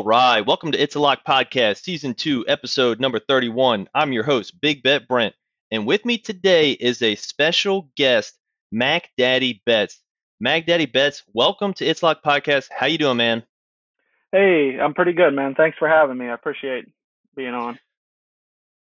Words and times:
All 0.00 0.06
right, 0.06 0.40
welcome 0.40 0.72
to 0.72 0.82
It's 0.82 0.94
a 0.94 0.98
Lock 0.98 1.26
podcast, 1.28 1.82
season 1.82 2.14
two, 2.14 2.42
episode 2.48 3.00
number 3.00 3.18
31. 3.18 3.86
I'm 3.94 4.14
your 4.14 4.22
host, 4.24 4.58
Big 4.58 4.82
Bet 4.82 5.06
Brent, 5.06 5.34
and 5.70 5.86
with 5.86 6.06
me 6.06 6.16
today 6.16 6.70
is 6.70 7.02
a 7.02 7.16
special 7.16 7.90
guest, 7.98 8.38
Mac 8.72 9.10
Daddy 9.18 9.60
Bets. 9.66 10.00
Mac 10.40 10.64
Daddy 10.64 10.86
Bets, 10.86 11.22
welcome 11.34 11.74
to 11.74 11.84
It's 11.84 12.00
a 12.00 12.06
Lock 12.06 12.22
podcast. 12.24 12.70
How 12.74 12.86
you 12.86 12.96
doing, 12.96 13.18
man? 13.18 13.42
Hey, 14.32 14.78
I'm 14.80 14.94
pretty 14.94 15.12
good, 15.12 15.34
man. 15.34 15.54
Thanks 15.54 15.76
for 15.76 15.86
having 15.86 16.16
me. 16.16 16.28
I 16.28 16.32
appreciate 16.32 16.86
being 17.36 17.52
on. 17.52 17.78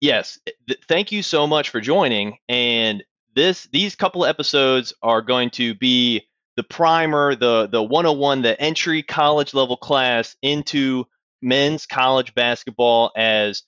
Yes, 0.03 0.39
th- 0.69 0.81
thank 0.89 1.11
you 1.11 1.23
so 1.23 1.47
much 1.47 1.71
for 1.71 1.81
joining. 1.81 2.37
And 2.51 3.03
this, 3.35 3.67
these 3.73 3.97
couple 3.97 4.25
of 4.25 4.29
episodes 4.29 4.93
are 5.03 5.23
going 5.23 5.49
to 5.53 5.75
be 5.75 6.28
the 6.59 6.65
primer, 6.65 7.37
the 7.37 7.69
the 7.69 7.81
101, 7.81 8.43
the 8.43 8.61
entry 8.61 9.05
college 9.05 9.55
level 9.55 9.77
class 9.77 10.35
into 10.43 11.07
men's 11.41 11.87
college 11.87 12.35
basketball 12.35 13.13
as 13.17 13.63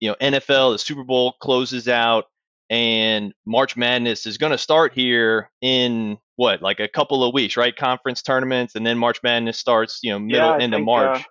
you 0.00 0.08
know 0.08 0.16
NFL, 0.22 0.72
the 0.72 0.78
Super 0.78 1.04
Bowl 1.04 1.34
closes 1.38 1.86
out, 1.86 2.24
and 2.70 3.34
March 3.44 3.76
Madness 3.76 4.24
is 4.24 4.38
going 4.38 4.52
to 4.52 4.58
start 4.58 4.94
here 4.94 5.50
in 5.60 6.16
what 6.36 6.62
like 6.62 6.80
a 6.80 6.88
couple 6.88 7.22
of 7.22 7.34
weeks, 7.34 7.58
right? 7.58 7.76
Conference 7.76 8.22
tournaments, 8.22 8.74
and 8.74 8.86
then 8.86 8.96
March 8.96 9.20
Madness 9.22 9.58
starts, 9.58 10.00
you 10.02 10.10
know, 10.10 10.18
middle 10.18 10.48
yeah, 10.48 10.64
end 10.64 10.72
think, 10.72 10.80
of 10.80 10.86
March. 10.86 11.20
Uh, 11.20 11.24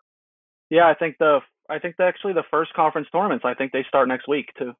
yeah, 0.69 0.87
I 0.87 0.93
think 0.93 1.15
the 1.17 1.39
I 1.71 1.79
think 1.79 1.95
the, 1.97 2.03
actually 2.03 2.33
the 2.33 2.43
first 2.51 2.71
conference 2.75 3.07
tournaments. 3.11 3.45
I 3.45 3.55
think 3.55 3.71
they 3.71 3.83
start 3.87 4.07
next 4.07 4.27
week 4.27 4.51
too. 4.59 4.73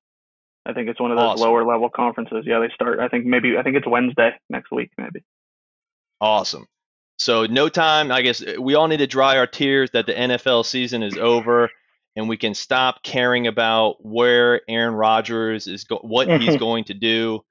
I 0.64 0.74
think 0.74 0.90
it's 0.90 1.02
one 1.02 1.10
of 1.10 1.18
those 1.18 1.26
awesome. 1.26 1.48
lower 1.48 1.66
level 1.66 1.90
conferences. 1.90 2.44
Yeah, 2.46 2.60
they 2.60 2.70
start. 2.76 3.00
I 3.00 3.08
think 3.08 3.26
maybe 3.26 3.58
I 3.58 3.64
think 3.64 3.78
it's 3.78 3.88
Wednesday 3.88 4.30
next 4.48 4.70
week, 4.72 4.92
maybe. 4.96 5.24
Awesome. 6.22 6.67
So 7.17 7.45
no 7.45 7.70
time. 7.70 8.12
I 8.12 8.22
guess 8.22 8.44
we 8.59 8.75
all 8.75 8.88
need 8.88 8.98
to 8.98 9.08
dry 9.08 9.38
our 9.38 9.48
tears 9.48 9.89
that 9.92 10.06
the 10.06 10.14
NFL 10.14 10.66
season 10.66 11.03
is 11.03 11.17
over, 11.17 11.70
and 12.16 12.30
we 12.30 12.38
can 12.38 12.53
stop 12.53 13.03
caring 13.03 13.48
about 13.48 13.98
where 14.06 14.61
Aaron 14.70 14.94
Rodgers 14.95 15.67
is, 15.67 15.84
go- 15.84 15.98
what 16.02 16.30
he's 16.42 16.58
going 16.67 16.86
to 16.86 16.94
do. 16.94 17.42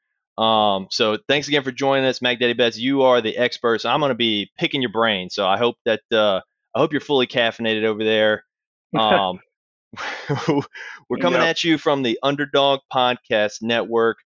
Um, 0.42 0.86
so 0.91 1.19
thanks 1.28 1.48
again 1.48 1.64
for 1.64 1.72
joining 1.72 2.05
us, 2.06 2.22
Mac 2.22 2.38
Daddy 2.38 2.52
Bets. 2.55 2.78
You 2.78 3.02
are 3.02 3.20
the 3.20 3.36
expert, 3.36 3.80
so 3.80 3.91
I'm 3.91 4.00
going 4.00 4.10
to 4.10 4.14
be 4.14 4.50
picking 4.58 4.80
your 4.82 4.92
brain. 4.92 5.28
So 5.30 5.47
I 5.47 5.58
hope 5.58 5.77
that 5.84 6.00
uh, 6.12 6.41
I 6.75 6.78
hope 6.78 6.92
you're 6.92 7.00
fully 7.00 7.27
caffeinated 7.27 7.84
over 7.84 8.03
there. 8.05 8.44
Um, 8.98 9.41
we're 11.08 11.19
coming 11.19 11.41
Yep. 11.41 11.48
at 11.50 11.64
you 11.64 11.77
from 11.78 12.03
the 12.03 12.19
Underdog 12.22 12.80
Podcast 12.92 13.62
Network, 13.62 14.19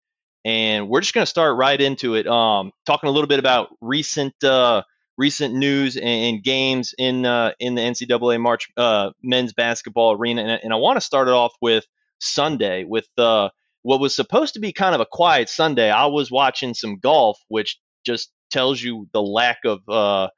and 0.44 0.88
we're 0.88 1.00
just 1.00 1.14
going 1.14 1.24
to 1.24 1.30
start 1.30 1.56
right 1.56 1.80
into 1.80 2.14
it. 2.14 2.26
Um, 2.26 2.72
talking 2.86 3.08
a 3.08 3.12
little 3.12 3.28
bit 3.28 3.38
about 3.38 3.68
recent 3.80 4.34
uh, 4.44 4.82
recent 5.18 5.54
news 5.54 5.96
and, 5.96 6.06
and 6.06 6.42
games 6.42 6.94
in 6.98 7.24
uh, 7.26 7.52
in 7.60 7.74
the 7.74 7.82
NCAA 7.82 8.40
March 8.40 8.68
uh, 8.76 9.10
men's 9.22 9.52
basketball 9.52 10.12
arena, 10.12 10.42
and, 10.42 10.60
and 10.64 10.72
I 10.72 10.76
want 10.76 10.96
to 10.96 11.00
start 11.00 11.28
it 11.28 11.34
off 11.34 11.52
with 11.60 11.84
Sunday 12.20 12.84
with 12.84 13.06
uh, 13.18 13.48
what 13.82 14.00
was 14.00 14.14
supposed 14.14 14.54
to 14.54 14.60
be 14.60 14.72
kind 14.72 14.94
of 14.94 15.00
a 15.00 15.06
quiet 15.10 15.48
Sunday. 15.48 15.90
I 15.90 16.06
was 16.06 16.30
watching 16.30 16.74
some 16.74 16.98
golf, 16.98 17.38
which 17.48 17.78
just 18.06 18.30
tells 18.50 18.80
you 18.82 19.08
the 19.12 19.22
lack 19.22 19.58
of 19.64 19.80
uh, 19.88 20.28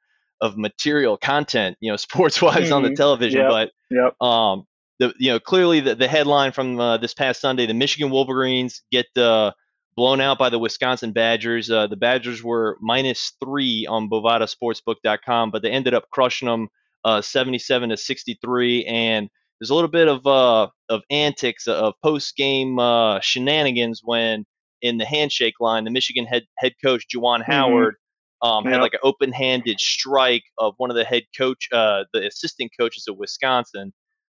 of 0.41 0.57
material 0.57 1.17
content, 1.17 1.77
you 1.79 1.91
know, 1.91 1.97
sports 2.07 2.41
wise 2.41 2.71
on 2.71 2.83
the 2.83 2.89
Mhm. 2.89 2.95
television. 2.95 3.41
Yep. 3.41 3.49
But 3.49 3.71
Yep. 3.91 4.21
um, 4.21 4.63
the 4.99 5.13
you 5.19 5.31
know 5.31 5.39
clearly 5.39 5.79
the, 5.81 5.95
the 5.95 6.07
headline 6.07 6.51
from 6.51 6.79
uh, 6.79 6.97
this 6.97 7.13
past 7.13 7.41
Sunday: 7.41 7.65
the 7.65 7.73
Michigan 7.73 8.09
Wolverines 8.11 8.81
get 8.91 9.05
uh, 9.17 9.51
blown 9.95 10.21
out 10.21 10.37
by 10.37 10.49
the 10.49 10.59
Wisconsin 10.59 11.11
Badgers. 11.11 11.69
Uh, 11.71 11.87
the 11.87 11.95
Badgers 11.95 12.43
were 12.43 12.77
minus 12.81 13.33
three 13.43 13.85
on 13.87 14.09
BovadaSportsbook.com, 14.09 15.51
but 15.51 15.61
they 15.61 15.71
ended 15.71 15.93
up 15.93 16.09
crushing 16.11 16.47
them 16.47 16.67
uh, 17.03 17.21
77 17.21 17.89
to 17.89 17.97
63. 17.97 18.85
And 18.85 19.29
there's 19.59 19.69
a 19.69 19.75
little 19.75 19.89
bit 19.89 20.07
of 20.07 20.25
uh, 20.27 20.67
of 20.89 21.01
antics 21.09 21.67
of 21.67 21.93
post 22.03 22.35
game 22.35 22.77
uh, 22.77 23.19
shenanigans 23.21 24.01
when 24.03 24.45
in 24.81 24.97
the 24.97 25.05
handshake 25.05 25.55
line, 25.59 25.85
the 25.85 25.91
Michigan 25.91 26.25
head 26.25 26.43
head 26.57 26.73
coach 26.83 27.05
Juwan 27.13 27.43
Howard. 27.43 27.95
Um, 28.41 28.65
had 28.65 28.81
like 28.81 28.93
an 28.93 28.99
open-handed 29.01 29.79
strike 29.79 30.43
of 30.59 30.75
one 30.77 30.91
of 30.91 30.95
the 30.95 31.05
head 31.05 31.23
coach, 31.35 31.67
uh, 31.71 32.03
the 32.13 32.27
assistant 32.27 32.69
coaches 32.77 33.05
of 33.09 33.17
Wisconsin, 33.17 33.91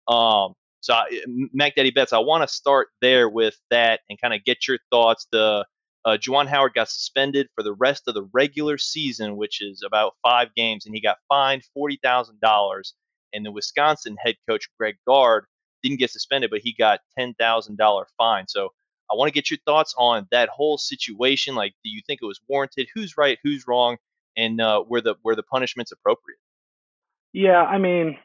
um, 0.06 0.54
so, 0.80 0.94
I, 0.94 1.20
Mac 1.26 1.74
Daddy 1.74 1.90
Bets, 1.90 2.12
I 2.12 2.18
want 2.18 2.48
to 2.48 2.54
start 2.54 2.88
there 3.00 3.28
with 3.28 3.56
that 3.70 4.00
and 4.08 4.20
kind 4.20 4.34
of 4.34 4.44
get 4.44 4.68
your 4.68 4.78
thoughts. 4.90 5.26
The 5.32 5.66
uh, 6.04 6.16
Juwan 6.16 6.46
Howard 6.46 6.74
got 6.74 6.88
suspended 6.88 7.48
for 7.54 7.62
the 7.62 7.72
rest 7.72 8.04
of 8.06 8.14
the 8.14 8.28
regular 8.32 8.78
season, 8.78 9.36
which 9.36 9.60
is 9.60 9.82
about 9.84 10.14
five 10.22 10.48
games, 10.54 10.86
and 10.86 10.94
he 10.94 11.00
got 11.00 11.18
fined 11.28 11.62
forty 11.74 11.98
thousand 12.02 12.40
dollars. 12.40 12.94
And 13.34 13.44
the 13.44 13.52
Wisconsin 13.52 14.16
head 14.24 14.36
coach 14.48 14.68
Greg 14.78 14.96
Gard 15.06 15.44
didn't 15.82 15.98
get 15.98 16.10
suspended, 16.10 16.50
but 16.50 16.60
he 16.60 16.72
got 16.72 17.00
ten 17.18 17.34
thousand 17.34 17.76
dollar 17.76 18.06
fine. 18.16 18.46
So, 18.48 18.70
I 19.10 19.16
want 19.16 19.28
to 19.28 19.34
get 19.34 19.50
your 19.50 19.58
thoughts 19.66 19.94
on 19.98 20.28
that 20.30 20.48
whole 20.48 20.78
situation. 20.78 21.54
Like, 21.54 21.72
do 21.84 21.90
you 21.90 22.02
think 22.06 22.20
it 22.22 22.26
was 22.26 22.40
warranted? 22.48 22.88
Who's 22.94 23.16
right? 23.16 23.38
Who's 23.42 23.66
wrong? 23.66 23.96
And 24.36 24.60
uh, 24.60 24.84
were 24.86 25.00
the 25.00 25.16
were 25.24 25.34
the 25.34 25.42
punishments 25.42 25.90
appropriate? 25.90 26.38
Yeah, 27.32 27.62
I 27.62 27.78
mean, 27.78 28.16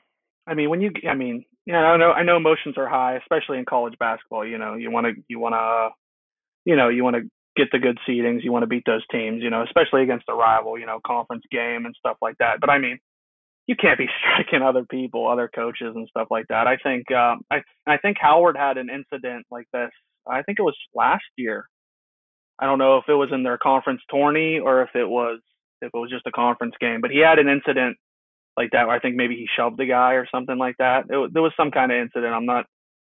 I 0.46 0.54
mean 0.54 0.70
when 0.70 0.82
you, 0.82 0.92
I 1.10 1.16
mean, 1.16 1.46
yeah, 1.66 1.78
I 1.78 1.98
know 1.98 2.12
I 2.12 2.24
know 2.24 2.38
emotions 2.38 2.76
are 2.78 2.88
high, 2.90 3.18
especially 3.18 3.58
in 3.58 3.66
college 3.66 3.94
basketball. 4.00 4.46
You 4.46 4.58
know, 4.58 4.76
you 4.76 4.92
want 4.92 5.08
to 5.08 5.14
you 5.28 5.40
want 5.40 5.54
to, 5.54 5.90
you 6.70 6.76
know, 6.76 6.90
you 6.90 7.04
want 7.04 7.16
to 7.16 7.24
get 7.56 7.70
the 7.72 7.80
good 7.80 7.98
seedings. 8.08 8.44
You 8.44 8.52
want 8.52 8.64
to 8.64 8.68
beat 8.68 8.84
those 8.86 9.06
teams. 9.12 9.42
You 9.42 9.50
know, 9.50 9.64
especially 9.64 10.04
against 10.04 10.26
a 10.30 10.34
rival. 10.34 10.78
You 10.78 10.86
know, 10.86 11.00
conference 11.06 11.44
game 11.52 11.86
and 11.86 11.96
stuff 11.98 12.18
like 12.22 12.38
that. 12.40 12.60
But 12.60 12.70
I 12.70 12.80
mean, 12.80 13.00
you 13.68 13.76
can't 13.76 13.98
be 13.98 14.08
striking 14.20 14.62
other 14.62 14.84
people, 14.84 15.28
other 15.28 15.50
coaches 15.54 15.94
and 15.96 16.08
stuff 16.10 16.28
like 16.30 16.46
that. 16.50 16.68
I 16.68 16.78
think 16.78 17.10
um, 17.12 17.42
I 17.50 17.62
I 17.88 17.98
think 17.98 18.18
Howard 18.20 18.58
had 18.58 18.78
an 18.78 18.90
incident 18.90 19.46
like 19.50 19.68
this. 19.72 19.92
I 20.28 20.42
think 20.42 20.60
it 20.60 20.64
was 20.64 20.78
last 20.94 21.24
year. 21.38 21.68
I 22.60 22.66
don't 22.66 22.80
know 22.80 22.98
if 22.98 23.06
it 23.08 23.14
was 23.14 23.30
in 23.32 23.44
their 23.44 23.58
conference 23.58 24.02
tourney 24.12 24.60
or 24.60 24.84
if 24.84 24.90
it 24.96 25.08
was 25.08 25.40
if 25.82 25.92
it 25.94 25.98
was 25.98 26.10
just 26.10 26.28
a 26.28 26.32
conference 26.32 26.76
game, 26.80 27.02
but 27.02 27.12
he 27.12 27.20
had 27.20 27.40
an 27.40 27.48
incident 27.48 27.98
like 28.58 28.70
that. 28.72 28.90
I 28.90 29.00
think 29.00 29.16
maybe 29.16 29.36
he 29.36 29.48
shoved 29.56 29.80
a 29.80 29.86
guy 29.86 30.14
or 30.14 30.28
something 30.34 30.58
like 30.58 30.76
that. 30.78 31.06
It, 31.10 31.34
there 31.34 31.42
was 31.42 31.54
some 31.58 31.72
kind 31.72 31.92
of 31.92 31.98
incident. 31.98 32.34
I'm 32.34 32.46
not 32.46 32.66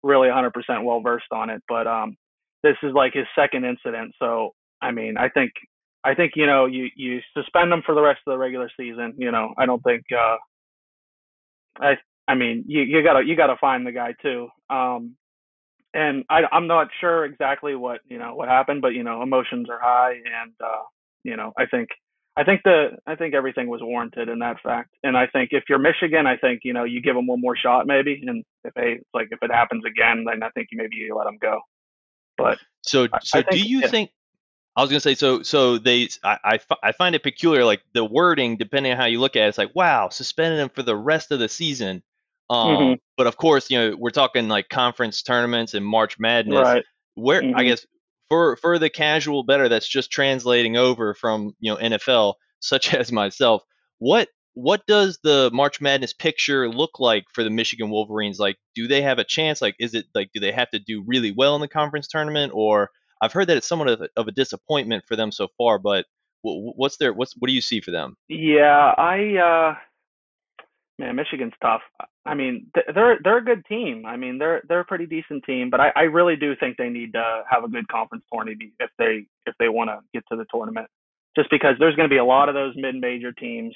really 0.04 0.28
100% 0.28 0.52
well 0.84 1.02
versed 1.02 1.32
on 1.32 1.50
it, 1.50 1.62
but 1.68 1.88
um, 1.88 2.16
this 2.64 2.76
is 2.84 2.94
like 2.94 3.14
his 3.14 3.26
second 3.36 3.66
incident. 3.66 4.14
So 4.20 4.54
I 4.82 4.92
mean, 4.92 5.18
I 5.18 5.30
think 5.30 5.52
I 6.04 6.16
think 6.16 6.34
you 6.36 6.46
know 6.46 6.66
you 6.66 6.88
you 6.96 7.20
suspend 7.38 7.72
him 7.72 7.84
for 7.86 7.96
the 7.96 8.02
rest 8.02 8.22
of 8.26 8.32
the 8.32 8.38
regular 8.38 8.70
season. 8.78 9.14
You 9.18 9.32
know, 9.32 9.54
I 9.58 9.66
don't 9.66 9.84
think 9.84 10.04
uh, 10.16 10.38
I 11.80 11.94
I 12.28 12.36
mean 12.36 12.64
you 12.68 12.82
you 12.82 13.04
gotta 13.04 13.26
you 13.26 13.36
gotta 13.36 13.58
find 13.60 13.86
the 13.86 13.92
guy 13.92 14.14
too. 14.22 14.48
Um, 14.70 15.16
and 15.94 16.24
I 16.30 16.42
I'm 16.52 16.68
not 16.68 16.88
sure 17.02 17.26
exactly 17.26 17.76
what 17.76 18.02
you 18.08 18.18
know 18.18 18.36
what 18.36 18.48
happened, 18.48 18.82
but 18.82 18.94
you 18.94 19.04
know 19.04 19.22
emotions 19.22 19.68
are 19.70 19.80
high, 19.82 20.14
and 20.14 20.54
uh, 20.64 20.84
you 21.24 21.36
know 21.36 21.52
I 21.58 21.66
think 21.66 21.90
I 22.40 22.44
think 22.46 22.62
the 22.64 22.98
I 23.06 23.16
think 23.16 23.34
everything 23.34 23.68
was 23.68 23.82
warranted 23.84 24.30
in 24.30 24.40
that 24.40 24.62
fact, 24.62 24.92
and 25.04 25.18
I 25.18 25.28
think 25.28 25.50
if 25.52 25.66
you're 25.68 25.78
Michigan, 25.80 26.26
I 26.26 26.38
think 26.38 26.62
you 26.64 26.72
know 26.74 26.86
you 26.86 27.02
give 27.02 27.16
them 27.16 27.28
one 27.28 27.42
more 27.42 27.56
shot 27.58 27.86
maybe, 27.86 28.24
and 28.26 28.46
if 28.64 28.74
they 28.76 29.00
like 29.14 29.28
if 29.32 29.40
it 29.42 29.52
happens 29.52 29.84
again, 29.86 30.24
then 30.26 30.42
I 30.42 30.50
think 30.52 30.70
you 30.72 30.78
maybe 30.78 30.96
you 30.96 31.16
let 31.16 31.26
them 31.26 31.38
go. 31.42 31.60
But 32.38 32.58
So, 32.84 33.08
so 33.22 33.40
I 33.40 33.42
do 33.42 33.48
think- 33.58 33.68
you 33.68 33.80
yeah. 33.82 33.88
think? 33.88 34.12
I 34.78 34.82
was 34.82 34.90
gonna 34.90 35.02
say 35.02 35.16
so. 35.16 35.42
So 35.44 35.78
they, 35.78 36.08
I, 36.24 36.38
I, 36.46 36.60
I 36.84 36.92
find 36.94 37.14
it 37.14 37.22
peculiar, 37.24 37.66
like 37.66 37.82
the 37.94 38.06
wording, 38.06 38.56
depending 38.56 38.94
on 38.94 38.98
how 38.98 39.06
you 39.08 39.20
look 39.20 39.36
at 39.36 39.44
it. 39.44 39.48
It's 39.50 39.58
like, 39.58 39.76
wow, 39.76 40.08
suspended 40.08 40.58
them 40.60 40.70
for 40.70 40.84
the 40.84 40.96
rest 40.96 41.32
of 41.32 41.40
the 41.40 41.50
season. 41.50 42.02
Um, 42.50 42.68
Mhm. 42.78 43.00
But 43.18 43.28
of 43.28 43.36
course, 43.36 43.70
you 43.70 43.78
know, 43.78 43.96
we're 43.98 44.12
talking 44.12 44.48
like 44.48 44.70
conference 44.70 45.22
tournaments 45.22 45.74
and 45.74 45.86
March 45.86 46.18
Madness. 46.18 46.62
right, 46.64 46.86
Where 47.16 47.42
I 47.42 47.46
Mhm. 47.46 47.68
guess 47.68 47.86
for 48.30 48.56
for 48.58 48.80
the 48.80 48.90
casual 48.90 49.44
bettor 49.44 49.70
that's 49.70 49.88
just 49.88 50.12
translating 50.12 50.78
over 50.78 51.14
from 51.14 51.54
you 51.60 51.72
know 51.72 51.78
NFL, 51.78 52.36
such 52.60 52.94
as 52.94 53.12
myself, 53.12 53.64
what 54.00 54.30
what 54.54 54.86
does 54.88 55.20
the 55.24 55.50
March 55.54 55.80
Madness 55.80 56.14
picture 56.14 56.70
look 56.70 57.00
like 57.00 57.26
for 57.34 57.44
the 57.44 57.50
Michigan 57.50 57.90
Wolverines? 57.90 58.40
Like, 58.40 58.58
do 58.76 58.88
they 58.88 59.02
have 59.02 59.20
a 59.20 59.24
chance? 59.24 59.62
Like, 59.62 59.76
is 59.80 59.94
it 59.94 60.06
like 60.14 60.30
do 60.34 60.40
they 60.40 60.52
have 60.52 60.70
to 60.72 60.80
do 60.80 61.04
really 61.06 61.32
well 61.32 61.56
in 61.56 61.62
the 61.62 61.68
conference 61.68 62.08
tournament, 62.08 62.52
or 62.54 62.90
I've 63.22 63.34
heard 63.34 63.48
that 63.48 63.58
it's 63.58 63.68
somewhat 63.68 63.90
of 63.90 64.02
a, 64.02 64.10
of 64.16 64.28
a 64.28 64.32
disappointment 64.32 65.04
for 65.08 65.16
them 65.16 65.32
so 65.32 65.48
far. 65.58 65.80
But 65.80 66.06
what's 66.42 66.98
their 66.98 67.14
what's 67.14 67.34
what 67.38 67.48
do 67.48 67.54
you 67.54 67.62
see 67.62 67.82
for 67.82 67.92
them? 67.92 68.16
Yeah, 68.28 68.94
I 68.98 69.38
uh, 69.38 69.76
man, 70.98 71.16
Michigan's 71.16 71.54
tough. 71.62 71.82
I 72.26 72.36
mean, 72.36 72.68
they're 72.94 73.18
they're 73.24 73.38
a 73.38 73.44
good 73.44 73.66
team. 73.66 74.06
I 74.06 74.18
mean, 74.18 74.38
they're 74.38 74.62
they're 74.68 74.82
a 74.82 74.86
pretty 74.86 75.06
decent 75.06 75.44
team, 75.46 75.70
but 75.70 75.80
I, 75.80 75.92
I 75.96 76.02
really 76.04 76.36
do 76.36 76.56
think 76.56 76.78
they 76.78 76.90
need 76.90 77.14
to 77.14 77.44
have 77.50 77.64
a 77.64 77.70
good 77.70 77.88
conference 77.88 78.24
tournament 78.32 78.62
if 78.80 78.90
they 78.98 79.26
if 79.46 79.56
they 79.58 79.70
want 79.70 79.90
to 79.90 80.00
get 80.14 80.24
to 80.30 80.38
the 80.38 80.46
tournament. 80.54 80.88
Just 81.36 81.50
because 81.50 81.76
there's 81.80 81.96
going 81.96 82.10
to 82.10 82.14
be 82.14 82.20
a 82.20 82.26
lot 82.26 82.50
of 82.50 82.56
those 82.56 82.74
mid-major 82.76 83.32
teams, 83.32 83.74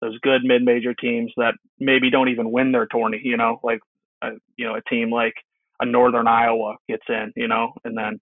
those 0.00 0.18
good 0.20 0.42
mid-major 0.44 0.94
teams 0.94 1.32
that 1.36 1.54
maybe 1.78 2.08
don't 2.08 2.28
even 2.28 2.50
win 2.50 2.72
their 2.72 2.86
tourney. 2.86 3.20
You 3.22 3.36
know, 3.36 3.60
like 3.62 3.80
a, 4.22 4.30
you 4.56 4.66
know 4.66 4.76
a 4.76 4.82
team 4.82 5.10
like 5.10 5.34
a 5.80 5.84
Northern 5.84 6.26
Iowa 6.26 6.76
gets 6.88 7.04
in. 7.08 7.32
You 7.36 7.48
know, 7.48 7.74
and 7.84 7.96
then 7.96 8.18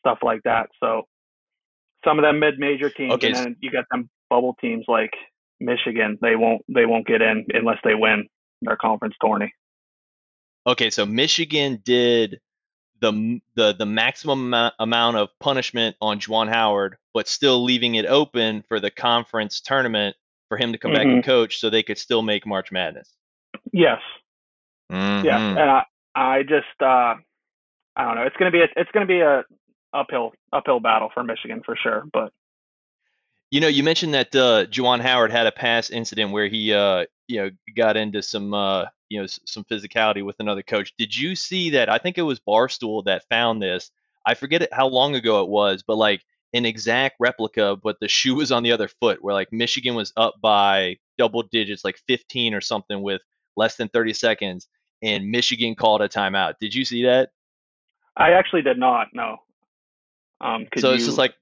stuff 0.00 0.18
like 0.22 0.42
that. 0.44 0.68
So 0.78 1.02
some 2.04 2.18
of 2.18 2.22
them 2.22 2.38
mid-major 2.38 2.90
teams, 2.90 3.14
okay. 3.14 3.28
and 3.28 3.36
then 3.36 3.56
you 3.60 3.70
got 3.72 3.84
them 3.90 4.08
bubble 4.30 4.56
teams 4.60 4.84
like 4.86 5.12
Michigan. 5.58 6.18
They 6.22 6.36
won't 6.36 6.62
they 6.68 6.86
won't 6.86 7.06
get 7.06 7.20
in 7.20 7.46
unless 7.52 7.78
they 7.82 7.96
win 7.96 8.28
their 8.64 8.76
conference 8.76 9.14
tourney. 9.24 9.52
Okay, 10.66 10.90
so 10.90 11.04
Michigan 11.04 11.80
did 11.84 12.40
the 13.00 13.40
the 13.56 13.74
the 13.74 13.86
maximum 13.86 14.54
amount 14.78 15.16
of 15.16 15.28
punishment 15.40 15.96
on 16.00 16.20
Juwan 16.20 16.48
Howard, 16.48 16.96
but 17.12 17.28
still 17.28 17.62
leaving 17.64 17.96
it 17.96 18.06
open 18.06 18.64
for 18.68 18.80
the 18.80 18.90
conference 18.90 19.60
tournament 19.60 20.16
for 20.48 20.56
him 20.56 20.72
to 20.72 20.78
come 20.78 20.92
mm-hmm. 20.92 20.98
back 20.98 21.06
and 21.06 21.22
mm-hmm. 21.22 21.30
coach, 21.30 21.58
so 21.58 21.68
they 21.68 21.82
could 21.82 21.98
still 21.98 22.22
make 22.22 22.46
March 22.46 22.70
Madness. 22.70 23.12
Yes. 23.72 24.00
Mm-hmm. 24.90 25.24
Yes, 25.24 25.40
and 25.40 25.58
I 25.58 25.82
I 26.14 26.42
just 26.42 26.80
uh, 26.80 27.14
I 27.96 28.04
don't 28.04 28.14
know. 28.14 28.22
It's 28.22 28.36
gonna 28.36 28.50
be 28.50 28.60
a, 28.60 28.68
it's 28.76 28.90
gonna 28.92 29.06
be 29.06 29.20
a 29.20 29.44
uphill 29.92 30.32
uphill 30.52 30.80
battle 30.80 31.10
for 31.12 31.24
Michigan 31.24 31.62
for 31.64 31.76
sure, 31.82 32.04
but 32.12 32.32
you 33.52 33.60
know, 33.60 33.68
you 33.68 33.82
mentioned 33.82 34.14
that 34.14 34.34
uh, 34.34 34.64
Juwan 34.64 35.00
Howard 35.00 35.30
had 35.30 35.46
a 35.46 35.52
past 35.52 35.90
incident 35.90 36.32
where 36.32 36.48
he, 36.48 36.72
uh, 36.72 37.04
you 37.28 37.36
know, 37.36 37.50
got 37.76 37.98
into 37.98 38.22
some, 38.22 38.54
uh, 38.54 38.86
you 39.10 39.20
know, 39.20 39.26
some 39.26 39.62
physicality 39.64 40.24
with 40.24 40.36
another 40.40 40.62
coach. 40.62 40.94
Did 40.96 41.14
you 41.14 41.36
see 41.36 41.68
that? 41.70 41.90
I 41.90 41.98
think 41.98 42.16
it 42.16 42.22
was 42.22 42.40
Barstool 42.40 43.04
that 43.04 43.28
found 43.28 43.60
this. 43.60 43.90
I 44.24 44.32
forget 44.32 44.66
how 44.72 44.88
long 44.88 45.14
ago 45.16 45.42
it 45.42 45.50
was, 45.50 45.84
but 45.86 45.96
like 45.96 46.22
an 46.54 46.64
exact 46.64 47.16
replica, 47.20 47.76
but 47.76 48.00
the 48.00 48.08
shoe 48.08 48.36
was 48.36 48.50
on 48.50 48.62
the 48.62 48.72
other 48.72 48.88
foot, 48.88 49.22
where 49.22 49.34
like 49.34 49.52
Michigan 49.52 49.94
was 49.94 50.14
up 50.16 50.36
by 50.40 50.96
double 51.18 51.42
digits, 51.42 51.84
like 51.84 51.98
15 52.08 52.54
or 52.54 52.62
something, 52.62 53.02
with 53.02 53.20
less 53.54 53.76
than 53.76 53.90
30 53.90 54.14
seconds, 54.14 54.66
and 55.02 55.30
Michigan 55.30 55.74
called 55.74 56.00
a 56.00 56.08
timeout. 56.08 56.54
Did 56.58 56.74
you 56.74 56.86
see 56.86 57.04
that? 57.04 57.32
I 58.16 58.32
actually 58.32 58.62
did 58.62 58.78
not. 58.78 59.08
No. 59.12 59.36
Um, 60.40 60.68
so 60.78 60.92
it's 60.92 61.02
you... 61.02 61.06
just 61.06 61.18
like 61.18 61.34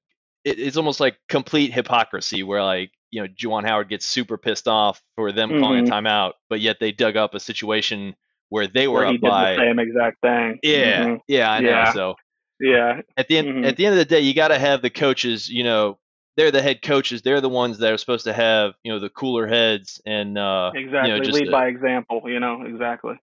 it, 0.45 0.59
it's 0.59 0.77
almost 0.77 1.01
like 1.01 1.19
complete 1.29 1.73
hypocrisy 1.73 2.43
where 2.43 2.63
like 2.63 2.91
you 3.11 3.23
know 3.23 3.29
Juwan 3.29 3.67
Howard 3.67 3.89
gets 3.89 4.07
super 4.07 4.39
pissed 4.39 4.69
off 4.69 5.03
for 5.17 5.33
them 5.33 5.51
mm-hmm. 5.51 5.61
calling 5.61 5.81
a 5.81 5.83
mm-hmm. 5.91 6.07
timeout, 6.07 6.33
but 6.49 6.61
yet 6.61 6.79
they 6.81 6.93
dug 6.93 7.17
up 7.17 7.35
a 7.35 7.41
situation 7.41 8.15
where 8.49 8.67
they 8.67 8.89
were 8.89 9.01
where 9.01 9.07
up 9.07 9.21
by 9.21 9.53
the 9.53 9.59
same 9.59 9.79
exact 9.79 10.21
thing. 10.21 10.59
Yeah, 10.63 11.05
mm-hmm. 11.05 11.15
yeah, 11.29 11.51
I 11.51 11.61
know. 11.61 11.69
Yeah. 11.69 11.93
So 11.93 12.15
yeah, 12.61 13.01
at 13.17 13.29
the 13.29 13.39
end 13.39 13.49
mm-hmm. 13.49 13.65
at 13.65 13.77
the 13.77 13.87
end 13.87 13.95
of 13.95 13.99
the 13.99 14.05
day, 14.05 14.21
you 14.21 14.35
got 14.35 14.49
to 14.49 14.59
have 14.59 14.83
the 14.83 14.91
coaches. 14.91 15.49
You 15.49 15.65
know, 15.65 15.99
they're 16.37 16.51
the 16.51 16.63
head 16.63 16.83
coaches. 16.83 17.23
They're 17.23 17.41
the 17.41 17.49
ones 17.49 17.79
that 17.79 17.93
are 17.93 17.99
supposed 17.99 18.25
to 18.25 18.33
have 18.33 18.75
you 18.83 18.93
know 18.93 18.99
the 18.99 19.11
cooler 19.11 19.47
heads 19.47 20.01
and 20.07 20.39
uh, 20.39 20.73
exactly 20.75 21.13
you 21.13 21.21
know, 21.21 21.31
lead 21.31 21.51
by 21.51 21.69
example. 21.69 22.23
You 22.27 22.41
know, 22.41 22.63
exactly. 22.63 23.15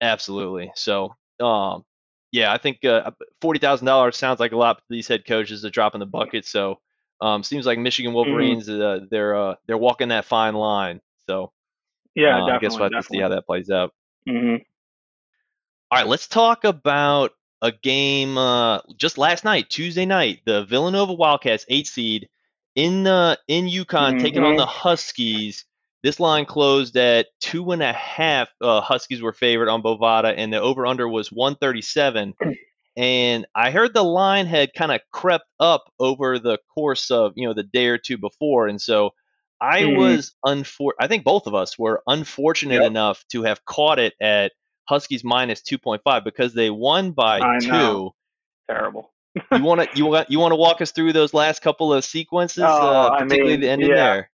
Absolutely. 0.00 0.72
So 0.74 1.14
um, 1.40 1.84
yeah, 2.34 2.52
I 2.52 2.58
think 2.58 2.84
uh, 2.84 3.12
forty 3.40 3.60
thousand 3.60 3.86
dollars 3.86 4.16
sounds 4.16 4.40
like 4.40 4.50
a 4.50 4.56
lot 4.56 4.78
for 4.78 4.82
these 4.90 5.06
head 5.06 5.24
coaches 5.24 5.62
to 5.62 5.70
drop 5.70 5.94
in 5.94 6.00
the 6.00 6.06
bucket. 6.06 6.44
So 6.44 6.80
um, 7.20 7.44
seems 7.44 7.64
like 7.64 7.78
Michigan 7.78 8.10
mm-hmm. 8.10 8.16
Wolverines 8.16 8.68
mm-hmm. 8.68 9.04
uh, 9.04 9.06
they're 9.08 9.36
uh, 9.36 9.54
they're 9.68 9.78
walking 9.78 10.08
that 10.08 10.24
fine 10.24 10.54
line. 10.54 11.00
So 11.28 11.52
yeah, 12.16 12.42
uh, 12.42 12.46
I 12.46 12.58
guess 12.58 12.72
we'll 12.72 12.82
have 12.82 12.90
definitely. 12.90 13.18
to 13.18 13.18
see 13.18 13.20
how 13.20 13.28
that 13.28 13.46
plays 13.46 13.70
out. 13.70 13.94
Mm-hmm. 14.28 14.56
All 15.92 15.98
right, 15.98 16.08
let's 16.08 16.26
talk 16.26 16.64
about 16.64 17.30
a 17.62 17.70
game 17.70 18.36
uh, 18.36 18.80
just 18.96 19.16
last 19.16 19.44
night, 19.44 19.70
Tuesday 19.70 20.04
night. 20.04 20.40
The 20.44 20.64
Villanova 20.64 21.12
Wildcats, 21.12 21.64
eight 21.68 21.86
seed, 21.86 22.28
in 22.74 23.06
uh, 23.06 23.36
in 23.46 23.66
UConn, 23.66 23.84
mm-hmm. 23.86 24.18
taking 24.18 24.42
on 24.42 24.56
the 24.56 24.66
Huskies. 24.66 25.66
This 26.04 26.20
line 26.20 26.44
closed 26.44 26.98
at 26.98 27.28
two 27.40 27.72
and 27.72 27.82
a 27.82 27.94
half. 27.94 28.50
Uh, 28.60 28.82
Huskies 28.82 29.22
were 29.22 29.32
favored 29.32 29.70
on 29.70 29.82
Bovada, 29.82 30.34
and 30.36 30.52
the 30.52 30.60
over 30.60 30.84
under 30.84 31.08
was 31.08 31.32
137. 31.32 32.34
And 32.96 33.46
I 33.54 33.70
heard 33.70 33.94
the 33.94 34.04
line 34.04 34.44
had 34.44 34.74
kind 34.74 34.92
of 34.92 35.00
crept 35.10 35.46
up 35.58 35.90
over 35.98 36.38
the 36.38 36.58
course 36.74 37.10
of 37.10 37.32
you 37.36 37.48
know 37.48 37.54
the 37.54 37.62
day 37.62 37.86
or 37.86 37.96
two 37.96 38.18
before, 38.18 38.68
and 38.68 38.78
so 38.78 39.14
I 39.62 39.80
mm-hmm. 39.80 39.98
was 39.98 40.32
unfor. 40.44 40.90
I 41.00 41.08
think 41.08 41.24
both 41.24 41.46
of 41.46 41.54
us 41.54 41.78
were 41.78 42.02
unfortunate 42.06 42.82
yep. 42.82 42.90
enough 42.90 43.24
to 43.32 43.42
have 43.44 43.64
caught 43.64 43.98
it 43.98 44.12
at 44.20 44.52
Huskies 44.86 45.24
minus 45.24 45.62
2.5 45.62 46.22
because 46.22 46.52
they 46.52 46.68
won 46.68 47.12
by 47.12 47.40
I 47.40 47.60
two. 47.60 47.68
Know. 47.68 48.14
Terrible. 48.70 49.10
you 49.52 49.64
want 49.64 49.90
to 49.90 49.96
you 49.96 50.04
want 50.04 50.30
you 50.30 50.38
want 50.38 50.52
to 50.52 50.56
walk 50.56 50.82
us 50.82 50.92
through 50.92 51.14
those 51.14 51.32
last 51.32 51.62
couple 51.62 51.94
of 51.94 52.04
sequences, 52.04 52.62
oh, 52.62 52.66
uh, 52.66 53.18
particularly 53.18 53.54
I 53.54 53.56
mean, 53.56 53.60
the 53.62 53.70
ending 53.70 53.88
yeah. 53.88 53.96
there. 53.96 54.30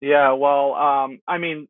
Yeah, 0.00 0.32
well, 0.32 0.74
um, 0.74 1.20
I 1.28 1.38
mean, 1.38 1.68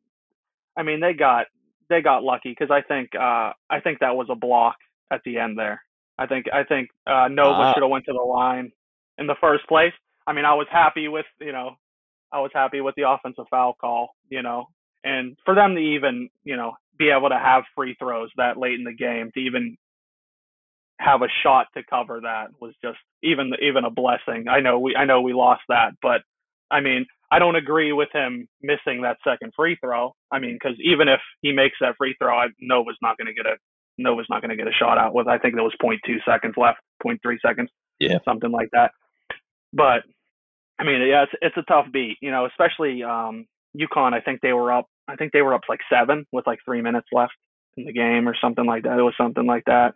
I 0.76 0.82
mean 0.82 1.00
they 1.00 1.12
got 1.12 1.46
they 1.88 2.00
got 2.00 2.22
lucky 2.22 2.50
because 2.50 2.70
I 2.70 2.82
think 2.82 3.10
uh, 3.14 3.52
I 3.68 3.80
think 3.82 3.98
that 4.00 4.16
was 4.16 4.28
a 4.30 4.36
block 4.36 4.76
at 5.12 5.20
the 5.24 5.38
end 5.38 5.58
there. 5.58 5.82
I 6.18 6.26
think 6.26 6.46
I 6.52 6.64
think 6.64 6.90
uh, 7.06 7.28
Nova 7.28 7.60
uh, 7.60 7.74
should 7.74 7.82
have 7.82 7.90
went 7.90 8.04
to 8.06 8.12
the 8.12 8.22
line 8.22 8.72
in 9.18 9.26
the 9.26 9.36
first 9.40 9.66
place. 9.68 9.92
I 10.26 10.32
mean, 10.32 10.44
I 10.44 10.54
was 10.54 10.66
happy 10.70 11.08
with 11.08 11.26
you 11.40 11.52
know, 11.52 11.72
I 12.32 12.40
was 12.40 12.50
happy 12.54 12.80
with 12.80 12.94
the 12.94 13.10
offensive 13.10 13.46
foul 13.50 13.74
call, 13.80 14.10
you 14.28 14.42
know, 14.42 14.66
and 15.04 15.36
for 15.44 15.54
them 15.54 15.74
to 15.74 15.80
even 15.80 16.30
you 16.44 16.56
know 16.56 16.72
be 16.98 17.10
able 17.10 17.30
to 17.30 17.38
have 17.38 17.64
free 17.74 17.96
throws 17.98 18.30
that 18.36 18.58
late 18.58 18.78
in 18.78 18.84
the 18.84 18.94
game 18.94 19.30
to 19.34 19.40
even 19.40 19.76
have 21.00 21.22
a 21.22 21.28
shot 21.42 21.66
to 21.74 21.82
cover 21.88 22.20
that 22.20 22.48
was 22.60 22.74
just 22.82 22.98
even 23.22 23.52
even 23.60 23.84
a 23.84 23.90
blessing. 23.90 24.46
I 24.48 24.60
know 24.60 24.78
we 24.78 24.94
I 24.94 25.06
know 25.06 25.22
we 25.22 25.32
lost 25.32 25.62
that, 25.68 25.92
but 26.00 26.20
I 26.70 26.80
mean 26.80 27.06
I 27.30 27.38
don't 27.38 27.56
agree 27.56 27.92
with 27.92 28.08
him 28.12 28.48
missing 28.60 29.02
that 29.02 29.18
second 29.22 29.52
free 29.54 29.76
throw. 29.80 30.14
I 30.32 30.38
mean, 30.38 30.54
because 30.54 30.76
even 30.82 31.08
if 31.08 31.20
he 31.42 31.52
makes 31.52 31.76
that 31.80 31.96
free 31.96 32.16
throw, 32.18 32.36
I 32.36 32.46
Nova's 32.60 32.98
not 33.00 33.16
going 33.16 33.28
to 33.28 33.34
get 33.34 33.46
a 33.46 33.56
Nova's 33.98 34.26
not 34.28 34.42
going 34.42 34.50
to 34.50 34.56
get 34.56 34.66
a 34.66 34.72
shot 34.72 34.98
out 34.98 35.14
with. 35.14 35.28
I 35.28 35.38
think 35.38 35.54
there 35.54 35.64
was 35.64 35.74
0.2 35.82 35.98
seconds 36.24 36.54
left, 36.56 36.78
0.3 37.04 37.18
seconds, 37.44 37.70
yeah, 37.98 38.18
something 38.24 38.50
like 38.50 38.68
that. 38.72 38.92
But 39.72 40.02
I 40.78 40.84
mean, 40.84 41.06
yeah, 41.06 41.24
it's 41.24 41.32
it's 41.40 41.56
a 41.56 41.62
tough 41.62 41.86
beat, 41.92 42.18
you 42.20 42.30
know, 42.30 42.46
especially 42.46 43.02
um, 43.04 43.46
UConn. 43.78 44.12
I 44.12 44.20
think 44.20 44.40
they 44.40 44.52
were 44.52 44.72
up. 44.72 44.86
I 45.06 45.16
think 45.16 45.32
they 45.32 45.42
were 45.42 45.54
up 45.54 45.62
like 45.68 45.80
seven 45.90 46.26
with 46.32 46.46
like 46.46 46.58
three 46.64 46.82
minutes 46.82 47.08
left 47.12 47.34
in 47.76 47.84
the 47.84 47.92
game 47.92 48.28
or 48.28 48.36
something 48.40 48.66
like 48.66 48.84
that. 48.84 48.98
It 48.98 49.02
was 49.02 49.14
something 49.16 49.46
like 49.46 49.64
that. 49.66 49.94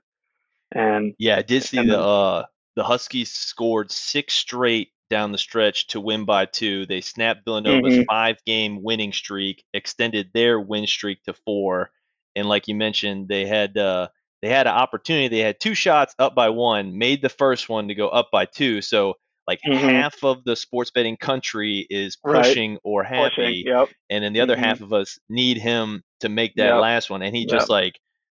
And 0.73 1.15
yeah, 1.19 1.37
I 1.37 1.43
did 1.43 1.63
see 1.63 1.85
the 1.85 1.99
uh, 1.99 2.45
the 2.77 2.85
Huskies 2.85 3.31
scored 3.31 3.91
six 3.91 4.35
straight 4.35 4.91
down 5.11 5.33
the 5.33 5.39
stretch 5.39 5.89
to 5.89 6.01
win 6.01 6.25
by 6.25 6.47
two. 6.47 6.87
They 6.87 7.01
snapped 7.01 7.45
Villanova's 7.45 7.95
mm-hmm. 7.95 8.03
five 8.09 8.37
game 8.47 8.83
winning 8.83 9.13
streak, 9.13 9.65
extended 9.73 10.31
their 10.33 10.59
win 10.61 10.87
streak 10.87 11.23
to 11.25 11.35
four. 11.45 11.91
And 12.37 12.49
like 12.49 12.69
you 12.69 12.75
mentioned, 12.75 13.29
they 13.29 13.47
had 13.47 13.77
uh, 13.77 14.09
they 14.43 14.49
had 14.49 14.67
an 14.67 14.75
opportunity. 14.75 15.29
They 15.29 15.43
had 15.43 15.61
two 15.61 15.75
shots 15.75 16.15
up 16.19 16.35
by 16.35 16.51
one, 16.51 16.99
made 16.99 17.23
the 17.23 17.29
first 17.29 17.69
one 17.69 17.89
to 17.89 17.95
go 17.95 18.09
up 18.09 18.31
by 18.33 18.47
two. 18.47 18.83
So 18.83 19.15
like 19.47 19.61
mm-hmm. 19.67 19.77
half 19.77 20.25
of 20.25 20.45
the 20.45 20.57
sports 20.57 20.91
betting 20.91 21.17
country 21.17 21.87
is 21.91 22.17
pushing 22.17 22.73
right. 22.73 22.81
or 22.83 23.03
happy, 23.05 23.31
pushing, 23.37 23.63
yep. 23.67 23.89
and 24.09 24.25
then 24.25 24.33
the 24.33 24.41
other 24.41 24.55
mm-hmm. 24.55 24.65
half 24.65 24.81
of 24.81 24.93
us 24.93 25.19
need 25.29 25.59
him 25.59 26.03
to 26.21 26.29
make 26.29 26.55
that 26.57 26.73
yep. 26.73 26.81
last 26.81 27.11
one. 27.11 27.23
And 27.23 27.35
he 27.35 27.43
yep. 27.43 27.51
just 27.51 27.69
like 27.69 27.99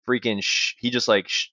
freaking 0.09 0.41
sh- 0.41 0.73
he 0.79 0.89
just 0.89 1.07
like 1.07 1.27
sh- 1.27 1.49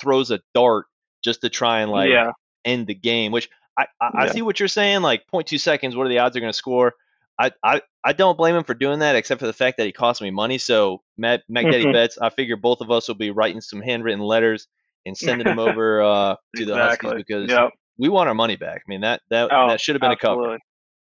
throws 0.00 0.30
a 0.30 0.40
dart 0.54 0.86
just 1.22 1.42
to 1.42 1.48
try 1.48 1.80
and 1.80 1.90
like 1.90 2.10
yeah. 2.10 2.32
end 2.64 2.86
the 2.86 2.94
game, 2.94 3.32
which 3.32 3.48
I, 3.78 3.82
I, 4.00 4.10
yeah. 4.14 4.20
I 4.22 4.26
see 4.28 4.42
what 4.42 4.58
you're 4.58 4.68
saying. 4.68 5.02
Like 5.02 5.24
0.2 5.32 5.60
seconds. 5.60 5.94
What 5.96 6.06
are 6.06 6.08
the 6.08 6.18
odds 6.18 6.32
they're 6.34 6.40
going 6.40 6.52
to 6.52 6.56
score? 6.56 6.94
I, 7.38 7.50
I, 7.62 7.82
I 8.02 8.12
don't 8.14 8.38
blame 8.38 8.56
him 8.56 8.64
for 8.64 8.72
doing 8.74 9.00
that, 9.00 9.14
except 9.16 9.40
for 9.40 9.46
the 9.46 9.52
fact 9.52 9.76
that 9.76 9.84
he 9.84 9.92
cost 9.92 10.22
me 10.22 10.30
money. 10.30 10.56
So 10.58 11.02
Matt 11.18 11.42
Mac 11.48 11.64
Daddy 11.64 11.84
Mhm. 11.84 11.92
bets. 11.92 12.16
I 12.18 12.30
figure 12.30 12.56
both 12.56 12.80
of 12.80 12.90
us 12.90 13.08
will 13.08 13.14
be 13.14 13.30
writing 13.30 13.60
some 13.60 13.82
handwritten 13.82 14.20
letters 14.20 14.68
and 15.04 15.16
sending 15.16 15.46
them 15.46 15.58
over 15.58 16.00
uh, 16.02 16.36
to 16.56 16.64
the 16.64 16.74
Huskies 16.74 17.12
Exactly. 17.12 17.24
because 17.26 17.50
Yep. 17.50 17.70
we 17.98 18.08
want 18.08 18.28
our 18.28 18.34
money 18.34 18.56
back. 18.56 18.82
I 18.86 18.88
mean 18.88 19.02
that 19.02 19.20
that 19.30 19.50
Oh, 19.52 19.68
that 19.68 19.80
should 19.80 19.94
have 19.96 20.00
been 20.00 20.12
a 20.12 20.16
cover. 20.16 20.58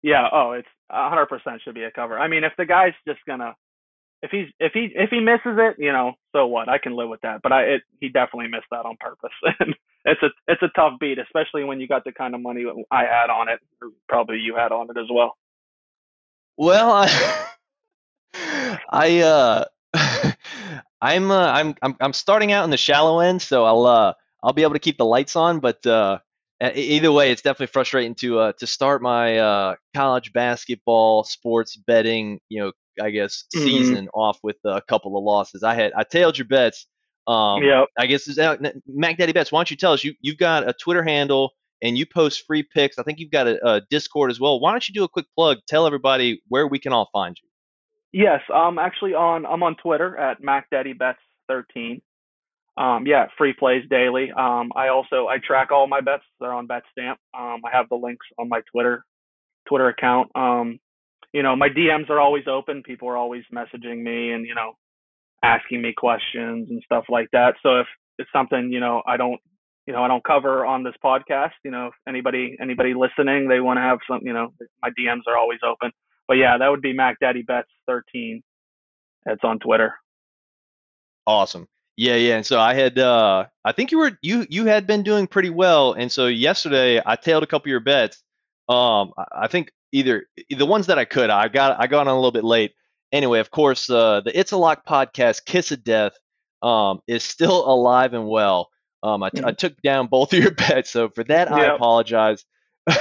Yeah. 0.02 0.28
Oh, 0.32 0.54
it's 0.54 0.68
a 0.90 1.10
hundred 1.10 1.28
percent 1.28 1.62
should 1.64 1.76
be 1.76 1.84
a 1.84 1.92
cover. 1.92 2.18
I 2.18 2.28
mean, 2.28 2.44
if 2.44 2.54
the 2.58 2.66
guy's 2.66 2.94
just 3.08 3.20
gonna, 3.28 3.54
if 4.24 4.32
he's 4.32 4.48
if 4.60 4.72
he 4.74 4.90
if 4.96 5.12
he 5.12 5.20
misses 5.20 5.58
it, 5.60 5.76
you 5.78 5.92
know, 5.94 6.14
so 6.36 6.48
what? 6.48 6.70
I 6.70 6.80
can 6.80 6.96
live 6.96 7.10
with 7.10 7.22
that. 7.22 7.42
But 7.44 7.52
I 7.52 7.62
it 7.66 7.82
he 8.02 8.10
definitely 8.10 8.48
missed 8.50 8.66
that 8.72 8.86
on 8.86 8.96
purpose. 9.00 9.32
It's 10.06 10.22
a 10.22 10.30
it's 10.48 10.62
a 10.62 10.70
tough 10.76 10.94
beat, 11.00 11.18
especially 11.20 11.64
when 11.64 11.80
you 11.80 11.88
got 11.88 12.04
the 12.04 12.12
kind 12.12 12.36
of 12.36 12.42
money 12.42 12.64
I 12.92 13.02
had 13.06 13.30
on 13.30 13.50
it, 13.50 13.60
or 13.82 13.90
probably 14.08 14.38
you 14.38 14.56
had 14.56 14.72
on 14.72 14.90
it 14.90 14.98
as 14.98 15.08
well. 15.12 15.38
Well, 16.58 16.92
I, 16.92 17.48
I 18.90 19.20
uh, 19.20 19.66
I'm 21.02 21.32
uh, 21.32 21.52
I'm 21.52 21.76
I'm 21.82 21.96
I'm 22.00 22.14
starting 22.14 22.52
out 22.52 22.64
in 22.66 22.70
the 22.70 22.78
shallow 22.78 23.20
end, 23.20 23.42
so 23.42 23.66
I'll 23.66 23.86
uh 23.86 24.14
I'll 24.44 24.54
be 24.54 24.64
able 24.64 24.74
to 24.74 24.80
keep 24.80 24.98
the 24.98 25.06
lights 25.06 25.36
on, 25.36 25.60
but 25.60 25.86
uh 25.86 26.20
either 26.62 27.12
way, 27.12 27.32
it's 27.32 27.42
definitely 27.42 27.68
frustrating 27.68 28.16
to 28.16 28.40
uh, 28.40 28.52
to 28.54 28.68
start 28.68 29.02
my 29.02 29.38
uh, 29.38 29.76
college 29.94 30.32
basketball 30.34 31.24
sports 31.24 31.76
betting, 31.76 32.40
you 32.50 32.62
know, 32.62 32.72
I 33.02 33.10
guess 33.10 33.44
Mhm. 33.56 33.64
season 33.64 34.10
off 34.14 34.40
with 34.44 34.58
a 34.66 34.82
couple 34.82 35.18
of 35.18 35.24
losses. 35.24 35.64
I 35.64 35.74
had 35.74 35.94
I 35.98 36.04
tailed 36.04 36.38
your 36.38 36.48
bets. 36.48 36.88
Um, 37.28 37.64
Yep. 37.64 37.88
I 37.98 38.06
guess 38.06 38.28
is 38.28 38.38
uh, 38.38 38.58
Mac 38.88 39.18
Daddy 39.18 39.34
Bets. 39.34 39.52
Why 39.52 39.60
don't 39.60 39.72
you 39.72 39.78
tell 39.78 39.94
us? 39.94 40.04
You 40.04 40.14
you've 40.22 40.38
got 40.38 40.68
a 40.68 40.74
Twitter 40.74 41.04
handle 41.04 41.54
and 41.82 41.98
you 41.98 42.06
post 42.06 42.44
free 42.46 42.64
picks. 42.64 42.98
I 42.98 43.04
think 43.04 43.20
you've 43.20 43.32
got 43.32 43.48
a, 43.48 43.68
a 43.68 43.82
Discord 43.90 44.32
as 44.32 44.40
well. 44.40 44.60
Why 44.60 44.72
don't 44.72 44.88
you 44.88 44.94
do 44.94 45.04
a 45.04 45.10
quick 45.10 45.26
plug? 45.36 45.58
Tell 45.68 45.86
everybody 45.86 46.42
where 46.48 46.68
we 46.68 46.80
can 46.80 46.94
all 46.94 47.10
find 47.12 47.36
you. 47.42 47.50
Yes, 48.12 48.42
I'm 48.54 48.80
actually 48.80 49.14
on. 49.14 49.46
I'm 49.46 49.62
on 49.64 49.76
Twitter 49.76 50.18
at 50.18 50.42
Mac 50.42 50.70
Daddy 50.70 50.94
MacDaddyBets13. 50.94 52.02
Um, 52.78 53.08
yeah, 53.08 53.28
free 53.38 53.54
plays 53.54 53.84
daily. 53.90 54.32
Um, 54.32 54.72
I 54.76 54.90
also 54.90 55.28
I 55.28 55.38
track 55.46 55.72
all 55.72 55.88
my 55.88 56.02
bets. 56.02 56.24
They're 56.40 56.54
on 56.54 56.68
BetStamp. 56.68 57.16
Um, 57.38 57.62
I 57.66 57.72
have 57.72 57.88
the 57.90 57.96
links 57.96 58.26
on 58.38 58.50
my 58.50 58.62
Twitter 58.72 59.06
Twitter 59.68 59.88
account. 59.88 60.30
Um, 60.36 60.80
you 61.34 61.44
know, 61.44 61.56
my 61.56 61.70
DMs 61.70 62.10
are 62.10 62.20
always 62.20 62.46
open. 62.48 62.84
People 62.84 63.10
are 63.10 63.18
always 63.18 63.44
messaging 63.54 64.02
me 64.04 64.32
and 64.32 64.46
you 64.46 64.56
know 64.56 64.74
asking 65.44 65.82
me 65.82 65.94
questions 65.96 66.70
and 66.70 66.82
stuff 66.84 67.06
like 67.10 67.28
that. 67.34 67.56
So 67.62 67.80
if 67.80 67.88
it's 68.18 68.30
something 68.32 68.72
you 68.72 68.80
know 68.80 69.02
I 69.06 69.18
don't 69.18 69.40
you 69.88 69.94
know 69.94 70.04
I 70.04 70.08
don't 70.08 70.24
cover 70.24 70.66
on 70.66 70.84
this 70.84 70.96
podcast, 71.04 71.52
you 71.64 71.72
know, 71.72 71.92
anybody 72.08 72.58
anybody 72.62 72.94
listening, 72.94 73.48
they 73.48 73.60
want 73.60 73.78
to 73.78 73.82
have 73.82 74.00
some, 74.10 74.22
you 74.24 74.34
know, 74.34 74.54
my 74.82 74.90
DMs 74.90 75.22
are 75.28 75.38
always 75.38 75.60
open. 75.66 75.92
But 76.28 76.38
yeah, 76.38 76.58
that 76.58 76.70
would 76.70 76.82
be 76.82 76.94
Mac 76.94 77.20
Daddy 77.20 77.44
Bets 77.44 77.70
13. 77.88 78.42
It's 79.28 79.44
on 79.44 79.60
Twitter. 79.60 79.94
Awesome. 81.28 81.68
Yeah, 81.98 82.16
yeah. 82.16 82.36
And 82.36 82.46
so 82.46 82.60
I 82.60 82.74
had 82.74 83.00
uh 83.00 83.46
I 83.64 83.72
think 83.72 83.92
you 83.92 84.00
were 84.00 84.18
you 84.22 84.46
you 84.50 84.66
had 84.66 84.88
been 84.88 85.04
doing 85.04 85.28
pretty 85.28 85.50
well. 85.50 85.94
And 85.94 86.12
so 86.12 86.28
yesterday 86.28 87.02
I 87.06 87.16
tailed 87.16 87.44
a 87.44 87.48
couple 87.48 87.68
of 87.68 87.72
your 87.72 87.80
bets. 87.80 88.22
Um 88.68 89.14
I 89.32 89.48
think 89.48 89.72
either 89.92 90.28
the 90.50 90.66
ones 90.66 90.88
that 90.88 91.00
I 91.00 91.06
could, 91.06 91.30
I 91.30 91.48
got 91.48 91.80
I 91.80 91.88
got 91.88 92.08
on 92.08 92.14
a 92.14 92.16
little 92.16 92.32
bit 92.32 92.44
late. 92.44 92.74
Anyway, 93.16 93.40
of 93.40 93.52
course, 93.52 93.90
uh 93.90 94.22
the 94.22 94.38
It's 94.40 94.52
a 94.52 94.58
Lock 94.58 94.86
podcast, 94.86 95.46
Kiss 95.46 95.72
of 95.72 95.84
Death, 95.84 96.14
um, 96.62 97.02
is 97.08 97.24
still 97.24 97.66
alive 97.70 98.14
and 98.14 98.28
well. 98.28 98.70
Um 99.04 99.24
I, 99.24 99.30
t- 99.30 99.44
I 99.46 99.52
took 99.54 99.82
down 99.82 100.08
both 100.08 100.34
of 100.34 100.40
your 100.40 100.52
bets, 100.56 100.92
so 100.92 101.10
for 101.10 101.24
that 101.26 101.52
I 101.52 101.66
Yep. 101.66 101.76
apologize. 101.76 102.46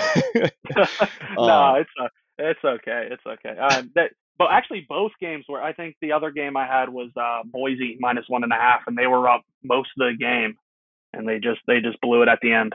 no, 1.41 1.75
Um, 1.75 1.77
it's 1.77 1.91
uh, 2.01 2.09
it's 2.39 2.65
okay. 2.65 3.09
It's 3.11 3.27
okay. 3.27 3.59
Um, 3.59 3.91
that, 3.95 4.13
but 4.39 4.49
actually, 4.51 4.87
both 4.89 5.13
games 5.21 5.45
were. 5.49 5.63
I 5.63 5.73
think 5.73 5.97
the 6.01 6.13
other 6.13 6.31
game 6.31 6.57
I 6.57 6.67
had 6.67 6.89
was 6.89 7.11
uh, 7.17 7.43
Boise 7.45 7.97
minus 8.01 8.25
one 8.29 8.45
and 8.45 8.53
a 8.53 8.57
half, 8.57 8.83
and 8.87 8.97
they 8.99 9.07
were 9.07 9.29
up 9.29 9.43
most 9.63 9.91
of 9.99 10.07
the 10.07 10.17
game, 10.19 10.57
and 11.13 11.29
they 11.29 11.39
just 11.39 11.61
they 11.67 11.81
just 11.81 12.01
blew 12.01 12.23
it 12.23 12.29
at 12.29 12.41
the 12.43 12.53
end. 12.53 12.75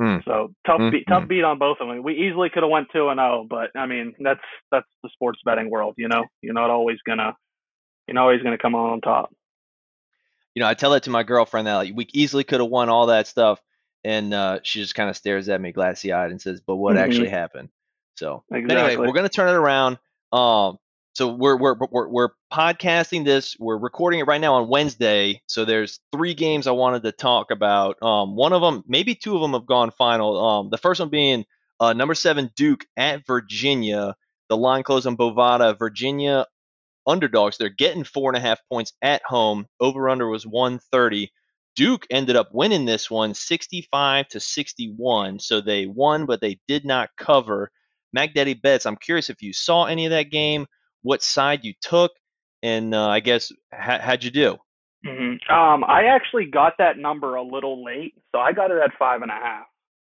Hmm. 0.00 0.18
So 0.24 0.54
tough 0.66 0.78
Hmm, 0.78 0.90
beat, 0.90 1.04
tough 1.08 1.22
hmm. 1.22 1.28
beat 1.28 1.44
on 1.44 1.58
both 1.58 1.78
of 1.80 1.88
them. 1.88 2.02
We 2.02 2.14
easily 2.14 2.48
could 2.50 2.62
have 2.62 2.70
went 2.70 2.88
two 2.92 3.08
and 3.08 3.18
zero, 3.18 3.46
but 3.48 3.70
I 3.76 3.86
mean 3.86 4.14
that's 4.20 4.40
that's 4.70 4.86
the 5.02 5.10
sports 5.12 5.40
betting 5.44 5.70
world. 5.70 5.94
You 5.98 6.08
know, 6.08 6.24
you're 6.40 6.54
not 6.54 6.70
always 6.70 6.98
gonna 7.06 7.36
you're 8.06 8.14
not 8.14 8.22
always 8.22 8.42
gonna 8.42 8.58
come 8.58 8.74
out 8.74 8.90
on 8.92 9.00
top. 9.00 9.30
you 10.54 10.60
know, 10.60 10.68
I 10.68 10.74
tell 10.74 10.90
that 10.90 11.04
to 11.04 11.10
my 11.10 11.22
girlfriend 11.22 11.66
that 11.66 11.74
like, 11.76 11.92
we 11.94 12.06
easily 12.12 12.44
could 12.44 12.60
have 12.60 12.68
won 12.68 12.88
all 12.88 13.06
that 13.06 13.26
stuff, 13.26 13.60
and 14.04 14.34
uh, 14.34 14.60
she 14.62 14.80
just 14.80 14.94
kind 14.94 15.08
of 15.08 15.16
stares 15.16 15.48
at 15.48 15.60
me 15.60 15.72
glassy 15.72 16.12
eyed 16.12 16.30
and 16.30 16.40
says, 16.40 16.60
"But 16.60 16.76
what 16.76 16.96
Mhm. 16.96 17.04
actually 17.04 17.28
happened?" 17.28 17.70
So 18.16 18.44
but 18.50 18.76
anyway, 18.76 18.96
we're 18.96 19.12
gonna 19.14 19.28
turn 19.28 19.48
it 19.48 19.56
around. 19.56 19.98
Um, 20.32 20.78
so 21.14 21.28
we're 21.34 21.56
we're 21.56 21.76
we're 21.90 22.08
we're 22.08 22.28
podcasting 22.52 23.24
this. 23.24 23.56
We're 23.58 23.76
recording 23.76 24.20
it 24.20 24.26
right 24.26 24.40
now 24.40 24.54
on 24.54 24.68
Wednesday. 24.68 25.42
So 25.46 25.64
there's 25.64 26.00
three 26.10 26.32
games 26.32 26.66
I 26.66 26.70
wanted 26.70 27.02
to 27.02 27.12
talk 27.12 27.50
about. 27.50 28.02
Um, 28.02 28.34
one 28.34 28.52
of 28.54 28.62
them, 28.62 28.82
maybe 28.86 29.14
two 29.14 29.34
of 29.34 29.42
them, 29.42 29.52
have 29.52 29.66
gone 29.66 29.90
final. 29.90 30.42
Um, 30.42 30.70
the 30.70 30.78
first 30.78 31.00
one 31.00 31.10
being 31.10 31.44
uh, 31.80 31.92
number 31.92 32.14
seven 32.14 32.50
Duke 32.56 32.86
at 32.96 33.26
Virginia. 33.26 34.14
The 34.48 34.56
line 34.56 34.82
closed 34.82 35.06
on 35.06 35.16
Bovada. 35.16 35.78
Virginia 35.78 36.46
underdogs. 37.06 37.58
They're 37.58 37.68
getting 37.68 38.04
four 38.04 38.30
and 38.30 38.36
a 38.36 38.40
half 38.40 38.60
points 38.70 38.92
at 39.02 39.22
home. 39.24 39.66
Over 39.80 40.08
under 40.08 40.28
was 40.28 40.46
130. 40.46 41.30
Duke 41.74 42.06
ended 42.10 42.36
up 42.36 42.50
winning 42.52 42.84
this 42.84 43.10
one 43.10 43.34
65 43.34 44.28
to 44.28 44.40
61. 44.40 45.40
So 45.40 45.60
they 45.60 45.86
won, 45.86 46.26
but 46.26 46.40
they 46.40 46.58
did 46.68 46.84
not 46.84 47.10
cover. 47.18 47.70
Mac 48.12 48.34
Daddy 48.34 48.54
Bets, 48.54 48.84
I'm 48.86 48.96
curious 48.96 49.30
if 49.30 49.42
you 49.42 49.52
saw 49.52 49.84
any 49.84 50.04
of 50.06 50.10
that 50.10 50.30
game, 50.30 50.66
what 51.02 51.22
side 51.22 51.64
you 51.64 51.74
took, 51.80 52.12
and 52.62 52.94
uh, 52.94 53.08
I 53.08 53.20
guess 53.20 53.52
how, 53.72 53.98
how'd 53.98 54.24
you 54.24 54.30
do? 54.30 54.56
hmm 55.04 55.34
Um, 55.52 55.84
I 55.84 56.04
actually 56.10 56.46
got 56.46 56.74
that 56.78 56.98
number 56.98 57.34
a 57.34 57.42
little 57.42 57.84
late, 57.84 58.14
so 58.32 58.40
I 58.40 58.52
got 58.52 58.70
it 58.70 58.78
at 58.82 58.90
five 58.98 59.22
and 59.22 59.30
a 59.30 59.34
half. 59.34 59.66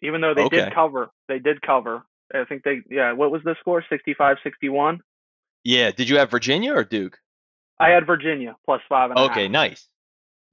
Even 0.02 0.20
though 0.20 0.34
they 0.34 0.42
Okay. 0.42 0.64
did 0.64 0.74
cover, 0.74 1.10
they 1.28 1.38
did 1.38 1.62
cover. 1.62 2.02
I 2.34 2.44
think 2.44 2.62
they, 2.64 2.80
yeah. 2.90 3.12
What 3.12 3.30
was 3.30 3.42
the 3.44 3.54
score? 3.60 3.82
65, 3.88 4.36
61. 4.42 5.00
Yeah, 5.62 5.90
did 5.92 6.08
you 6.08 6.18
have 6.18 6.30
Virginia 6.30 6.74
or 6.74 6.84
Duke? 6.84 7.18
I 7.80 7.90
had 7.90 8.06
Virginia 8.06 8.56
plus 8.64 8.80
five 8.88 9.10
and 9.10 9.18
a 9.18 9.22
half. 9.22 9.30
Okay, 9.30 9.48
nice. 9.48 9.88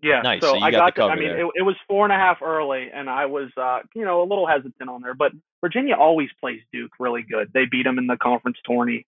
Yeah. 0.01 0.21
nice. 0.21 0.41
So, 0.41 0.47
So 0.51 0.55
you 0.55 0.65
I 0.65 0.71
got 0.71 0.95
got. 0.95 1.07
the 1.07 1.13
I 1.13 1.15
mean, 1.19 1.29
it, 1.29 1.45
it 1.55 1.61
was 1.61 1.75
four 1.88 2.05
and 2.05 2.13
a 2.13 2.15
half 2.15 2.41
early, 2.41 2.89
and 2.93 3.09
I 3.09 3.25
was, 3.25 3.50
uh, 3.57 3.79
you 3.93 4.03
know, 4.05 4.21
a 4.21 4.27
little 4.27 4.47
hesitant 4.47 4.89
on 4.89 5.01
there. 5.01 5.13
But 5.13 5.31
Virginia 5.61 5.95
always 5.95 6.29
plays 6.39 6.61
Duke 6.73 6.91
really 7.00 7.23
good. 7.29 7.51
They 7.53 7.65
beat 7.69 7.83
them 7.83 7.97
in 8.00 8.07
the 8.07 8.17
conference 8.17 8.57
tourney, 8.67 9.05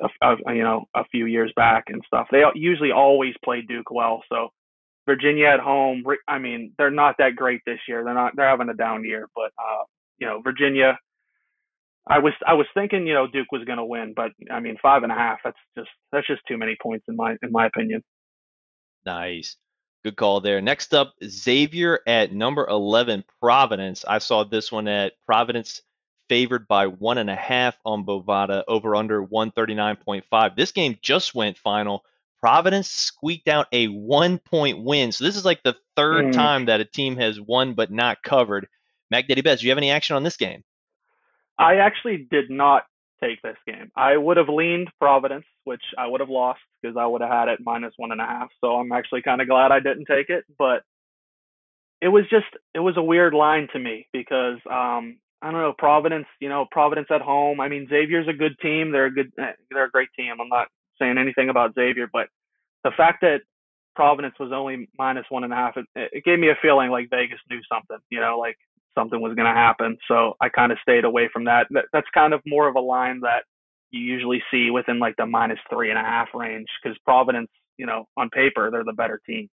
a, 0.00 0.08
a, 0.46 0.54
you 0.54 0.62
know, 0.62 0.84
a 0.94 1.04
few 1.06 1.26
years 1.26 1.52
back 1.56 1.84
and 1.88 2.02
stuff. 2.06 2.28
They 2.30 2.42
usually 2.54 2.92
always 2.92 3.34
play 3.44 3.62
Duke 3.62 3.90
well. 3.90 4.22
So 4.28 4.48
Virginia 5.06 5.46
at 5.46 5.60
home, 5.60 6.04
I 6.28 6.38
mean, 6.38 6.72
they're 6.78 6.90
not 6.90 7.16
that 7.18 7.36
great 7.36 7.60
this 7.66 7.80
year. 7.88 8.04
They're 8.04 8.14
not. 8.14 8.36
They're 8.36 8.48
having 8.48 8.68
a 8.68 8.74
down 8.74 9.04
year, 9.04 9.28
but 9.34 9.52
uh, 9.58 9.84
you 10.18 10.26
know, 10.26 10.40
Virginia. 10.42 10.98
I 12.06 12.18
was 12.18 12.32
I 12.46 12.54
was 12.54 12.66
thinking 12.74 13.06
you 13.06 13.14
know 13.14 13.26
Duke 13.26 13.52
was 13.52 13.64
going 13.64 13.78
to 13.78 13.84
win, 13.84 14.14
but 14.16 14.32
I 14.50 14.60
mean 14.60 14.76
five 14.82 15.02
and 15.02 15.12
a 15.12 15.14
half. 15.14 15.38
That's 15.44 15.58
just 15.76 15.90
that's 16.12 16.26
just 16.26 16.42
too 16.48 16.56
many 16.56 16.76
points 16.82 17.04
in 17.08 17.16
my 17.16 17.36
in 17.42 17.52
my 17.52 17.66
opinion. 17.66 18.02
Nice. 19.04 19.56
Good 20.02 20.16
call 20.16 20.40
there. 20.40 20.62
Next 20.62 20.94
up, 20.94 21.12
Xavier 21.22 22.00
at 22.06 22.32
number 22.32 22.66
11, 22.66 23.22
Providence. 23.38 24.02
I 24.08 24.16
saw 24.16 24.44
this 24.44 24.72
one 24.72 24.88
at 24.88 25.12
Providence 25.26 25.82
favored 26.30 26.68
by 26.68 26.86
one 26.86 27.18
and 27.18 27.28
a 27.28 27.34
half 27.34 27.76
on 27.84 28.06
Bovada, 28.06 28.62
over 28.68 28.94
under 28.94 29.20
139.5. 29.20 30.56
This 30.56 30.70
game 30.70 30.96
just 31.02 31.34
went 31.34 31.58
final. 31.58 32.04
Providence 32.40 32.88
squeaked 32.88 33.48
out 33.48 33.66
a 33.72 33.88
one 33.88 34.38
point 34.38 34.82
win. 34.82 35.10
So 35.10 35.24
this 35.24 35.36
is 35.36 35.44
like 35.44 35.62
the 35.64 35.74
third 35.96 36.26
Mm. 36.26 36.32
time 36.32 36.64
that 36.66 36.80
a 36.80 36.84
team 36.84 37.16
has 37.16 37.40
won 37.40 37.74
but 37.74 37.90
not 37.90 38.22
covered. 38.22 38.68
Mac 39.10 39.26
Daddy 39.26 39.42
Bets, 39.42 39.60
do 39.60 39.66
you 39.66 39.72
have 39.72 39.78
any 39.78 39.90
action 39.90 40.14
on 40.14 40.22
this 40.22 40.36
game? 40.36 40.62
I 41.58 41.76
actually 41.76 42.28
did 42.30 42.48
not 42.48 42.84
take 43.20 43.42
this 43.42 43.58
game. 43.66 43.90
I 43.96 44.16
would 44.16 44.36
have 44.36 44.48
leaned 44.48 44.88
Providence, 45.00 45.44
which 45.64 45.82
I 45.98 46.06
would 46.06 46.20
have 46.20 46.30
lost 46.30 46.60
because 46.80 46.96
I 46.96 47.06
would 47.06 47.22
have 47.22 47.30
had 47.30 47.48
it 47.48 47.58
minus 47.60 47.92
one 47.96 48.12
and 48.12 48.20
a 48.20 48.24
half. 48.24 48.48
So 48.60 48.76
I'm 48.76 48.92
actually 48.92 49.22
kind 49.22 49.42
of 49.42 49.48
glad 49.48 49.72
I 49.72 49.80
didn't 49.80 50.06
take 50.06 50.30
it. 50.30 50.44
But 50.56 50.84
it 52.00 52.08
was 52.08 52.24
just 52.30 52.46
it 52.72 52.78
was 52.78 52.96
a 52.96 53.02
weird 53.02 53.34
line 53.34 53.68
to 53.72 53.78
me 53.78 54.06
because 54.12 54.58
um 54.70 55.18
I 55.42 55.50
don't 55.50 55.60
know 55.60 55.74
Providence. 55.76 56.26
You 56.40 56.48
know 56.48 56.66
Providence 56.70 57.08
at 57.10 57.20
home. 57.20 57.60
I 57.60 57.68
mean 57.68 57.86
Xavier's 57.88 58.28
a 58.28 58.32
good 58.32 58.58
team. 58.60 58.92
They're 58.92 59.06
a 59.06 59.14
good. 59.14 59.32
They're 59.36 59.84
a 59.84 59.90
great 59.90 60.10
team. 60.16 60.32
I'm 60.40 60.48
not 60.48 60.68
saying 61.00 61.18
anything 61.18 61.48
about 61.48 61.74
Xavier, 61.74 62.08
but 62.12 62.28
the 62.84 62.90
fact 62.96 63.22
that 63.22 63.40
Providence 63.94 64.34
was 64.38 64.52
only 64.52 64.88
minus 64.98 65.26
one 65.30 65.44
and 65.44 65.52
a 65.52 65.56
half, 65.56 65.76
it, 65.76 65.86
it 65.94 66.24
gave 66.24 66.38
me 66.38 66.48
a 66.48 66.58
feeling 66.62 66.90
like 66.90 67.10
Vegas 67.10 67.40
knew 67.50 67.60
something. 67.70 67.98
You 68.10 68.20
know, 68.20 68.38
like 68.38 68.56
something 68.96 69.20
was 69.20 69.34
going 69.34 69.48
to 69.48 69.58
happen. 69.58 69.96
So 70.08 70.34
I 70.40 70.48
kind 70.48 70.72
of 70.72 70.78
stayed 70.82 71.04
away 71.04 71.28
from 71.32 71.44
that. 71.44 71.66
that. 71.70 71.86
That's 71.92 72.08
kind 72.12 72.34
of 72.34 72.40
more 72.46 72.68
of 72.68 72.76
a 72.76 72.80
line 72.80 73.20
that 73.20 73.44
you 73.90 74.00
usually 74.00 74.42
see 74.50 74.70
within 74.70 74.98
like 74.98 75.16
the 75.16 75.26
minus 75.26 75.58
three 75.68 75.90
and 75.90 75.98
a 75.98 76.02
half 76.02 76.28
range 76.34 76.68
because 76.82 76.96
Providence, 77.04 77.50
you 77.76 77.86
know, 77.86 78.06
on 78.16 78.30
paper 78.30 78.70
they're 78.70 78.84
the 78.84 78.92
better 78.92 79.20
team. 79.26 79.48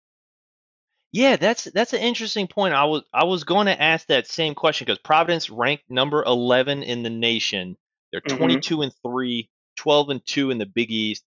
Yeah, 1.15 1.37
that's 1.37 1.63
that's 1.63 1.93
an 1.93 2.01
interesting 2.01 2.47
point. 2.47 2.73
I 2.73 2.83
was 2.83 3.03
I 3.13 3.23
was 3.23 3.45
going 3.45 3.67
to 3.67 3.81
ask 3.81 4.07
that 4.07 4.27
same 4.27 4.53
question 4.53 4.83
because 4.85 4.99
Providence 4.99 5.49
ranked 5.49 5.89
number 5.89 6.21
11 6.25 6.83
in 6.83 7.03
the 7.03 7.09
nation. 7.09 7.77
They're 8.11 8.19
Mhm. 8.19 8.37
22 8.37 8.81
and 8.81 8.93
3, 9.01 9.49
12 9.77 10.09
and 10.09 10.25
2 10.25 10.51
in 10.51 10.57
the 10.57 10.65
Big 10.65 10.91
East. 10.91 11.23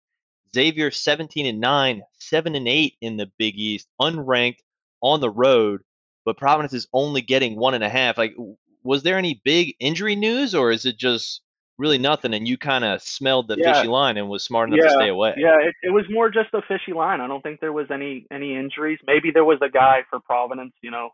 Xavier 0.53 0.91
17 0.91 1.45
and 1.45 1.61
9, 1.61 2.01
7 2.19 2.55
and 2.55 2.67
8 2.67 2.97
in 2.99 3.15
the 3.15 3.31
Big 3.37 3.57
East, 3.57 3.87
unranked 4.01 4.59
on 5.01 5.21
the 5.21 5.29
road, 5.29 5.83
but 6.25 6.37
Providence 6.37 6.73
is 6.73 6.87
only 6.91 7.21
getting 7.21 7.55
one 7.55 7.73
and 7.73 7.83
a 7.83 7.89
half. 7.89 8.17
Like, 8.17 8.35
was 8.83 9.03
there 9.03 9.17
any 9.17 9.41
big 9.45 9.75
injury 9.79 10.15
news, 10.17 10.53
or 10.53 10.71
is 10.71 10.85
it 10.85 10.97
just 10.97 11.41
really 11.77 11.97
nothing? 11.97 12.33
And 12.33 12.47
you 12.47 12.57
kind 12.57 12.83
of 12.83 13.01
smelled 13.01 13.47
the 13.47 13.55
Yeah. 13.57 13.73
fishy 13.73 13.87
line 13.87 14.17
and 14.17 14.29
was 14.29 14.43
smart 14.43 14.69
enough 14.69 14.85
to 14.85 14.89
stay 14.91 15.09
away. 15.09 15.35
Yeah, 15.37 15.57
it, 15.61 15.75
it 15.83 15.89
was 15.89 16.05
more 16.09 16.29
just 16.29 16.53
a 16.53 16.61
fishy 16.67 16.93
line. 16.93 17.21
I 17.21 17.27
don't 17.27 17.41
think 17.41 17.59
there 17.59 17.73
was 17.73 17.87
any 17.91 18.25
any 18.31 18.55
injuries. 18.55 18.99
Maybe 19.05 19.31
there 19.31 19.45
was 19.45 19.59
a 19.61 19.69
guy 19.69 20.03
for 20.09 20.19
Providence, 20.19 20.73
you 20.81 20.91
know, 20.91 21.11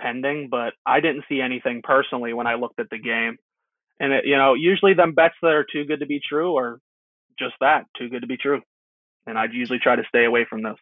pending, 0.00 0.48
but 0.50 0.74
I 0.84 1.00
didn't 1.00 1.24
see 1.28 1.40
anything 1.40 1.82
personally 1.82 2.32
when 2.32 2.46
I 2.46 2.54
looked 2.54 2.80
at 2.80 2.90
the 2.90 2.98
game. 2.98 3.38
And 4.00 4.12
it, 4.12 4.26
you 4.26 4.36
know, 4.36 4.54
usually 4.54 4.94
them 4.94 5.14
bets 5.14 5.34
that 5.42 5.52
are 5.52 5.66
too 5.70 5.84
good 5.84 6.00
to 6.00 6.06
be 6.06 6.20
true 6.20 6.56
are 6.56 6.80
just 7.38 7.54
that, 7.60 7.86
too 7.96 8.08
good 8.08 8.22
to 8.22 8.26
be 8.26 8.36
true. 8.36 8.60
And 9.26 9.38
I'd 9.38 9.52
usually 9.52 9.78
try 9.78 9.96
to 9.96 10.04
stay 10.08 10.24
away 10.24 10.44
from 10.48 10.62
those. 10.62 10.76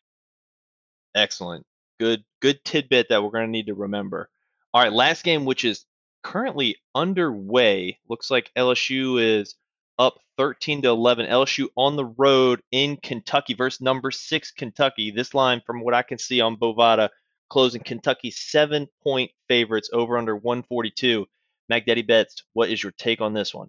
Excellent. 1.14 1.66
Good 1.98 2.24
good 2.40 2.64
tidbit 2.64 3.10
that 3.10 3.22
we're 3.22 3.30
going 3.30 3.46
to 3.46 3.50
need 3.50 3.66
to 3.66 3.74
remember. 3.74 4.30
All 4.72 4.82
right, 4.82 4.92
last 4.92 5.24
game, 5.24 5.44
which 5.44 5.64
is 5.64 5.84
currently 6.22 6.76
underway. 6.94 7.98
Looks 8.08 8.30
like 8.30 8.50
LSU 8.56 9.20
is 9.20 9.54
up 9.98 10.18
13 10.38 10.82
to 10.82 10.88
11. 10.88 11.26
LSU 11.26 11.68
on 11.76 11.96
the 11.96 12.06
road 12.06 12.62
in 12.72 12.96
Kentucky 12.96 13.54
versus 13.54 13.80
number 13.80 14.10
six 14.10 14.50
Kentucky. 14.50 15.10
This 15.10 15.34
line, 15.34 15.60
from 15.66 15.82
what 15.82 15.94
I 15.94 16.02
can 16.02 16.18
see 16.18 16.40
on 16.40 16.56
Bovada, 16.56 17.10
closing 17.50 17.82
Kentucky 17.82 18.30
seven 18.30 18.88
point 19.02 19.30
favorites 19.48 19.90
over 19.92 20.16
under 20.16 20.34
142. 20.34 21.26
Mac 21.68 21.86
Daddy 21.86 22.02
Bets, 22.02 22.42
what 22.54 22.70
is 22.70 22.82
your 22.82 22.92
take 22.92 23.20
on 23.20 23.34
this 23.34 23.54
one? 23.54 23.68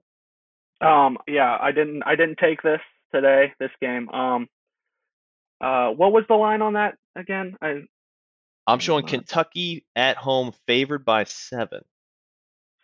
Um, 0.81 1.17
yeah, 1.27 1.57
I 1.61 1.71
didn't 1.71 2.03
I 2.05 2.15
didn't 2.15 2.37
take 2.39 2.61
this 2.63 2.81
today, 3.13 3.53
this 3.59 3.69
game. 3.79 4.09
Um, 4.09 4.47
uh, 5.59 5.89
what 5.89 6.11
was 6.11 6.23
the 6.27 6.35
line 6.35 6.61
on 6.61 6.73
that 6.73 6.95
again? 7.15 7.55
I 7.61 7.81
I'm 8.65 8.79
showing 8.79 9.05
Kentucky 9.05 9.85
at 9.95 10.17
home 10.17 10.53
favored 10.67 11.05
by 11.05 11.25
seven. 11.25 11.81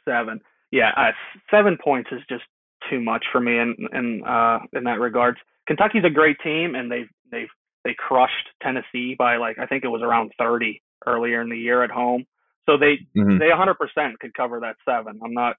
Seven. 0.07 0.39
Yeah, 0.71 0.91
uh, 0.97 1.11
seven 1.49 1.77
points 1.83 2.09
is 2.11 2.21
just 2.29 2.43
too 2.89 2.99
much 2.99 3.25
for 3.31 3.39
me 3.39 3.57
in 3.57 3.75
in 3.93 4.23
uh, 4.27 4.59
in 4.73 4.83
that 4.85 4.99
regards. 4.99 5.37
Kentucky's 5.67 6.03
a 6.05 6.09
great 6.09 6.37
team, 6.43 6.75
and 6.75 6.91
they've 6.91 7.09
they've 7.31 7.49
they 7.83 7.95
crushed 7.97 8.33
Tennessee 8.61 9.15
by 9.17 9.37
like 9.37 9.57
I 9.59 9.65
think 9.65 9.83
it 9.83 9.89
was 9.89 10.01
around 10.01 10.31
30 10.37 10.81
earlier 11.05 11.41
in 11.41 11.49
the 11.49 11.57
year 11.57 11.83
at 11.83 11.91
home. 11.91 12.25
So 12.67 12.77
they 12.77 12.97
mm-hmm. 13.17 13.37
they 13.37 13.45
100% 13.45 14.19
could 14.19 14.33
cover 14.33 14.59
that 14.61 14.75
seven. 14.87 15.19
I'm 15.23 15.33
not 15.33 15.55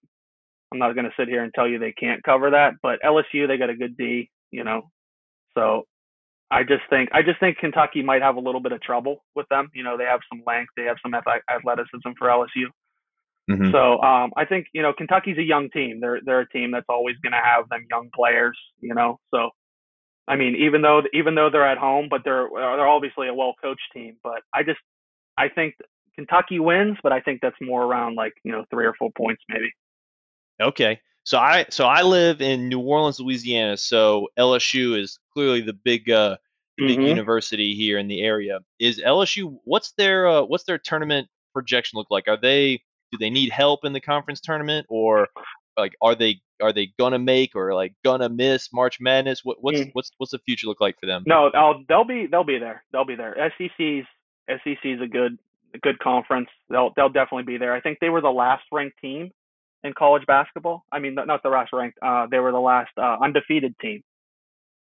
I'm 0.73 0.79
not 0.79 0.93
going 0.95 1.07
to 1.07 1.13
sit 1.19 1.29
here 1.29 1.43
and 1.43 1.53
tell 1.55 1.67
you 1.67 1.79
they 1.79 1.93
can't 1.93 2.23
cover 2.23 2.51
that, 2.51 2.75
but 2.83 2.99
LSU 3.05 3.49
they 3.49 3.57
got 3.57 3.71
a 3.71 3.77
good 3.77 3.97
D, 3.97 4.31
you 4.51 4.65
know. 4.65 4.91
So 5.57 5.85
I 6.51 6.63
just 6.63 6.83
think 6.91 7.09
I 7.13 7.23
just 7.23 7.41
think 7.41 7.59
Kentucky 7.59 8.03
might 8.03 8.23
have 8.23 8.37
a 8.37 8.41
little 8.41 8.61
bit 8.61 8.73
of 8.73 8.83
trouble 8.83 9.25
with 9.35 9.49
them. 9.49 9.71
You 9.75 9.83
know, 9.83 9.97
they 9.97 10.05
have 10.05 10.21
some 10.31 10.43
length, 10.47 10.73
they 10.77 10.85
have 10.85 10.97
some 11.03 11.15
athleticism 11.15 12.11
for 12.19 12.29
LSU. 12.29 12.69
Mm-hmm. 13.49 13.73
So 13.73 14.01
um, 14.03 14.33
I 14.37 14.45
think 14.45 14.67
you 14.73 14.83
know 14.83 14.93
Kentucky's 14.93 15.39
a 15.39 15.43
young 15.43 15.71
team. 15.71 16.01
They're 16.01 16.21
they're 16.25 16.41
a 16.41 16.49
team 16.49 16.71
that's 16.71 16.87
always 16.89 17.17
going 17.23 17.33
to 17.33 17.41
have 17.43 17.69
them 17.69 17.87
young 17.91 18.11
players. 18.15 18.59
You 18.81 18.95
know, 18.95 19.19
so 19.33 19.51
I 20.29 20.37
mean, 20.37 20.57
even 20.57 20.83
though 20.83 21.03
even 21.15 21.35
though 21.35 21.49
they're 21.51 21.67
at 21.67 21.79
home, 21.79 22.09
but 22.11 22.23
they're 22.25 22.49
they're 22.53 22.87
obviously 22.87 23.29
a 23.29 23.35
well 23.35 23.55
coached 23.61 23.81
team. 23.95 24.17
But 24.23 24.43
I 24.53 24.63
just 24.63 24.81
I 25.39 25.49
think 25.49 25.75
Kentucky 26.15 26.59
wins, 26.59 26.99
but 27.03 27.13
I 27.13 27.21
think 27.21 27.41
that's 27.41 27.57
more 27.61 27.83
around 27.83 28.17
like 28.17 28.35
you 28.45 28.53
know 28.53 28.65
three 28.71 28.85
or 28.85 28.95
four 28.99 29.11
points 29.17 29.43
maybe. 29.49 29.73
Okay. 30.61 31.01
So 31.25 31.39
I 31.39 31.67
so 31.71 31.87
I 31.87 32.03
live 32.03 32.43
in 32.43 32.69
New 32.69 32.81
Orleans, 32.81 33.21
Louisiana. 33.21 33.77
So 33.77 34.29
LSU 34.39 34.99
is 34.99 35.19
clearly 35.33 35.63
the 35.63 35.73
big 35.73 36.11
uh, 36.11 36.37
big 36.77 36.99
mm-hmm. 36.99 37.07
university 37.07 37.75
here 37.75 37.99
in 37.99 38.09
the 38.09 38.23
area. 38.23 38.61
Is 38.79 39.01
LSU 39.01 39.59
what's 39.65 39.93
their 39.93 40.27
uh, 40.29 40.43
what's 40.43 40.65
their 40.65 40.79
tournament 40.79 41.29
projection 41.55 41.99
look 41.99 42.09
like? 42.11 42.29
Are 42.29 42.39
they 42.41 42.83
do 43.11 43.19
they 43.19 43.31
need 43.31 43.51
help 43.51 43.85
in 43.85 43.93
the 43.93 44.01
conference 44.01 44.41
tournament 44.41 44.87
or 44.89 45.29
like 45.77 45.93
are 46.03 46.15
they 46.15 46.41
are 46.61 46.73
they 46.73 46.93
gonna 46.99 47.19
make 47.19 47.55
or 47.55 47.75
like 47.75 47.95
gonna 48.05 48.29
miss 48.29 48.73
March 48.73 48.99
Madness? 49.01 49.45
What, 49.45 49.59
what's 49.61 49.81
mm. 49.81 49.91
what's 49.93 50.11
what's 50.19 50.33
the 50.33 50.41
future 50.41 50.67
look 50.67 50.81
like 50.81 50.99
for 51.01 51.07
them? 51.07 51.23
No, 51.27 51.51
I'll, 51.55 51.85
they'll 51.89 52.05
be 52.05 52.27
they'll 52.31 52.45
be 52.45 52.59
there. 52.59 52.85
They'll 52.93 53.05
be 53.05 53.17
there. 53.17 53.37
SEC's 53.57 54.05
SEC's 54.49 55.01
a 55.03 55.07
good 55.07 55.39
a 55.75 55.79
good 55.79 55.99
conference. 56.01 56.49
They'll 56.69 56.93
they'll 56.97 57.09
definitely 57.09 57.45
be 57.45 57.59
there. 57.59 57.75
I 57.75 57.81
think 57.81 57.99
they 58.01 58.09
were 58.09 58.21
the 58.21 58.29
last 58.29 58.65
ranked 58.73 58.99
team 59.01 59.31
in 59.85 59.93
college 59.93 60.27
basketball. 60.27 60.85
I 60.91 60.99
mean, 60.99 61.15
not 61.15 61.43
the 61.43 61.49
last 61.49 61.73
ranked. 61.73 61.99
Uh, 62.03 62.27
they 62.31 62.39
were 62.39 62.53
the 62.53 62.59
last 62.59 62.91
uh, 62.97 63.17
undefeated 63.23 63.75
team. 63.81 64.03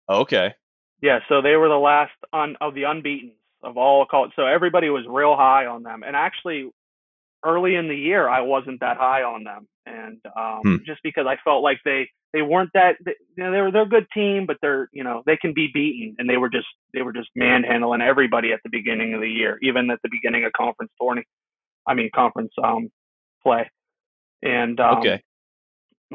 Okay. 0.09 0.53
Yeah, 1.01 1.19
so 1.29 1.41
they 1.41 1.55
were 1.55 1.69
the 1.69 1.75
last 1.75 2.11
on 2.33 2.57
of 2.61 2.75
the 2.75 2.83
unbeaten 2.83 3.31
of 3.63 3.77
all 3.77 4.05
college. 4.05 4.31
So 4.35 4.45
everybody 4.45 4.89
was 4.89 5.05
real 5.07 5.35
high 5.35 5.65
on 5.65 5.83
them. 5.83 6.03
And 6.05 6.15
actually, 6.15 6.71
early 7.43 7.75
in 7.75 7.87
the 7.87 7.95
year, 7.95 8.29
I 8.29 8.41
wasn't 8.41 8.79
that 8.81 8.97
high 8.97 9.23
on 9.23 9.43
them, 9.43 9.67
and 9.85 10.19
um, 10.37 10.61
hmm. 10.63 10.75
just 10.85 11.01
because 11.03 11.25
I 11.27 11.37
felt 11.43 11.63
like 11.63 11.79
they 11.85 12.09
they 12.33 12.41
weren't 12.41 12.69
that 12.73 12.95
they, 13.03 13.15
you 13.35 13.43
know 13.43 13.51
they 13.51 13.61
were 13.61 13.71
they're 13.71 13.81
a 13.83 13.89
good 13.89 14.07
team, 14.13 14.45
but 14.45 14.57
they're 14.61 14.89
you 14.93 15.03
know 15.03 15.23
they 15.25 15.37
can 15.37 15.53
be 15.53 15.69
beaten, 15.73 16.15
and 16.19 16.29
they 16.29 16.37
were 16.37 16.49
just 16.49 16.67
they 16.93 17.01
were 17.01 17.13
just 17.13 17.29
manhandling 17.35 18.01
everybody 18.01 18.51
at 18.53 18.59
the 18.63 18.69
beginning 18.69 19.13
of 19.13 19.21
the 19.21 19.29
year, 19.29 19.57
even 19.61 19.89
at 19.89 19.99
the 20.03 20.09
beginning 20.11 20.45
of 20.45 20.51
conference 20.53 20.91
tourney. 21.01 21.23
I 21.87 21.93
mean 21.93 22.09
conference 22.13 22.53
um 22.63 22.89
play. 23.43 23.69
And 24.41 24.79
um, 24.79 24.99
okay. 24.99 25.23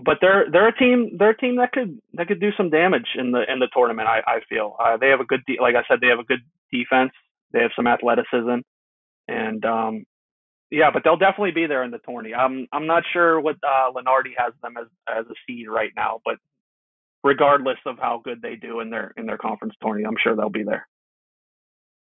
But 0.04 0.18
they're 0.20 0.46
they're 0.50 0.68
a 0.68 0.76
team 0.76 1.16
they're 1.18 1.30
a 1.30 1.36
team 1.36 1.56
that 1.56 1.72
could 1.72 1.98
that 2.14 2.28
could 2.28 2.40
do 2.40 2.50
some 2.56 2.70
damage 2.70 3.08
in 3.16 3.32
the 3.32 3.50
in 3.50 3.58
the 3.58 3.68
tournament. 3.74 4.08
I 4.08 4.20
I 4.26 4.40
feel 4.48 4.76
uh, 4.78 4.96
they 4.98 5.08
have 5.08 5.20
a 5.20 5.24
good 5.24 5.40
de- 5.46 5.60
like 5.60 5.74
I 5.74 5.84
said 5.88 6.00
they 6.00 6.08
have 6.08 6.18
a 6.18 6.24
good 6.24 6.42
defense. 6.70 7.12
They 7.52 7.62
have 7.62 7.70
some 7.74 7.86
athleticism, 7.86 8.58
and 9.28 9.64
um, 9.64 10.04
yeah, 10.70 10.90
but 10.92 11.02
they'll 11.04 11.16
definitely 11.16 11.52
be 11.52 11.66
there 11.66 11.82
in 11.82 11.90
the 11.90 11.98
tourney. 11.98 12.34
I'm 12.34 12.66
I'm 12.72 12.86
not 12.86 13.04
sure 13.12 13.40
what 13.40 13.56
uh, 13.62 13.92
Lunardi 13.92 14.32
has 14.36 14.52
them 14.62 14.76
as 14.76 14.86
as 15.08 15.26
a 15.26 15.34
seed 15.46 15.68
right 15.68 15.92
now, 15.96 16.20
but 16.24 16.36
regardless 17.24 17.78
of 17.86 17.98
how 17.98 18.20
good 18.24 18.42
they 18.42 18.56
do 18.56 18.80
in 18.80 18.90
their 18.90 19.12
in 19.16 19.26
their 19.26 19.38
conference 19.38 19.74
tourney, 19.82 20.04
I'm 20.04 20.16
sure 20.22 20.34
they'll 20.36 20.48
be 20.48 20.64
there. 20.64 20.86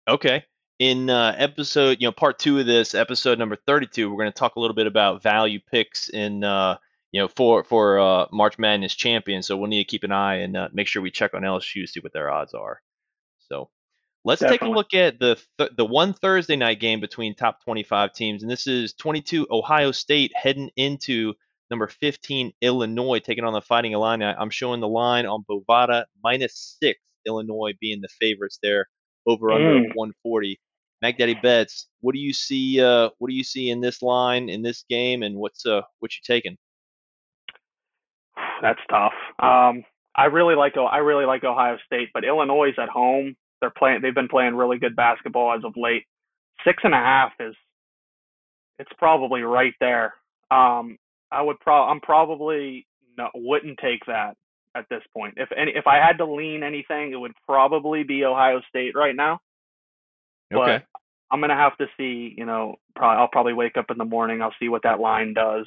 Okay 0.08 0.44
in 0.78 1.08
uh, 1.08 1.34
episode, 1.36 1.98
you 2.00 2.08
know, 2.08 2.12
part 2.12 2.38
two 2.38 2.58
of 2.58 2.66
this 2.66 2.94
episode 2.94 3.38
number 3.38 3.56
32, 3.56 4.10
we're 4.10 4.16
going 4.16 4.32
to 4.32 4.38
talk 4.38 4.56
a 4.56 4.60
little 4.60 4.74
bit 4.74 4.86
about 4.86 5.22
value 5.22 5.60
picks 5.70 6.08
in, 6.08 6.42
uh, 6.42 6.76
you 7.12 7.20
know, 7.20 7.28
for 7.28 7.62
for 7.64 7.98
uh, 7.98 8.26
March 8.32 8.58
Madness 8.58 8.94
champion. 8.94 9.42
So 9.42 9.56
we'll 9.56 9.68
need 9.68 9.84
to 9.84 9.88
keep 9.88 10.04
an 10.04 10.12
eye 10.12 10.36
and 10.36 10.56
uh, 10.56 10.68
make 10.72 10.88
sure 10.88 11.00
we 11.00 11.10
check 11.10 11.34
on 11.34 11.42
LSU 11.42 11.88
see 11.88 12.00
what 12.00 12.12
their 12.12 12.30
odds 12.30 12.54
are. 12.54 12.82
So 13.48 13.70
let's 14.24 14.40
Definitely. 14.40 14.58
take 14.58 14.74
a 14.74 14.76
look 14.76 14.94
at 14.94 15.18
the 15.18 15.38
th- 15.58 15.72
the 15.76 15.84
one 15.84 16.12
Thursday 16.12 16.56
night 16.56 16.80
game 16.80 17.00
between 17.00 17.34
top 17.34 17.62
25 17.64 18.12
teams, 18.12 18.42
and 18.42 18.50
this 18.50 18.66
is 18.66 18.94
22 18.94 19.46
Ohio 19.50 19.92
State 19.92 20.32
heading 20.34 20.70
into 20.76 21.34
number 21.70 21.86
15 21.86 22.52
Illinois 22.60 23.18
taking 23.18 23.44
on 23.44 23.52
the 23.52 23.60
Fighting 23.60 23.92
Illini. 23.92 24.24
I'm 24.24 24.50
showing 24.50 24.80
the 24.80 24.88
line 24.88 25.26
on 25.26 25.44
Bovada 25.48 26.04
minus 26.22 26.76
six. 26.80 27.00
Illinois 27.26 27.72
being 27.80 28.00
the 28.00 28.08
favorites 28.20 28.58
there 28.62 28.86
over 29.26 29.50
under 29.50 29.80
mm. 29.80 29.94
140. 29.94 30.60
Mac 31.02 31.18
Daddy 31.18 31.34
Bets, 31.34 31.88
what 32.00 32.14
do 32.14 32.18
you 32.18 32.32
see? 32.32 32.80
Uh, 32.80 33.10
what 33.18 33.28
do 33.28 33.34
you 33.34 33.44
see 33.44 33.70
in 33.70 33.80
this 33.80 34.02
line 34.02 34.48
in 34.48 34.62
this 34.62 34.84
game, 34.88 35.22
and 35.22 35.36
what's 35.36 35.66
uh, 35.66 35.82
what 35.98 36.12
you 36.12 36.20
taking? 36.26 36.56
That's 38.62 38.80
tough. 38.88 39.12
Um, 39.38 39.84
I 40.16 40.26
really 40.26 40.54
like 40.54 40.74
I 40.76 40.98
really 40.98 41.26
like 41.26 41.44
Ohio 41.44 41.76
State, 41.84 42.08
but 42.14 42.24
Illinois 42.24 42.70
is 42.70 42.74
at 42.78 42.88
home. 42.88 43.36
They're 43.60 43.70
playing. 43.70 44.00
They've 44.02 44.14
been 44.14 44.28
playing 44.28 44.54
really 44.54 44.78
good 44.78 44.96
basketball 44.96 45.54
as 45.56 45.64
of 45.64 45.74
late. 45.76 46.04
Six 46.64 46.82
and 46.84 46.94
a 46.94 46.98
half 46.98 47.32
is 47.40 47.54
it's 48.78 48.90
probably 48.98 49.42
right 49.42 49.74
there. 49.80 50.14
Um, 50.50 50.98
I 51.30 51.42
would 51.42 51.60
pro. 51.60 51.84
I'm 51.84 52.00
probably 52.00 52.86
no, 53.16 53.28
wouldn't 53.34 53.78
take 53.78 54.04
that 54.06 54.36
at 54.74 54.86
this 54.90 55.02
point. 55.16 55.34
If 55.36 55.48
any, 55.56 55.72
if 55.74 55.86
I 55.86 55.96
had 55.96 56.18
to 56.18 56.26
lean 56.26 56.62
anything, 56.62 57.12
it 57.12 57.16
would 57.16 57.34
probably 57.46 58.02
be 58.02 58.24
Ohio 58.24 58.60
State 58.68 58.94
right 58.94 59.14
now. 59.14 59.38
Okay. 60.52 60.84
But 60.92 61.00
I'm 61.30 61.40
gonna 61.40 61.56
have 61.56 61.76
to 61.78 61.86
see. 61.96 62.34
You 62.36 62.46
know, 62.46 62.76
probably 62.94 63.20
I'll 63.20 63.28
probably 63.28 63.54
wake 63.54 63.76
up 63.76 63.90
in 63.90 63.98
the 63.98 64.04
morning. 64.04 64.42
I'll 64.42 64.54
see 64.60 64.68
what 64.68 64.82
that 64.82 65.00
line 65.00 65.34
does. 65.34 65.66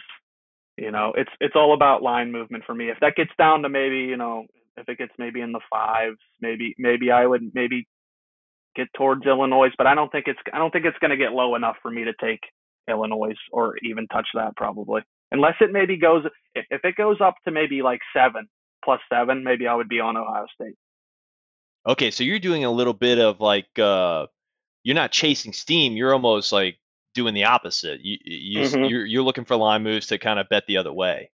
You 0.78 0.91
know, 0.91 1.13
it's 1.15 1.32
it's 1.39 1.56
all 1.56 1.73
about 1.73 2.04
line 2.04 2.32
movement 2.32 2.63
for 2.65 2.76
me. 2.76 2.89
If 2.89 3.00
that 3.02 3.15
gets 3.15 3.32
down 3.38 3.63
to 3.63 3.69
maybe 3.69 3.97
you 3.97 4.17
know, 4.17 4.45
if 4.77 4.87
it 4.87 4.97
gets 4.97 5.13
maybe 5.17 5.41
in 5.41 5.51
the 5.51 5.59
fives, 5.69 6.17
maybe 6.41 6.75
maybe 6.77 7.11
I 7.11 7.25
would 7.25 7.51
maybe 7.53 7.87
get 8.75 8.87
towards 8.95 9.25
Illinois, 9.25 9.69
but 9.77 9.87
I 9.87 9.95
don't 9.95 10.11
think 10.11 10.27
it's 10.27 10.39
I 10.53 10.59
don't 10.59 10.71
think 10.71 10.85
it's 10.85 10.97
gonna 10.99 11.17
get 11.17 11.33
low 11.33 11.55
enough 11.55 11.77
for 11.81 11.91
me 11.91 12.05
to 12.05 12.13
take 12.21 12.39
Illinois 12.89 13.35
or 13.51 13.75
even 13.83 14.07
touch 14.07 14.27
that 14.35 14.55
probably. 14.55 15.01
Unless 15.31 15.55
it 15.59 15.71
maybe 15.71 15.97
goes 15.97 16.23
if, 16.55 16.65
it 16.83 16.95
goes 16.95 17.17
up 17.19 17.35
to 17.45 17.51
maybe 17.51 17.81
like 17.81 17.99
seven, 18.15 18.47
plus 18.85 19.01
seven, 19.11 19.43
maybe 19.43 19.67
I 19.67 19.75
would 19.75 19.89
be 19.89 19.99
on 19.99 20.15
Ohio 20.15 20.45
State. 20.53 20.75
Okay, 21.87 22.11
so 22.11 22.23
you're 22.23 22.39
doing 22.39 22.65
a 22.65 22.71
little 22.71 22.93
bit 22.93 23.19
of 23.19 23.39
like 23.39 23.77
uh 23.79 24.27
you're 24.83 24.95
not 24.95 25.11
chasing 25.11 25.51
steam, 25.53 25.97
you're 25.97 26.13
almost 26.13 26.51
like 26.51 26.77
doing 27.13 27.33
the 27.33 27.45
opposite. 27.45 27.99
You, 28.01 28.17
you 28.23 28.61
mm-hmm. 28.61 28.85
you're 28.85 29.05
you're 29.05 29.23
looking 29.23 29.45
for 29.45 29.55
line 29.55 29.83
moves 29.83 30.07
to 30.07 30.17
kind 30.17 30.39
of 30.39 30.47
bet 30.49 30.63
the 30.67 30.77
other 30.77 30.93
way. 30.93 31.31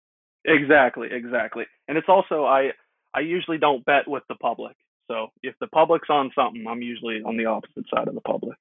Exactly, 0.44 1.08
exactly. 1.10 1.64
And 1.88 1.98
it's 1.98 2.08
also 2.08 2.44
I 2.44 2.70
I 3.14 3.20
usually 3.20 3.58
don't 3.58 3.84
bet 3.84 4.08
with 4.08 4.22
the 4.28 4.36
public. 4.36 4.76
So 5.10 5.28
if 5.42 5.54
the 5.60 5.66
public's 5.66 6.08
on 6.08 6.30
something, 6.34 6.64
I'm 6.68 6.82
usually 6.82 7.22
on 7.22 7.36
the 7.36 7.46
opposite 7.46 7.84
side 7.92 8.08
of 8.08 8.14
the 8.14 8.20
public. 8.20 8.56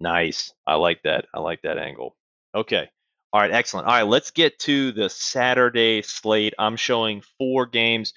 Nice. 0.00 0.54
I 0.66 0.76
like 0.76 1.02
that. 1.02 1.26
I 1.34 1.40
like 1.40 1.62
that 1.62 1.76
angle. 1.76 2.16
Okay. 2.54 2.88
All 3.32 3.40
right, 3.40 3.52
excellent. 3.52 3.86
All 3.86 3.92
right, 3.92 4.02
let's 4.02 4.32
get 4.32 4.58
to 4.60 4.90
the 4.90 5.08
Saturday 5.08 6.02
slate. 6.02 6.54
I'm 6.58 6.76
showing 6.76 7.22
four 7.38 7.66
games. 7.66 8.12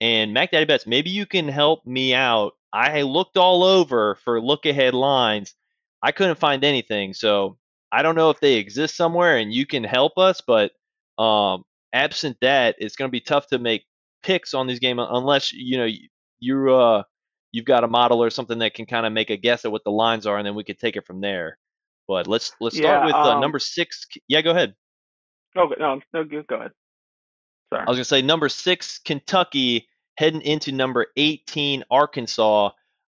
And 0.00 0.34
Mac 0.34 0.50
Daddy 0.50 0.66
Bets, 0.66 0.86
maybe 0.86 1.10
you 1.10 1.26
can 1.26 1.48
help 1.48 1.86
me 1.86 2.12
out. 2.12 2.52
I 2.72 3.02
looked 3.02 3.36
all 3.38 3.64
over 3.64 4.16
for 4.16 4.40
look 4.40 4.66
ahead 4.66 4.94
lines. 4.94 5.54
I 6.02 6.12
couldn't 6.12 6.38
find 6.38 6.64
anything. 6.64 7.14
So 7.14 7.56
I 7.90 8.02
don't 8.02 8.14
know 8.14 8.30
if 8.30 8.40
they 8.40 8.54
exist 8.54 8.96
somewhere 8.96 9.38
and 9.38 9.52
you 9.52 9.64
can 9.64 9.84
help 9.84 10.18
us, 10.18 10.42
but 10.42 10.72
um, 11.18 11.64
absent 11.92 12.36
that, 12.42 12.76
it's 12.78 12.96
going 12.96 13.08
to 13.08 13.12
be 13.12 13.20
tough 13.20 13.46
to 13.48 13.58
make 13.58 13.86
picks 14.22 14.54
on 14.54 14.66
these 14.66 14.78
games 14.78 15.00
unless 15.10 15.52
you 15.52 15.78
know 15.78 15.88
you 16.40 16.74
uh 16.74 17.02
you've 17.52 17.64
got 17.64 17.84
a 17.84 17.88
model 17.88 18.22
or 18.22 18.30
something 18.30 18.58
that 18.58 18.74
can 18.74 18.86
kind 18.86 19.06
of 19.06 19.12
make 19.12 19.30
a 19.30 19.36
guess 19.36 19.64
at 19.64 19.72
what 19.72 19.84
the 19.84 19.90
lines 19.90 20.26
are, 20.26 20.36
and 20.36 20.46
then 20.46 20.54
we 20.54 20.64
could 20.64 20.78
take 20.78 20.96
it 20.96 21.06
from 21.06 21.20
there. 21.20 21.58
But 22.06 22.26
let's 22.26 22.52
let's 22.60 22.76
start 22.76 23.00
yeah, 23.00 23.06
with 23.06 23.14
uh, 23.14 23.34
um, 23.34 23.40
number 23.40 23.58
six. 23.58 24.06
Yeah, 24.28 24.40
go 24.42 24.50
ahead. 24.50 24.74
Oh 25.56 25.68
no, 25.78 26.00
no, 26.12 26.24
go 26.24 26.56
ahead. 26.56 26.72
Sorry. 27.72 27.84
I 27.86 27.90
was 27.90 27.98
gonna 27.98 28.04
say 28.04 28.22
number 28.22 28.48
six, 28.48 28.98
Kentucky, 28.98 29.88
heading 30.16 30.42
into 30.42 30.72
number 30.72 31.06
18, 31.16 31.84
Arkansas. 31.90 32.70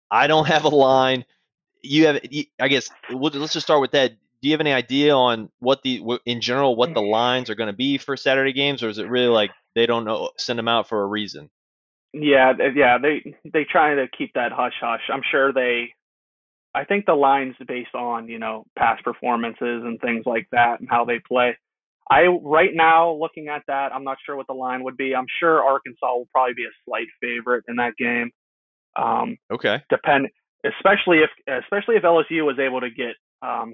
I 0.10 0.28
don't 0.28 0.48
have 0.56 0.64
a 0.64 0.70
line. 0.70 1.26
You 1.82 2.08
have, 2.08 2.22
I 2.60 2.68
guess. 2.68 2.90
Let's 3.12 3.54
just 3.54 3.66
start 3.66 3.82
with 3.82 3.92
that. 3.92 4.14
Do 4.42 4.50
you 4.50 4.54
have 4.54 4.62
any 4.62 4.74
idea 4.74 5.16
on 5.16 5.50
what 5.60 5.82
the, 5.82 6.20
in 6.26 6.42
general, 6.42 6.76
what 6.76 6.94
the 6.94 7.02
lines 7.02 7.50
are 7.50 7.56
going 7.56 7.68
to 7.68 7.74
be 7.74 7.98
for 7.98 8.18
Saturday 8.18 8.54
games, 8.54 8.84
or 8.84 8.90
is 8.90 8.98
it 8.98 9.08
really 9.10 9.28
like 9.28 9.52
they 9.76 9.86
don't 9.86 10.06
know, 10.06 10.32
send 10.38 10.58
them 10.58 10.68
out 10.68 10.90
for 10.90 11.04
a 11.04 11.06
reason? 11.06 11.50
Yeah, 12.14 12.54
yeah, 12.74 12.98
they 12.98 13.36
they 13.44 13.66
try 13.70 13.94
to 13.96 14.08
keep 14.18 14.32
that 14.36 14.54
hush 14.54 14.74
hush. 14.80 15.02
I'm 15.12 15.22
sure 15.30 15.52
they, 15.52 15.94
I 16.74 16.86
think 16.86 17.06
the 17.06 17.14
lines 17.14 17.56
based 17.68 17.94
on 17.94 18.30
you 18.30 18.40
know 18.40 18.66
past 18.78 19.04
performances 19.04 19.84
and 19.84 20.00
things 20.00 20.24
like 20.26 20.48
that 20.54 20.80
and 20.80 20.88
how 20.90 21.04
they 21.04 21.20
play. 21.20 21.58
I 22.10 22.28
right 22.28 22.70
now 22.74 23.12
looking 23.12 23.50
at 23.50 23.64
that, 23.68 23.92
I'm 23.94 24.06
not 24.06 24.18
sure 24.26 24.38
what 24.38 24.48
the 24.48 24.54
line 24.54 24.84
would 24.84 24.96
be. 24.96 25.14
I'm 25.14 25.26
sure 25.40 25.64
Arkansas 25.64 26.14
will 26.16 26.30
probably 26.32 26.54
be 26.54 26.64
a 26.64 26.76
slight 26.86 27.08
favorite 27.22 27.66
in 27.68 27.76
that 27.78 27.98
game. 27.98 28.32
Um, 28.96 29.38
okay. 29.52 29.84
Depend, 29.90 30.30
especially 30.64 31.20
if 31.20 31.30
especially 31.64 31.96
if 31.96 32.04
LSU 32.04 32.46
was 32.46 32.60
able 32.60 32.80
to 32.80 32.90
get 32.90 33.16
um, 33.42 33.74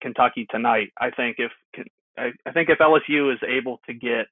Kentucky 0.00 0.46
tonight. 0.50 0.88
I 0.98 1.10
think 1.10 1.36
if 1.38 1.52
I, 2.16 2.30
I 2.46 2.52
think 2.52 2.68
if 2.68 2.78
LSU 2.78 3.32
is 3.32 3.38
able 3.46 3.80
to 3.86 3.94
get 3.94 4.26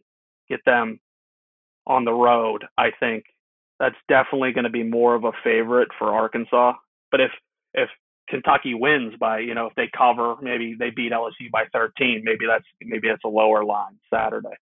get 0.49 0.61
them 0.65 1.01
on 1.87 2.05
the 2.05 2.13
road, 2.13 2.65
I 2.77 2.91
think 2.99 3.25
that's 3.79 3.97
definitely 4.09 4.53
going 4.53 4.65
to 4.65 4.71
be 4.71 4.83
more 4.83 5.15
of 5.15 5.25
a 5.25 5.33
favorite 5.45 5.89
for 5.99 6.15
Arkansas. 6.15 6.75
But 7.11 7.21
if 7.21 7.31
if 7.75 7.89
Kentucky 8.29 8.75
wins 8.75 9.15
by, 9.21 9.41
you 9.41 9.55
know, 9.55 9.67
if 9.67 9.75
they 9.75 9.89
cover, 9.97 10.37
maybe 10.43 10.75
they 10.79 10.91
beat 10.91 11.13
LSU 11.13 11.51
by 11.53 11.65
13, 11.73 12.23
maybe 12.25 12.47
that's 12.47 12.65
maybe 12.83 13.09
that's 13.09 13.25
a 13.25 13.29
lower 13.29 13.65
line 13.65 13.99
Saturday. 14.13 14.57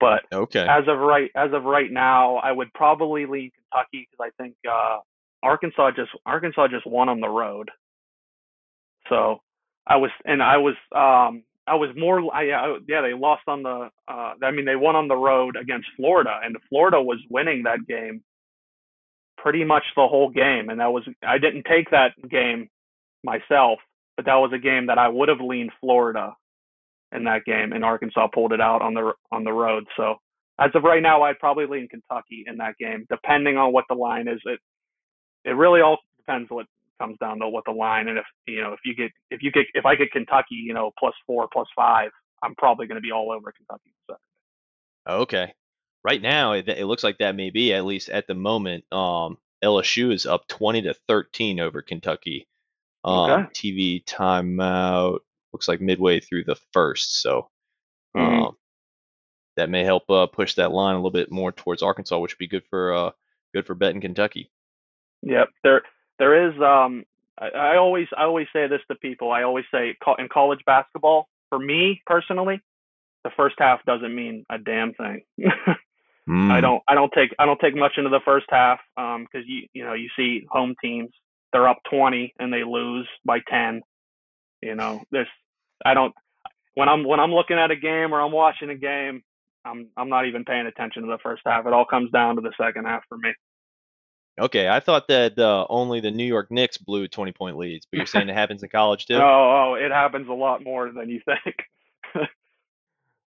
But 0.00 0.22
okay, 0.32 0.66
as 0.68 0.84
of 0.88 0.98
right 0.98 1.30
as 1.34 1.52
of 1.52 1.64
right 1.64 1.90
now, 1.90 2.36
I 2.36 2.52
would 2.52 2.72
probably 2.74 3.26
lean 3.26 3.50
Kentucky 3.54 4.08
because 4.10 4.30
I 4.30 4.42
think 4.42 4.54
uh, 4.68 4.98
Arkansas 5.42 5.92
just 5.92 6.10
Arkansas 6.26 6.68
just 6.68 6.86
won 6.86 7.08
on 7.08 7.20
the 7.20 7.28
road. 7.28 7.70
So 9.08 9.40
I 9.86 9.96
was 9.96 10.10
and 10.24 10.42
I 10.42 10.58
was 10.58 10.74
um 10.94 11.44
I 11.66 11.74
was 11.76 11.90
more 11.96 12.20
I, 12.34 12.50
I 12.50 12.78
yeah 12.88 13.00
they 13.00 13.14
lost 13.14 13.42
on 13.46 13.62
the 13.62 13.90
uh 14.08 14.34
I 14.42 14.50
mean 14.50 14.64
they 14.64 14.76
won 14.76 14.96
on 14.96 15.08
the 15.08 15.16
road 15.16 15.56
against 15.56 15.88
Florida 15.96 16.40
and 16.44 16.56
Florida 16.68 17.00
was 17.00 17.18
winning 17.30 17.62
that 17.64 17.86
game 17.86 18.22
pretty 19.38 19.64
much 19.64 19.84
the 19.96 20.06
whole 20.06 20.30
game 20.30 20.68
and 20.68 20.80
that 20.80 20.92
was 20.92 21.04
I 21.26 21.38
didn't 21.38 21.64
take 21.64 21.90
that 21.90 22.12
game 22.30 22.68
myself, 23.24 23.78
but 24.16 24.26
that 24.26 24.36
was 24.36 24.52
a 24.54 24.58
game 24.58 24.86
that 24.86 24.98
I 24.98 25.08
would 25.08 25.28
have 25.28 25.40
leaned 25.40 25.72
Florida 25.80 26.36
in 27.12 27.24
that 27.24 27.44
game, 27.44 27.72
and 27.72 27.84
Arkansas 27.84 28.28
pulled 28.32 28.52
it 28.52 28.60
out 28.60 28.82
on 28.82 28.94
the 28.94 29.12
on 29.32 29.44
the 29.44 29.52
road. 29.52 29.84
So 29.96 30.16
as 30.58 30.70
of 30.74 30.84
right 30.84 31.02
now, 31.02 31.22
I'd 31.22 31.38
probably 31.38 31.66
lean 31.66 31.88
Kentucky 31.88 32.44
in 32.46 32.58
that 32.58 32.76
game, 32.78 33.06
depending 33.10 33.56
on 33.56 33.72
what 33.72 33.86
the 33.88 33.94
line 33.96 34.28
is. 34.28 34.40
It 34.44 34.60
it 35.44 35.52
really 35.52 35.80
all 35.80 35.98
depends 36.18 36.50
what 36.50 36.66
comes 37.00 37.16
down 37.18 37.40
to 37.40 37.48
what 37.48 37.64
the 37.66 37.72
line, 37.72 38.08
and 38.08 38.18
if 38.18 38.24
you 38.46 38.60
know 38.60 38.72
if 38.72 38.80
you 38.84 38.94
get 38.94 39.10
if 39.30 39.42
you 39.42 39.50
get 39.50 39.66
if 39.74 39.86
I 39.86 39.94
get 39.94 40.12
Kentucky, 40.12 40.54
you 40.54 40.74
know 40.74 40.90
plus 40.98 41.14
four 41.26 41.48
plus 41.52 41.68
five, 41.76 42.10
I'm 42.42 42.54
probably 42.54 42.86
going 42.86 42.96
to 42.96 43.02
be 43.02 43.12
all 43.12 43.32
over 43.32 43.52
Kentucky. 43.52 43.94
So. 44.08 44.16
Okay. 45.08 45.52
Right 46.04 46.20
now, 46.20 46.52
it, 46.52 46.68
it 46.68 46.86
looks 46.86 47.02
like 47.02 47.18
that 47.18 47.34
may 47.34 47.50
be 47.50 47.72
at 47.72 47.86
least 47.86 48.10
at 48.10 48.26
the 48.26 48.34
moment. 48.34 48.84
Um, 48.92 49.38
LSU 49.64 50.12
is 50.12 50.26
up 50.26 50.46
20 50.48 50.82
to 50.82 50.94
13 51.08 51.60
over 51.60 51.80
Kentucky. 51.80 52.46
Um, 53.04 53.30
okay. 53.30 53.50
TV 53.54 54.04
timeout 54.04 55.20
looks 55.52 55.68
like 55.68 55.80
midway 55.80 56.20
through 56.20 56.44
the 56.44 56.56
first, 56.72 57.20
so 57.22 57.48
mm-hmm. 58.16 58.42
um, 58.44 58.56
that 59.56 59.70
may 59.70 59.84
help 59.84 60.08
uh, 60.10 60.26
push 60.26 60.54
that 60.54 60.72
line 60.72 60.94
a 60.94 60.98
little 60.98 61.10
bit 61.10 61.30
more 61.30 61.52
towards 61.52 61.82
Arkansas, 61.82 62.18
which 62.18 62.32
would 62.32 62.38
be 62.38 62.48
good 62.48 62.64
for 62.68 62.94
uh, 62.94 63.10
good 63.54 63.66
for 63.66 63.74
betting 63.74 64.00
Kentucky. 64.00 64.50
Yep, 65.22 65.48
there 65.62 65.82
there 66.18 66.48
is. 66.48 66.54
Um, 66.60 67.04
I, 67.38 67.48
I 67.48 67.76
always 67.76 68.06
I 68.16 68.24
always 68.24 68.46
say 68.52 68.66
this 68.68 68.80
to 68.88 68.94
people. 68.96 69.30
I 69.30 69.42
always 69.42 69.64
say 69.72 69.96
in 70.18 70.28
college 70.32 70.60
basketball, 70.66 71.28
for 71.48 71.58
me 71.58 72.00
personally, 72.06 72.60
the 73.24 73.30
first 73.36 73.56
half 73.58 73.84
doesn't 73.84 74.14
mean 74.14 74.44
a 74.50 74.58
damn 74.58 74.94
thing. 74.94 75.22
mm. 76.28 76.50
I 76.52 76.60
don't 76.60 76.82
I 76.88 76.94
don't 76.94 77.12
take 77.12 77.34
I 77.38 77.46
don't 77.46 77.60
take 77.60 77.76
much 77.76 77.92
into 77.96 78.10
the 78.10 78.20
first 78.24 78.46
half 78.50 78.78
because 78.96 79.16
um, 79.16 79.44
you 79.46 79.66
you 79.72 79.84
know 79.84 79.94
you 79.94 80.08
see 80.16 80.46
home 80.50 80.74
teams 80.82 81.10
they're 81.54 81.68
up 81.68 81.78
20 81.88 82.34
and 82.40 82.52
they 82.52 82.64
lose 82.64 83.08
by 83.24 83.38
10. 83.48 83.80
You 84.60 84.74
know, 84.74 85.02
this 85.12 85.28
I 85.86 85.94
don't 85.94 86.12
when 86.74 86.88
I'm 86.88 87.04
when 87.04 87.20
I'm 87.20 87.32
looking 87.32 87.58
at 87.58 87.70
a 87.70 87.76
game 87.76 88.12
or 88.12 88.20
I'm 88.20 88.32
watching 88.32 88.70
a 88.70 88.74
game, 88.74 89.22
I'm 89.64 89.88
I'm 89.96 90.08
not 90.08 90.26
even 90.26 90.44
paying 90.44 90.66
attention 90.66 91.02
to 91.02 91.08
the 91.08 91.18
first 91.22 91.42
half. 91.46 91.66
It 91.66 91.72
all 91.72 91.84
comes 91.84 92.10
down 92.10 92.36
to 92.36 92.42
the 92.42 92.52
second 92.60 92.86
half 92.86 93.02
for 93.08 93.16
me. 93.16 93.32
Okay, 94.40 94.68
I 94.68 94.80
thought 94.80 95.06
that 95.08 95.38
uh, 95.38 95.64
only 95.68 96.00
the 96.00 96.10
New 96.10 96.24
York 96.24 96.50
Knicks 96.50 96.76
blew 96.76 97.06
20 97.06 97.32
point 97.32 97.56
leads, 97.56 97.86
but 97.86 97.98
you're 97.98 98.06
saying 98.06 98.28
it 98.28 98.34
happens 98.34 98.62
in 98.62 98.68
college 98.68 99.06
too? 99.06 99.14
Oh, 99.14 99.20
oh, 99.20 99.74
it 99.74 99.92
happens 99.92 100.28
a 100.28 100.32
lot 100.32 100.64
more 100.64 100.90
than 100.90 101.08
you 101.08 101.20
think. 101.24 101.56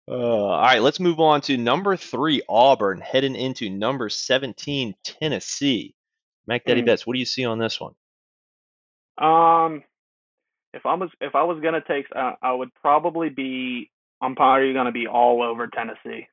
uh, 0.09 0.15
all 0.15 0.63
right, 0.63 0.81
let's 0.81 1.01
move 1.01 1.19
on 1.19 1.41
to 1.43 1.57
number 1.57 1.97
three, 1.97 2.43
Auburn, 2.49 3.01
heading 3.01 3.35
into 3.35 3.69
number 3.69 4.09
17, 4.09 4.95
Tennessee. 5.03 5.95
Mac 6.47 6.65
Daddy 6.65 6.83
mm. 6.83 6.87
Bets, 6.87 7.07
what 7.07 7.15
do 7.15 7.19
you 7.19 7.25
see 7.25 7.45
on 7.45 7.59
this 7.59 7.81
one? 7.81 7.95
Um, 9.19 9.83
if 10.75 10.87
I 10.87 10.95
was 10.95 11.11
if 11.21 11.35
I 11.35 11.43
was 11.43 11.61
gonna 11.63 11.83
take, 11.87 12.07
uh, 12.15 12.33
I 12.43 12.53
would 12.53 12.73
probably 12.75 13.29
be. 13.29 13.91
I'm 14.21 14.37
probably 14.37 14.73
gonna 14.73 14.93
be 14.93 15.07
all 15.07 15.43
over 15.43 15.67
Tennessee, 15.67 16.27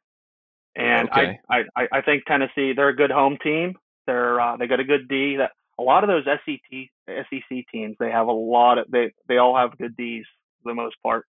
and 0.76 1.10
okay. 1.10 1.40
I, 1.50 1.64
I 1.76 1.88
I 1.92 2.02
think 2.02 2.26
Tennessee 2.26 2.74
they're 2.74 2.90
a 2.90 2.96
good 2.96 3.12
home 3.12 3.38
team. 3.44 3.76
They're 4.10 4.42
uh, 4.42 4.58
they 4.58 4.66
got 4.66 4.80
a 4.80 4.84
good 4.84 5.08
D. 5.08 5.36
That 5.38 5.52
a 5.78 5.84
lot 5.84 6.04
of 6.04 6.08
those 6.08 6.26
SEC 6.26 6.90
SEC 7.08 7.66
teams 7.72 7.96
they 8.00 8.10
have 8.10 8.26
a 8.26 8.32
lot 8.32 8.80
of 8.80 8.88
they 8.90 9.14
they 9.28 9.38
all 9.38 9.56
have 9.56 9.78
good 9.78 9.96
Ds 9.96 10.26
for 10.64 10.72
the 10.72 10.74
most 10.74 10.96
part, 11.04 11.28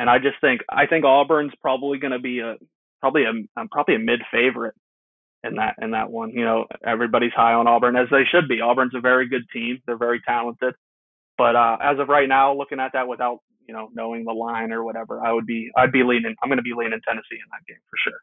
and 0.00 0.10
I 0.10 0.18
just 0.18 0.40
think 0.40 0.62
I 0.68 0.86
think 0.86 1.04
Auburn's 1.04 1.52
probably 1.62 1.98
gonna 1.98 2.18
be 2.18 2.40
a 2.40 2.56
probably 3.00 3.22
a 3.22 3.66
probably 3.70 3.94
a 3.94 4.00
mid 4.00 4.20
favorite 4.32 4.74
in 5.44 5.54
that 5.56 5.76
in 5.80 5.92
that 5.92 6.10
one. 6.10 6.30
You 6.30 6.44
know, 6.44 6.66
everybody's 6.84 7.32
high 7.32 7.52
on 7.52 7.68
Auburn 7.68 7.94
as 7.94 8.08
they 8.10 8.24
should 8.28 8.48
be. 8.48 8.60
Auburn's 8.60 8.96
a 8.96 9.00
very 9.00 9.28
good 9.28 9.48
team. 9.52 9.78
They're 9.86 9.96
very 9.96 10.20
talented. 10.26 10.74
But 11.36 11.54
uh, 11.54 11.76
as 11.80 12.00
of 12.00 12.08
right 12.08 12.28
now, 12.28 12.52
looking 12.52 12.80
at 12.80 12.94
that 12.94 13.06
without 13.06 13.38
you 13.68 13.74
know 13.74 13.90
knowing 13.94 14.24
the 14.24 14.32
line 14.32 14.72
or 14.72 14.82
whatever, 14.82 15.24
I 15.24 15.30
would 15.30 15.46
be 15.46 15.70
I'd 15.76 15.92
be 15.92 16.02
leaning. 16.02 16.34
I'm 16.42 16.48
going 16.48 16.58
to 16.58 16.62
be 16.64 16.74
leaning 16.76 17.00
Tennessee 17.06 17.38
in 17.38 17.48
that 17.52 17.64
game 17.68 17.78
for 17.88 18.10
sure. 18.10 18.20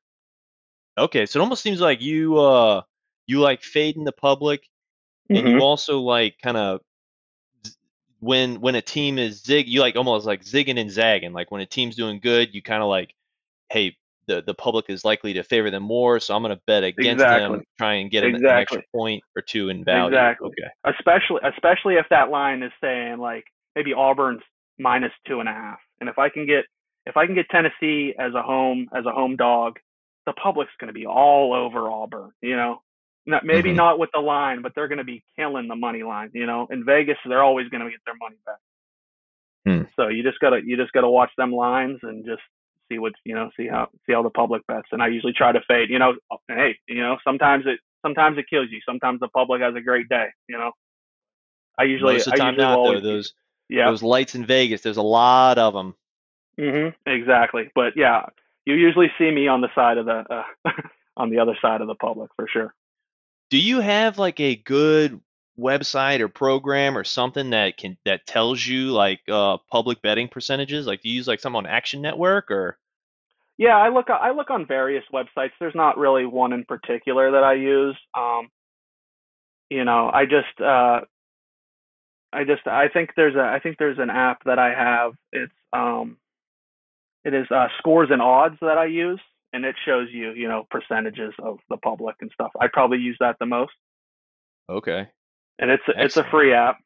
Okay, 0.98 1.26
so 1.26 1.40
it 1.40 1.44
almost 1.44 1.64
seems 1.64 1.80
like 1.80 2.02
you 2.02 2.38
uh 2.38 2.82
you 3.28 3.40
like 3.40 3.64
fading 3.64 4.04
the 4.04 4.12
public, 4.12 4.68
and 5.30 5.40
mm-hmm. 5.40 5.48
you 5.48 5.60
also 5.60 6.00
like 6.00 6.36
kind 6.44 6.58
of 6.58 6.82
when 8.20 8.62
when 8.62 8.76
a 8.76 8.82
team 8.82 9.18
is 9.18 9.44
zig, 9.44 9.68
you 9.68 9.80
like 9.80 9.96
almost 9.96 10.26
like 10.26 10.44
zigging 10.44 10.80
and 10.80 10.92
zagging. 10.92 11.34
Like 11.34 11.52
when 11.52 11.62
a 11.62 11.66
team's 11.66 11.96
doing 11.96 12.20
good, 12.20 12.54
you 12.54 12.62
kind 12.62 12.82
of 12.82 12.90
like, 12.90 13.14
hey, 13.72 13.96
the 14.28 14.42
the 14.42 14.54
public 14.54 14.86
is 14.90 15.06
likely 15.06 15.34
to 15.34 15.44
favor 15.44 15.70
them 15.70 15.84
more, 15.84 16.20
so 16.20 16.36
I'm 16.36 16.42
going 16.42 16.56
to 16.56 16.62
bet 16.66 16.84
against 16.84 17.22
exactly. 17.22 17.58
them, 17.58 17.66
try 17.78 17.94
and 17.96 18.10
get 18.10 18.24
exactly. 18.24 18.50
an, 18.50 18.58
extra 18.58 18.82
point 18.94 19.24
or 19.36 19.42
two 19.42 19.70
in 19.70 19.84
value. 19.84 20.16
Exactly. 20.16 20.50
Okay. 20.50 20.96
Especially 20.98 21.42
especially 21.44 21.96
if 21.96 22.06
that 22.10 22.30
line 22.30 22.64
is 22.64 22.72
saying 22.82 23.18
like 23.18 23.46
maybe 23.76 23.94
Auburn's 23.94 24.42
minus 24.80 25.12
two 25.28 25.40
and 25.40 25.50
a 25.50 25.54
half, 25.54 25.80
and 26.00 26.10
if 26.10 26.18
I 26.18 26.30
can 26.30 26.46
get 26.46 26.66
if 27.06 27.18
I 27.18 27.26
can 27.26 27.36
get 27.36 27.48
Tennessee 27.50 28.14
as 28.20 28.34
a 28.34 28.42
home 28.42 28.88
as 28.96 29.06
a 29.06 29.12
home 29.12 29.36
dog, 29.36 29.78
the 30.26 30.34
public's 30.34 30.74
going 30.80 30.88
to 30.88 30.94
be 30.94 31.06
all 31.06 31.54
over 31.54 31.90
Auburn. 31.90 32.32
You 32.42 32.56
know, 32.56 32.82
not, 33.26 33.46
maybe 33.46 33.70
mm-hmm. 33.70 33.78
not 33.78 34.00
with 34.00 34.10
the 34.14 34.20
line, 34.20 34.62
but 34.62 34.74
they're 34.76 34.88
going 34.88 35.00
to 35.00 35.04
be 35.04 35.24
killing 35.36 35.68
the 35.68 35.76
money 35.76 36.04
line. 36.04 36.30
You 36.34 36.46
know, 36.46 36.68
in 36.70 36.86
Vegas, 36.86 37.18
they're 37.28 37.44
always 37.44 37.70
going 37.70 37.84
to 37.84 37.90
get 37.90 38.00
their 38.06 38.16
money 38.20 38.38
back. 38.46 38.58
Hmm. 39.66 39.82
So 39.96 40.10
you 40.10 40.22
just 40.22 40.40
gotta 40.40 40.62
you 40.64 40.78
just 40.78 40.92
gotta 40.92 41.10
watch 41.10 41.32
them 41.38 41.52
lines 41.52 41.98
and 42.04 42.24
just 42.24 42.42
see 42.88 43.00
what's 43.00 43.16
you 43.26 43.34
know 43.34 43.50
see 43.58 43.68
how 43.68 43.90
see 44.06 44.14
how 44.14 44.22
the 44.22 44.30
public 44.30 44.66
bets. 44.68 44.88
And 44.92 45.02
i 45.02 45.08
usually 45.08 45.34
try 45.34 45.52
to 45.52 45.60
fade 45.68 45.90
you 45.90 45.98
know 45.98 46.14
hey 46.48 46.78
you 46.88 47.02
know 47.02 47.18
sometimes 47.24 47.66
it 47.66 47.80
sometimes 48.04 48.38
it 48.38 48.46
kills 48.48 48.68
you. 48.70 48.80
Sometimes 48.86 49.20
the 49.20 49.28
public 49.30 49.62
has 49.62 49.74
a 49.76 49.82
great 49.82 50.08
day 50.08 50.28
you 50.48 50.58
know? 50.58 50.72
I 51.80 51.84
usually 51.84 52.14
most 52.14 52.28
of 52.28 52.34
the 52.34 52.38
time 52.38 52.58
not 52.58 52.76
though. 52.76 53.00
those 53.00 53.34
yeah. 53.68 53.90
those 53.90 54.04
lights 54.04 54.36
in 54.36 54.46
vegas 54.46 54.82
there's 54.82 54.98
a 54.98 55.02
lot 55.02 55.58
of 55.58 55.74
them 55.74 55.96
Mm-hmm, 56.58 57.10
exactly. 57.10 57.70
But 57.74 57.94
yeah 57.96 58.28
you 58.66 58.76
usually 58.76 59.12
see 59.18 59.32
me 59.32 59.48
on 59.48 59.62
the 59.62 59.70
side 59.74 59.98
of 59.98 60.06
the 60.06 60.24
uh, 60.30 60.72
on 61.18 61.32
the 61.32 61.40
other 61.40 61.58
side 61.60 61.82
of 61.82 61.88
the 61.88 61.96
public 61.96 62.30
for 62.36 62.48
sure 62.48 62.74
do 63.50 63.58
you 63.58 63.80
have 63.80 64.18
like 64.18 64.40
a 64.40 64.56
good 64.56 65.20
website 65.58 66.20
or 66.20 66.28
program 66.28 66.98
or 66.98 67.04
something 67.04 67.52
that 67.52 67.78
can 67.78 67.98
that 68.04 68.26
tells 68.28 68.66
you 68.66 68.92
like 68.92 69.22
uh 69.30 69.58
public 69.72 70.02
betting 70.02 70.28
percentages? 70.28 70.88
Like 70.88 71.02
do 71.02 71.10
you 71.10 71.16
use 71.16 71.28
like 71.28 71.40
some 71.40 71.56
on 71.56 71.66
Action 71.66 72.02
Network 72.02 72.52
or? 72.52 72.78
Yeah, 73.58 73.78
I 73.78 73.90
look 73.90 74.10
I 74.10 74.32
look 74.32 74.50
on 74.50 74.66
various 74.66 75.06
websites. 75.14 75.52
There's 75.60 75.76
not 75.76 75.98
really 75.98 76.26
one 76.26 76.52
in 76.52 76.66
particular 76.66 77.32
that 77.32 77.44
I 77.44 77.54
use. 77.54 77.96
Um, 78.14 78.50
you 79.70 79.86
know, 79.86 80.12
I 80.14 80.26
just 80.26 80.60
uh, 80.60 81.02
I 82.34 82.44
just 82.44 82.68
I 82.68 82.90
think 82.90 83.12
there's 83.16 83.36
a 83.36 83.42
I 83.42 83.60
think 83.60 83.78
there's 83.78 83.98
an 83.98 84.10
app 84.10 84.44
that 84.44 84.60
I 84.60 84.74
have. 84.74 85.14
It's 85.32 85.54
um, 85.72 86.18
it 87.24 87.34
is 87.34 87.48
uh, 87.50 87.68
scores 87.80 88.10
and 88.12 88.22
odds 88.22 88.58
that 88.62 88.78
I 88.78 88.86
use, 88.86 89.22
and 89.56 89.66
it 89.66 89.76
shows 89.86 90.08
you 90.12 90.32
you 90.32 90.48
know 90.48 90.66
percentages 90.70 91.34
of 91.40 91.60
the 91.70 91.78
public 91.78 92.16
and 92.22 92.30
stuff. 92.34 92.52
I 92.60 92.68
probably 92.68 92.98
use 93.00 93.18
that 93.22 93.38
the 93.40 93.46
most, 93.46 93.74
Okay. 94.70 95.08
and 95.60 95.72
it's 95.72 95.84
it's 95.88 96.18
a 96.18 96.24
free 96.26 96.54
app. 96.54 96.78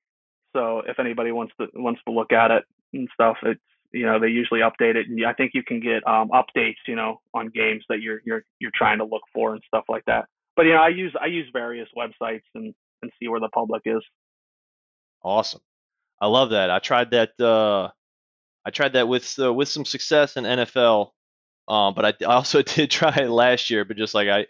So 0.55 0.81
if 0.87 0.99
anybody 0.99 1.31
wants 1.31 1.53
to 1.59 1.67
wants 1.75 2.01
to 2.07 2.13
look 2.13 2.31
at 2.31 2.51
it 2.51 2.63
and 2.93 3.07
stuff, 3.13 3.37
it's 3.43 3.59
you 3.91 4.05
know 4.05 4.19
they 4.19 4.27
usually 4.29 4.61
update 4.61 4.95
it, 4.95 5.07
and 5.07 5.25
I 5.25 5.33
think 5.33 5.51
you 5.53 5.63
can 5.63 5.79
get 5.79 6.07
um, 6.07 6.29
updates 6.29 6.81
you 6.87 6.95
know 6.95 7.19
on 7.33 7.49
games 7.49 7.83
that 7.89 8.01
you're 8.01 8.21
you're 8.25 8.43
you're 8.59 8.71
trying 8.75 8.99
to 8.99 9.05
look 9.05 9.23
for 9.33 9.53
and 9.53 9.63
stuff 9.67 9.85
like 9.89 10.05
that. 10.05 10.25
But 10.55 10.65
you 10.65 10.73
know 10.73 10.81
I 10.81 10.89
use 10.89 11.13
I 11.21 11.27
use 11.27 11.47
various 11.53 11.89
websites 11.97 12.47
and 12.55 12.73
and 13.01 13.11
see 13.19 13.27
where 13.29 13.39
the 13.39 13.49
public 13.49 13.81
is. 13.85 14.03
Awesome. 15.23 15.61
I 16.21 16.27
love 16.27 16.49
that. 16.51 16.69
I 16.69 16.79
tried 16.79 17.11
that. 17.11 17.39
Uh, 17.39 17.89
I 18.65 18.71
tried 18.71 18.93
that 18.93 19.07
with 19.07 19.37
uh, 19.39 19.53
with 19.53 19.69
some 19.69 19.85
success 19.85 20.35
in 20.37 20.43
NFL, 20.43 21.11
um, 21.69 21.93
but 21.93 22.05
I, 22.05 22.25
I 22.25 22.33
also 22.35 22.61
did 22.63 22.91
try 22.91 23.15
it 23.15 23.29
last 23.29 23.69
year. 23.69 23.85
But 23.85 23.97
just 23.97 24.13
like 24.13 24.27
I, 24.27 24.47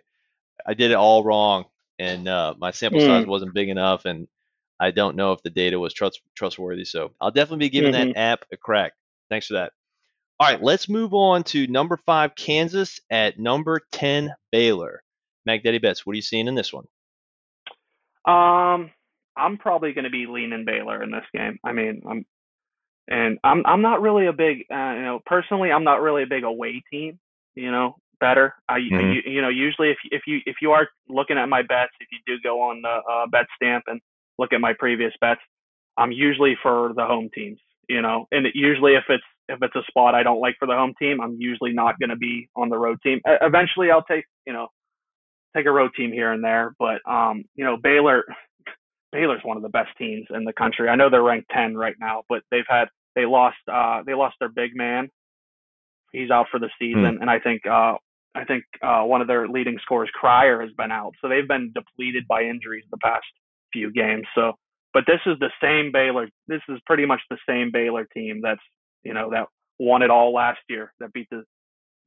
I 0.65 0.73
did 0.73 0.91
it 0.91 0.95
all 0.95 1.23
wrong, 1.23 1.65
and 1.99 2.27
uh, 2.27 2.53
my 2.57 2.71
sample 2.71 2.99
size 3.01 3.25
Mm. 3.25 3.27
wasn't 3.27 3.53
big 3.53 3.69
enough, 3.69 4.05
and 4.05 4.27
I 4.79 4.91
don't 4.91 5.15
know 5.17 5.33
if 5.33 5.43
the 5.43 5.49
data 5.49 5.77
was 5.79 5.93
trust 5.93 6.21
trustworthy. 6.35 6.85
So 6.85 7.11
I'll 7.19 7.31
definitely 7.31 7.65
be 7.65 7.69
giving 7.69 7.91
Mhm. 7.91 8.13
that 8.13 8.17
app 8.17 8.45
a 8.51 8.57
crack. 8.57 8.93
Thanks 9.29 9.47
for 9.47 9.53
that. 9.55 9.73
All 10.39 10.47
right, 10.47 10.63
let's 10.63 10.87
move 10.87 11.13
on 11.13 11.43
to 11.45 11.67
number 11.67 11.97
five, 11.97 12.33
Kansas 12.35 13.01
at 13.09 13.37
number 13.37 13.81
ten, 13.91 14.33
Baylor. 14.53 15.03
Mac 15.45 15.63
Daddy 15.63 15.79
Bets, 15.79 16.05
what 16.05 16.13
are 16.13 16.15
you 16.15 16.21
seeing 16.21 16.47
in 16.47 16.55
this 16.55 16.71
one? 16.71 16.85
Um, 18.25 18.91
I'm 19.35 19.57
probably 19.57 19.93
going 19.93 20.03
to 20.03 20.09
be 20.09 20.27
leaning 20.27 20.65
Baylor 20.65 21.01
in 21.03 21.11
this 21.11 21.25
game. 21.33 21.59
I 21.63 21.71
mean, 21.73 22.03
I'm 22.09 22.25
and 23.09 23.39
I'm 23.43 23.65
I'm 23.65 23.81
not 23.81 24.01
really 24.01 24.27
a 24.27 24.33
big 24.33 24.65
uh, 24.71 24.93
you 24.95 25.01
know 25.03 25.19
personally 25.25 25.71
I'm 25.71 25.83
not 25.83 26.01
really 26.01 26.23
a 26.23 26.27
big 26.27 26.43
away 26.43 26.81
team. 26.91 27.19
You 27.55 27.71
know, 27.71 27.95
bettor. 28.19 28.53
I 28.69 28.77
Mhm. 28.79 29.15
you, 29.25 29.31
you 29.33 29.41
know 29.41 29.49
usually 29.49 29.91
if 29.91 29.97
if 30.11 30.21
you 30.27 30.39
if 30.45 30.57
you 30.61 30.71
are 30.71 30.87
looking 31.09 31.37
at 31.37 31.49
my 31.49 31.61
bets, 31.63 31.91
if 31.99 32.07
you 32.11 32.19
do 32.25 32.41
go 32.43 32.61
on 32.61 32.81
the 32.81 32.89
uh, 32.89 33.25
BetStamp 33.27 33.81
and 33.87 33.99
look 34.37 34.53
at 34.53 34.61
my 34.61 34.73
previous 34.77 35.13
bets, 35.21 35.41
I'm 35.97 36.11
usually 36.11 36.55
for 36.61 36.93
the 36.95 37.05
home 37.05 37.29
teams. 37.33 37.59
You 37.89 38.01
know, 38.01 38.27
and 38.31 38.45
it, 38.45 38.55
usually 38.55 38.93
if 38.93 39.05
it's 39.09 39.23
if 39.49 39.59
it's 39.63 39.75
a 39.75 39.83
spot 39.89 40.15
I 40.15 40.23
don't 40.23 40.39
like 40.39 40.55
for 40.59 40.67
the 40.67 40.75
home 40.75 40.93
team, 40.99 41.19
I'm 41.21 41.35
usually 41.39 41.73
not 41.73 41.99
going 41.99 42.11
to 42.11 42.15
be 42.15 42.47
on 42.55 42.69
the 42.69 42.77
road 42.77 42.99
team. 43.01 43.17
E- 43.27 43.41
eventually, 43.41 43.91
I'll 43.91 44.03
take 44.03 44.25
you 44.45 44.53
know 44.53 44.67
take 45.57 45.65
a 45.65 45.71
road 45.71 45.91
team 45.97 46.11
here 46.11 46.31
and 46.31 46.43
there, 46.43 46.73
but 46.79 47.01
um, 47.09 47.43
you 47.55 47.65
know 47.65 47.77
Baylor 47.77 48.25
Baylor's 49.11 49.41
one 49.43 49.57
of 49.57 49.63
the 49.63 49.69
best 49.69 49.89
teams 49.97 50.27
in 50.31 50.43
the 50.43 50.53
country. 50.53 50.87
I 50.89 50.95
know 50.95 51.09
they're 51.09 51.23
ranked 51.23 51.49
10 51.51 51.75
right 51.75 51.95
now, 51.99 52.23
but 52.29 52.43
they've 52.51 52.63
had 52.67 52.89
they 53.19 53.25
lost 53.25 53.57
uh 53.71 54.01
they 54.05 54.13
lost 54.13 54.35
their 54.39 54.49
big 54.49 54.75
man. 54.75 55.09
He's 56.11 56.31
out 56.31 56.47
for 56.49 56.59
the 56.59 56.69
season, 56.79 57.19
and 57.21 57.29
I 57.29 57.39
think 57.39 57.65
uh 57.65 57.95
I 58.33 58.45
think 58.45 58.63
uh 58.81 59.01
one 59.03 59.21
of 59.21 59.27
their 59.27 59.47
leading 59.47 59.77
scorers, 59.81 60.09
Cryer, 60.13 60.61
has 60.61 60.71
been 60.77 60.91
out. 60.91 61.13
So 61.21 61.27
they've 61.27 61.47
been 61.47 61.73
depleted 61.73 62.27
by 62.27 62.43
injuries 62.43 62.85
the 62.89 62.97
past 62.97 63.25
few 63.73 63.91
games. 63.91 64.25
So, 64.33 64.53
but 64.93 65.03
this 65.05 65.19
is 65.25 65.37
the 65.39 65.51
same 65.61 65.91
Baylor. 65.91 66.29
This 66.47 66.61
is 66.69 66.79
pretty 66.85 67.05
much 67.05 67.19
the 67.29 67.37
same 67.47 67.71
Baylor 67.71 68.07
team 68.13 68.41
that's 68.41 68.61
you 69.03 69.13
know 69.13 69.29
that 69.31 69.47
won 69.79 70.01
it 70.01 70.09
all 70.09 70.33
last 70.33 70.59
year 70.69 70.93
that 70.99 71.11
beat 71.13 71.27
the 71.29 71.43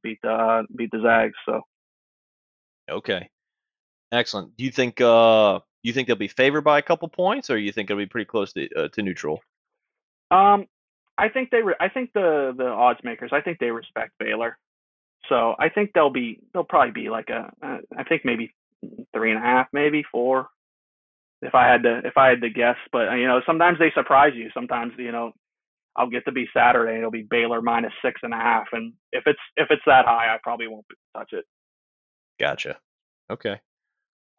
beat 0.02 0.18
the 0.22 0.32
uh, 0.32 0.62
beat 0.74 0.90
the 0.90 1.00
Zags. 1.02 1.36
So 1.46 1.60
Okay. 2.90 3.28
Excellent. 4.10 4.56
Do 4.56 4.64
you 4.64 4.70
think 4.70 5.00
uh 5.00 5.60
you 5.82 5.92
think 5.92 6.06
they'll 6.06 6.16
be 6.16 6.28
favored 6.28 6.62
by 6.62 6.78
a 6.78 6.82
couple 6.82 7.08
points, 7.08 7.50
or 7.50 7.58
you 7.58 7.72
think 7.72 7.90
it'll 7.90 8.02
be 8.02 8.06
pretty 8.06 8.28
close 8.28 8.52
to 8.54 8.68
uh, 8.74 8.88
to 8.88 9.02
neutral? 9.02 9.40
Um, 10.30 10.66
I 11.18 11.28
think 11.28 11.50
they. 11.50 11.62
Re- 11.62 11.74
I 11.80 11.88
think 11.88 12.12
the 12.12 12.54
the 12.56 12.66
odds 12.66 13.00
makers. 13.04 13.30
I 13.32 13.40
think 13.40 13.58
they 13.58 13.70
respect 13.70 14.12
Baylor. 14.18 14.58
So 15.28 15.54
I 15.58 15.68
think 15.68 15.92
they'll 15.94 16.10
be. 16.10 16.40
They'll 16.52 16.64
probably 16.64 16.92
be 16.92 17.10
like 17.10 17.28
a. 17.28 17.50
I 17.62 18.04
think 18.04 18.22
maybe 18.24 18.54
three 19.14 19.30
and 19.30 19.38
a 19.38 19.42
half, 19.42 19.68
maybe 19.72 20.02
four. 20.10 20.48
If 21.42 21.54
I 21.54 21.66
had 21.66 21.82
to, 21.82 21.98
if 22.04 22.16
I 22.16 22.28
had 22.28 22.40
to 22.42 22.50
guess, 22.50 22.76
but 22.92 23.08
uh, 23.08 23.14
you 23.14 23.26
know, 23.26 23.40
sometimes 23.46 23.78
they 23.78 23.90
surprise 23.94 24.32
you. 24.34 24.50
Sometimes 24.54 24.92
you 24.96 25.12
know, 25.12 25.32
I'll 25.96 26.08
get 26.08 26.24
to 26.26 26.32
be 26.32 26.46
Saturday. 26.56 26.92
and 26.92 26.98
It'll 26.98 27.10
be 27.10 27.26
Baylor 27.28 27.60
minus 27.60 27.92
six 28.04 28.20
and 28.22 28.32
a 28.32 28.36
half, 28.36 28.66
and 28.72 28.92
if 29.12 29.24
it's 29.26 29.40
if 29.56 29.68
it's 29.70 29.82
that 29.86 30.06
high, 30.06 30.32
I 30.34 30.38
probably 30.42 30.68
won't 30.68 30.86
touch 31.16 31.32
it. 31.32 31.44
Gotcha. 32.38 32.78
Okay. 33.30 33.60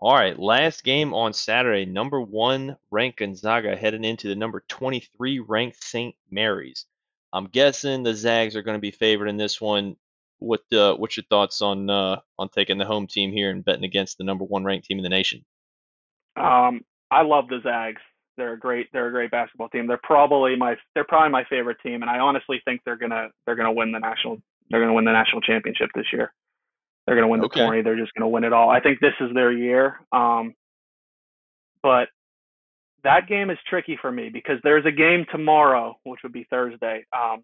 All 0.04 0.16
right. 0.16 0.38
Last 0.38 0.84
game 0.84 1.14
on 1.14 1.32
Saturday. 1.32 1.86
Number 1.86 2.20
one 2.20 2.76
ranked 2.92 3.20
Gonzaga 3.20 3.74
heading 3.74 4.04
into 4.04 4.28
the 4.28 4.36
number 4.36 4.62
23 4.68 5.40
ranked 5.40 5.82
St. 5.82 6.14
Mary's. 6.30 6.88
I'm 7.32 7.46
guessing 7.46 8.04
the 8.04 8.14
Zags 8.14 8.58
are 8.58 8.64
going 8.64 8.76
to 8.76 8.82
be 8.82 8.92
favored 8.92 9.30
in 9.30 9.38
this 9.38 9.62
one. 9.62 9.96
What 10.40 10.60
uh, 10.74 10.96
what's 10.96 11.16
your 11.16 11.24
thoughts 11.30 11.62
on 11.62 11.90
uh, 11.90 12.20
on 12.38 12.50
taking 12.50 12.78
the 12.78 12.86
home 12.86 13.08
team 13.08 13.32
here 13.32 13.50
and 13.50 13.64
betting 13.64 13.86
against 13.86 14.18
the 14.18 14.26
number 14.26 14.44
one 14.44 14.66
ranked 14.66 14.88
team 14.88 14.98
in 14.98 15.04
the 15.04 15.10
nation? 15.10 15.46
Um, 16.36 16.82
I 17.10 17.22
love 17.22 17.48
the 17.48 17.62
Zags. 17.64 18.02
They're 18.36 18.56
a 18.56 18.60
great. 18.60 18.90
They're 18.92 19.08
a 19.08 19.12
great 19.12 19.32
basketball 19.32 19.70
team. 19.70 19.88
They're 19.88 20.02
probably 20.04 20.58
my. 20.58 20.76
They're 20.96 21.06
probably 21.06 21.32
my 21.32 21.46
favorite 21.46 21.78
team, 21.82 22.02
and 22.02 22.12
I 22.12 22.20
honestly 22.20 22.62
think 22.66 22.82
they're 22.84 22.98
gonna. 22.98 23.30
They're 23.46 23.56
gonna 23.56 23.72
win 23.72 23.94
the 23.94 24.00
national. 24.00 24.42
They're 24.70 24.82
gonna 24.82 24.96
win 24.96 25.06
the 25.06 25.14
national 25.14 25.40
championship 25.44 25.92
this 25.96 26.08
year. 26.12 26.34
They're 27.06 27.16
gonna 27.16 27.28
win 27.28 27.42
the 27.42 27.48
Okay. 27.48 27.60
tourney. 27.60 27.82
They're 27.82 27.98
just 27.98 28.14
gonna 28.14 28.30
win 28.30 28.44
it 28.44 28.54
all. 28.54 28.70
I 28.70 28.80
think 28.80 29.00
this 29.00 29.14
is 29.20 29.34
their 29.34 29.52
year. 29.52 30.00
Um, 30.12 30.54
but 31.82 32.10
that 33.04 33.28
game 33.28 33.50
is 33.50 33.58
tricky 33.68 33.98
for 33.98 34.12
me 34.12 34.30
because 34.30 34.60
there's 34.64 34.86
a 34.86 34.92
game 34.92 35.26
tomorrow, 35.32 35.98
which 36.04 36.22
would 36.24 36.32
be 36.32 36.46
Thursday. 36.46 37.06
Um, 37.12 37.44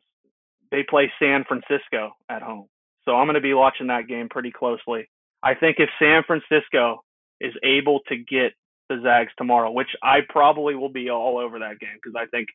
they 0.72 0.84
play 0.84 1.12
San 1.20 1.44
Francisco 1.44 2.16
at 2.30 2.42
home, 2.42 2.68
so 3.04 3.16
I'm 3.16 3.28
gonna 3.28 3.42
be 3.42 3.54
watching 3.54 3.88
that 3.88 4.08
game 4.08 4.30
pretty 4.30 4.52
closely. 4.52 5.10
I 5.44 5.56
think 5.56 5.80
if 5.80 5.90
San 6.00 6.24
Francisco 6.24 7.04
is 7.42 7.54
able 7.64 8.02
to 8.08 8.18
get 8.18 8.54
the 8.90 9.00
Zags 9.02 9.32
tomorrow, 9.38 9.72
which 9.72 9.90
I 10.02 10.22
probably 10.30 10.76
will 10.76 10.90
be 10.90 11.10
all 11.10 11.38
over 11.38 11.60
that 11.60 11.80
game 11.80 11.96
because 11.96 12.16
I 12.16 12.26
think 12.28 12.50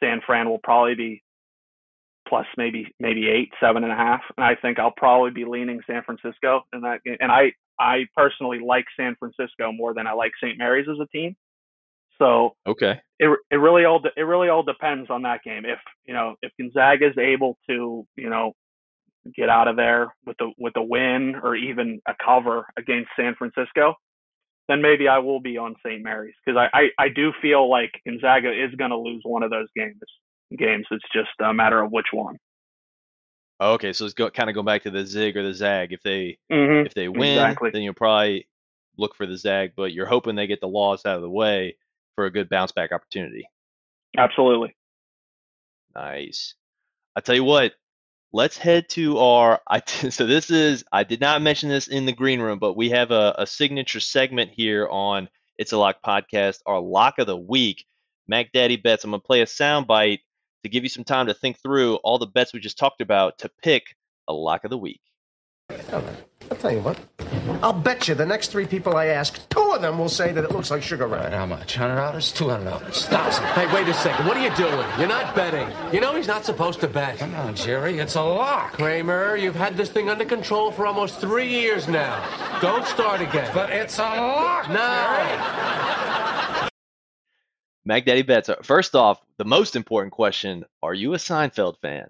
San 0.00 0.20
Fran 0.26 0.48
will 0.48 0.58
probably 0.58 0.94
be 0.94 1.22
plus 2.28 2.46
maybe 2.56 2.86
maybe 3.00 3.28
eight, 3.28 3.50
seven 3.60 3.84
and 3.84 3.92
a 3.92 3.96
half, 3.96 4.22
and 4.36 4.44
I 4.44 4.54
think 4.56 4.78
I'll 4.78 4.90
probably 4.96 5.30
be 5.30 5.44
leaning 5.44 5.80
San 5.86 6.02
Francisco 6.02 6.62
in 6.72 6.80
that 6.82 7.02
game. 7.04 7.16
And 7.20 7.30
I 7.32 7.52
I 7.78 8.06
personally 8.16 8.58
like 8.64 8.86
San 8.98 9.16
Francisco 9.18 9.72
more 9.72 9.94
than 9.94 10.06
I 10.06 10.12
like 10.12 10.32
St. 10.42 10.58
Mary's 10.58 10.88
as 10.90 10.98
a 11.00 11.06
team. 11.08 11.36
So 12.18 12.54
Okay. 12.66 13.00
it 13.18 13.38
it 13.50 13.56
really 13.56 13.84
all 13.84 13.98
de- 14.00 14.12
it 14.16 14.22
really 14.22 14.48
all 14.48 14.62
depends 14.62 15.10
on 15.10 15.22
that 15.22 15.42
game. 15.44 15.64
If 15.64 15.78
you 16.06 16.14
know 16.14 16.34
if 16.42 16.52
Gonzaga 16.58 17.08
is 17.08 17.18
able 17.18 17.58
to 17.68 18.06
you 18.16 18.30
know 18.30 18.52
get 19.34 19.48
out 19.48 19.68
of 19.68 19.76
there 19.76 20.14
with 20.24 20.36
a 20.40 20.50
with 20.58 20.74
a 20.76 20.82
win 20.82 21.34
or 21.42 21.54
even 21.56 22.00
a 22.08 22.14
cover 22.24 22.66
against 22.78 23.10
San 23.18 23.34
Francisco, 23.34 23.94
then 24.68 24.80
maybe 24.80 25.08
I 25.08 25.18
will 25.18 25.40
be 25.40 25.58
on 25.58 25.74
St. 25.84 26.02
Mary's 26.02 26.34
because 26.44 26.58
I, 26.58 26.68
I 26.98 27.04
I 27.04 27.08
do 27.08 27.32
feel 27.42 27.68
like 27.68 27.90
Gonzaga 28.06 28.50
is 28.50 28.74
going 28.76 28.90
to 28.90 28.96
lose 28.96 29.20
one 29.24 29.42
of 29.42 29.50
those 29.50 29.68
games. 29.76 30.00
Games. 30.56 30.86
It's 30.90 31.04
just 31.12 31.30
a 31.40 31.52
matter 31.52 31.80
of 31.82 31.90
which 31.90 32.06
one. 32.12 32.36
Okay. 33.60 33.92
So 33.92 34.04
it's 34.04 34.14
go, 34.14 34.30
kind 34.30 34.48
of 34.50 34.54
going 34.54 34.66
back 34.66 34.82
to 34.82 34.90
the 34.90 35.04
zig 35.06 35.36
or 35.36 35.42
the 35.42 35.54
zag. 35.54 35.92
If 35.92 36.02
they 36.02 36.38
Mm-hmm. 36.52 36.86
if 36.86 36.94
they 36.94 37.08
win, 37.08 37.32
Exactly. 37.38 37.70
then 37.70 37.82
you'll 37.82 37.94
probably 37.94 38.46
look 38.98 39.14
for 39.14 39.26
the 39.26 39.36
zag, 39.36 39.72
but 39.76 39.92
you're 39.92 40.06
hoping 40.06 40.36
they 40.36 40.46
get 40.46 40.60
the 40.60 40.68
loss 40.68 41.04
out 41.06 41.16
of 41.16 41.22
the 41.22 41.30
way 41.30 41.76
for 42.14 42.26
a 42.26 42.30
good 42.30 42.48
bounce 42.48 42.72
back 42.72 42.92
opportunity. 42.92 43.48
Absolutely. 44.16 44.74
Nice. 45.94 46.54
I 47.14 47.20
tell 47.20 47.34
you 47.34 47.44
what, 47.44 47.72
let's 48.32 48.56
head 48.58 48.88
to 48.90 49.18
our. 49.18 49.60
I 49.68 49.80
so 49.86 50.26
this 50.26 50.50
is 50.50 50.84
I 50.92 51.04
did 51.04 51.20
not 51.20 51.42
mention 51.42 51.68
this 51.68 51.88
in 51.88 52.06
the 52.06 52.12
green 52.12 52.40
room, 52.40 52.58
but 52.58 52.74
we 52.76 52.90
have 52.90 53.10
a, 53.10 53.34
a 53.38 53.46
signature 53.46 54.00
segment 54.00 54.50
here 54.52 54.86
on 54.88 55.28
It's 55.58 55.72
a 55.72 55.78
Lock 55.78 55.96
podcast, 56.06 56.60
our 56.66 56.80
lock 56.80 57.18
of 57.18 57.26
the 57.26 57.36
week. 57.36 57.84
Mac 58.28 58.50
Daddy 58.52 58.76
bets. 58.76 59.04
I'm 59.04 59.10
gonna 59.12 59.20
play 59.20 59.40
a 59.42 59.46
sound 59.46 59.86
bite 59.86 60.20
to 60.66 60.72
give 60.72 60.82
you 60.82 60.88
some 60.88 61.04
time 61.04 61.26
to 61.26 61.34
think 61.34 61.58
through 61.58 61.96
all 61.96 62.18
the 62.18 62.26
bets 62.26 62.52
we 62.52 62.60
just 62.60 62.78
talked 62.78 63.00
about 63.00 63.38
to 63.38 63.50
pick 63.62 63.94
a 64.28 64.32
lock 64.32 64.64
of 64.64 64.70
the 64.70 64.78
week. 64.78 65.00
I'll 65.70 66.56
tell 66.58 66.72
you 66.72 66.80
what. 66.80 66.98
I'll 67.62 67.72
bet 67.72 68.06
you 68.06 68.14
the 68.14 68.26
next 68.26 68.52
three 68.52 68.66
people 68.66 68.96
I 68.96 69.06
ask, 69.06 69.48
two 69.48 69.72
of 69.72 69.82
them 69.82 69.98
will 69.98 70.08
say 70.08 70.32
that 70.32 70.44
it 70.44 70.52
looks 70.52 70.70
like 70.70 70.82
Sugar 70.82 71.06
Ray. 71.06 71.30
How 71.30 71.46
much? 71.46 71.74
Hundred 71.74 71.96
dollars? 71.96 72.32
Two 72.32 72.48
hundred 72.48 72.70
dollars? 72.70 73.06
Thousand? 73.06 73.44
Hey, 73.46 73.72
wait 73.74 73.88
a 73.88 73.94
second. 73.94 74.26
What 74.26 74.36
are 74.36 74.42
you 74.44 74.54
doing? 74.54 74.86
You're 74.98 75.08
not 75.08 75.34
betting. 75.34 75.68
You 75.92 76.00
know 76.00 76.14
he's 76.14 76.26
not 76.26 76.44
supposed 76.44 76.80
to 76.80 76.88
bet. 76.88 77.18
Come 77.18 77.34
on, 77.34 77.56
Jerry. 77.56 77.98
It's 77.98 78.14
a 78.14 78.22
lock. 78.22 78.74
Kramer, 78.74 79.36
you've 79.36 79.56
had 79.56 79.76
this 79.76 79.88
thing 79.88 80.08
under 80.08 80.24
control 80.24 80.70
for 80.70 80.86
almost 80.86 81.18
three 81.20 81.48
years 81.48 81.88
now. 81.88 82.22
Don't 82.60 82.86
start 82.86 83.20
again. 83.20 83.50
But 83.54 83.70
it's 83.70 83.98
a 83.98 84.02
lock. 84.02 84.68
no. 84.68 86.05
Mac 87.86 88.04
Daddy 88.04 88.22
bets. 88.22 88.48
uh, 88.48 88.56
First 88.62 88.94
off, 88.94 89.20
the 89.38 89.44
most 89.44 89.76
important 89.76 90.12
question: 90.12 90.64
Are 90.82 90.92
you 90.92 91.14
a 91.14 91.18
Seinfeld 91.18 91.78
fan? 91.80 92.08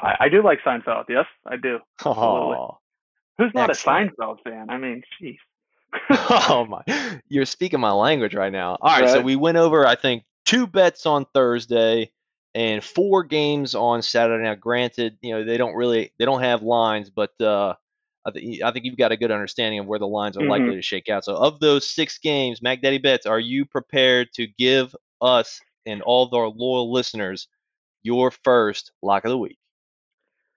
I, 0.00 0.14
I 0.20 0.28
do 0.28 0.42
like 0.42 0.60
Seinfeld. 0.64 1.04
Yes, 1.08 1.26
I 1.44 1.56
do. 1.56 1.80
Absolutely. 1.98 2.56
Oh, 2.56 2.78
Who's 3.36 3.52
not 3.54 3.68
Excellent. 3.70 4.10
a 4.10 4.22
Seinfeld 4.22 4.36
fan? 4.44 4.70
I 4.70 4.78
mean, 4.78 5.02
jeez. 5.20 5.36
oh 6.10 6.66
my! 6.66 7.20
You're 7.28 7.44
speaking 7.46 7.80
my 7.80 7.92
language 7.92 8.34
right 8.34 8.52
now. 8.52 8.76
All 8.80 9.00
right, 9.00 9.08
so 9.10 9.20
we 9.20 9.36
went 9.36 9.56
over, 9.56 9.86
I 9.86 9.96
think, 9.96 10.24
two 10.44 10.66
bets 10.66 11.06
on 11.06 11.26
Thursday, 11.34 12.12
and 12.54 12.82
four 12.84 13.24
games 13.24 13.74
on 13.74 14.02
Saturday. 14.02 14.44
Now, 14.44 14.54
granted, 14.54 15.16
you 15.22 15.34
know 15.34 15.44
they 15.44 15.56
don't 15.56 15.74
really 15.74 16.12
they 16.18 16.24
don't 16.24 16.42
have 16.42 16.62
lines, 16.62 17.10
but 17.10 17.38
uh, 17.40 17.74
I, 18.28 18.30
th- 18.38 18.62
I 18.62 18.70
think 18.72 18.84
you've 18.84 18.96
got 18.96 19.12
a 19.12 19.16
good 19.16 19.30
understanding 19.30 19.80
of 19.80 19.86
where 19.86 19.98
the 19.98 20.06
lines 20.06 20.36
are 20.36 20.42
Mhm. 20.42 20.48
likely 20.50 20.74
to 20.76 20.82
shake 20.82 21.08
out. 21.08 21.24
So, 21.24 21.34
of 21.36 21.60
those 21.60 21.88
six 21.88 22.18
games, 22.18 22.62
Mac 22.62 22.80
Daddy 22.82 22.98
Bets, 22.98 23.26
are 23.26 23.40
you 23.40 23.64
prepared 23.64 24.32
to 24.34 24.46
give 24.46 24.94
us 25.20 25.60
and 25.86 26.02
all 26.02 26.24
of 26.26 26.34
our 26.34 26.48
loyal 26.48 26.92
listeners 26.92 27.48
your 28.02 28.30
first 28.30 28.92
lock 29.02 29.24
of 29.24 29.30
the 29.30 29.38
week? 29.38 29.58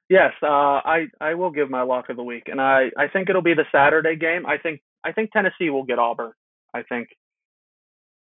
Yes, 0.09 0.33
uh, 0.43 0.47
I 0.47 1.07
I 1.21 1.33
will 1.35 1.51
give 1.51 1.69
my 1.69 1.83
lock 1.83 2.09
of 2.09 2.17
the 2.17 2.23
week, 2.23 2.49
and 2.49 2.59
I 2.61 2.91
I 2.97 3.07
think 3.07 3.29
it'll 3.29 3.41
be 3.41 3.53
the 3.53 3.65
Saturday 3.71 4.15
game. 4.15 4.45
I 4.45 4.57
think 4.57 4.81
I 5.03 5.11
think 5.13 5.31
Tennessee 5.31 5.69
will 5.69 5.83
get 5.83 5.99
Auburn. 5.99 6.33
I 6.73 6.83
think 6.83 7.09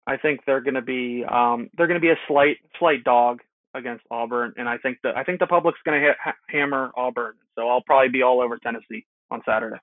I 0.07 0.17
think 0.17 0.41
they're 0.47 0.61
going 0.61 0.75
to 0.75 0.83
be 0.83 1.25
um 1.25 1.69
they're 1.77 1.89
going 1.89 2.01
to 2.01 2.05
be 2.05 2.11
a 2.11 2.19
slight 2.29 2.59
slight 2.79 3.03
dog 3.05 3.41
against 3.75 4.05
Auburn, 4.11 4.55
and 4.57 4.69
I 4.69 4.79
think 4.79 4.99
the 5.03 5.13
I 5.17 5.25
think 5.25 5.41
the 5.41 5.47
public's 5.49 5.81
going 5.85 6.01
to 6.01 6.15
ha- 6.23 6.35
hammer 6.49 6.91
Auburn. 6.97 7.35
So 7.57 7.69
I'll 7.69 7.83
probably 7.83 8.09
be 8.09 8.23
all 8.23 8.41
over 8.41 8.57
Tennessee 8.59 9.05
on 9.31 9.43
Saturday. 9.45 9.77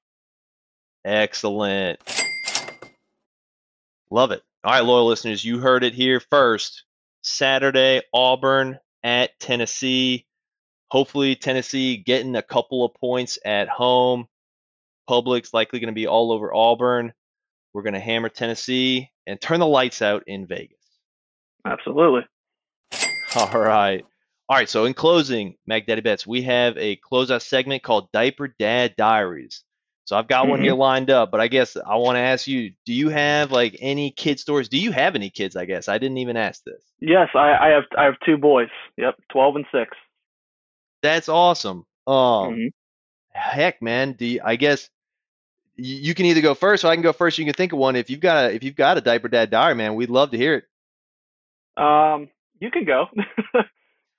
Excellent. 1.06 2.00
Love 4.10 4.32
it. 4.32 4.42
All 4.64 4.74
right, 4.74 4.84
loyal 4.84 5.08
listeners, 5.08 5.44
you 5.44 5.60
heard 5.60 5.84
it 5.84 5.94
here 5.94 6.20
first. 6.20 6.84
Saturday, 7.22 8.02
Auburn 8.14 8.80
at 9.04 9.40
Tennessee. 9.40 10.26
Hopefully, 10.90 11.36
Tennessee 11.36 11.98
getting 11.98 12.36
a 12.36 12.42
couple 12.42 12.86
of 12.86 12.94
points 12.96 13.38
at 13.46 13.68
home. 13.68 14.28
Public's 15.08 15.54
likely 15.54 15.80
going 15.80 15.94
to 15.94 15.96
be 15.96 16.08
all 16.08 16.32
over 16.32 16.54
Auburn. 16.54 17.14
We're 17.74 17.84
going 17.84 17.94
to 17.94 18.00
hammer 18.00 18.30
Tennessee 18.30 19.12
and 19.26 19.40
turn 19.40 19.60
the 19.60 19.68
lights 19.68 20.02
out 20.02 20.24
in 20.28 20.48
Vegas. 20.48 20.78
Absolutely. 21.66 22.22
All 23.36 23.60
right. 23.60 24.06
All 24.50 24.56
right. 24.58 24.70
So, 24.70 24.86
in 24.86 24.94
closing, 24.94 25.56
Mac 25.66 25.86
Daddy 25.86 26.02
Bets, 26.02 26.26
we 26.26 26.42
have 26.44 26.78
a 26.78 26.96
closeout 26.98 27.42
segment 27.42 27.84
called 27.84 28.12
Diaper 28.12 28.48
Dad 28.60 28.96
Diaries. 28.98 29.64
So, 30.06 30.16
I've 30.16 30.28
got 30.30 30.48
one 30.48 30.62
here 30.62 30.74
lined 30.74 31.10
up, 31.10 31.32
but 31.32 31.42
I 31.42 31.48
guess 31.50 31.76
I 31.76 31.96
want 31.96 32.16
to 32.16 32.22
ask 32.22 32.48
you 32.48 32.72
do 32.86 32.94
you 32.94 33.10
have 33.10 33.52
like 33.52 33.76
any 33.82 34.12
kid 34.12 34.40
stories? 34.40 34.70
Do 34.70 34.78
you 34.80 34.92
have 34.92 35.16
any 35.16 35.30
kids? 35.30 35.56
I 35.58 35.66
guess 35.66 35.90
I 35.90 35.98
didn't 35.98 36.20
even 36.20 36.38
ask 36.38 36.64
this. 36.64 36.82
Yes, 37.00 37.28
I 37.36 37.58
I 37.60 37.68
have 37.70 37.84
I 37.98 38.04
have 38.06 38.16
two 38.26 38.38
boys. 38.38 38.70
Yep, 38.98 39.16
twelve 39.30 39.56
and 39.58 39.66
six. 39.72 39.98
That's 41.02 41.28
awesome. 41.30 41.86
Um, 42.08 42.16
Mhm. 42.54 42.72
heck, 43.34 43.82
man. 43.82 44.14
Do 44.14 44.26
you, 44.26 44.42
I 44.44 44.56
guess 44.56 44.90
y- 45.78 45.84
you 45.84 46.14
can 46.16 46.26
either 46.26 46.42
go 46.42 46.56
first 46.56 46.86
or 46.86 46.88
I 46.88 46.96
can 46.96 47.04
go 47.04 47.14
first. 47.14 47.38
You 47.38 47.46
can 47.46 47.54
think 47.54 47.74
of 47.74 47.80
one. 47.80 47.98
If 47.98 48.10
you've 48.10 48.22
got 48.22 48.46
a 48.46 48.56
if 48.56 48.64
you've 48.64 48.76
got 48.78 48.98
a 48.98 49.02
Diaper 49.02 49.28
Dad 49.28 49.50
Diary, 49.52 49.76
man, 49.76 49.96
we'd 49.96 50.10
love 50.10 50.32
to 50.32 50.38
hear 50.38 50.56
it. 50.56 51.84
Um, 51.84 52.30
you 52.60 52.72
can 52.72 52.86
go. 52.86 53.08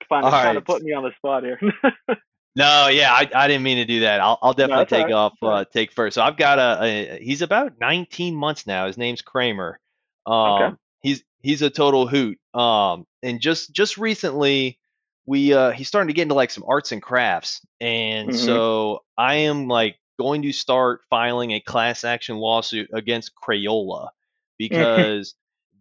Fine, 0.09 0.23
All 0.23 0.31
right. 0.31 0.57
of 0.57 0.65
putting 0.65 0.85
me 0.85 0.93
on 0.93 1.03
the 1.03 1.11
spot 1.17 1.43
here. 1.43 1.59
No, 2.55 2.87
yeah, 2.87 3.13
I, 3.13 3.29
I 3.33 3.47
didn't 3.47 3.63
mean 3.63 3.77
to 3.77 3.85
do 3.85 4.01
that. 4.01 4.19
I'll, 4.19 4.37
I'll 4.41 4.53
definitely 4.53 4.79
all 4.81 4.85
take 4.85 5.05
right. 5.05 5.13
off, 5.13 5.33
uh, 5.41 5.65
take 5.71 5.93
first. 5.93 6.15
So 6.15 6.21
I've 6.21 6.35
got 6.35 6.59
a, 6.59 6.83
a, 6.83 7.19
he's 7.23 7.41
about 7.41 7.79
19 7.79 8.35
months 8.35 8.67
now. 8.67 8.87
His 8.87 8.97
name's 8.97 9.21
Kramer. 9.21 9.79
Um, 10.25 10.77
he's, 11.01 11.23
he's 11.41 11.61
a 11.61 11.69
total 11.69 12.07
hoot. 12.07 12.37
Um, 12.53 13.05
and 13.23 13.39
just, 13.39 13.71
just 13.71 13.97
recently 13.97 14.79
we, 15.25 15.53
uh, 15.53 15.71
he's 15.71 15.87
starting 15.87 16.07
to 16.07 16.13
get 16.13 16.23
into 16.23 16.33
like 16.33 16.51
some 16.51 16.65
arts 16.67 16.91
and 16.91 17.01
crafts. 17.01 17.61
And 17.79 18.31
Mhm. 18.31 18.35
so 18.35 19.03
I 19.17 19.35
am 19.35 19.67
like 19.67 19.97
going 20.19 20.41
to 20.41 20.51
start 20.51 21.01
filing 21.09 21.51
a 21.51 21.61
class 21.61 22.03
action 22.03 22.37
lawsuit 22.37 22.89
against 22.93 23.31
Crayola 23.35 24.09
because 24.57 25.35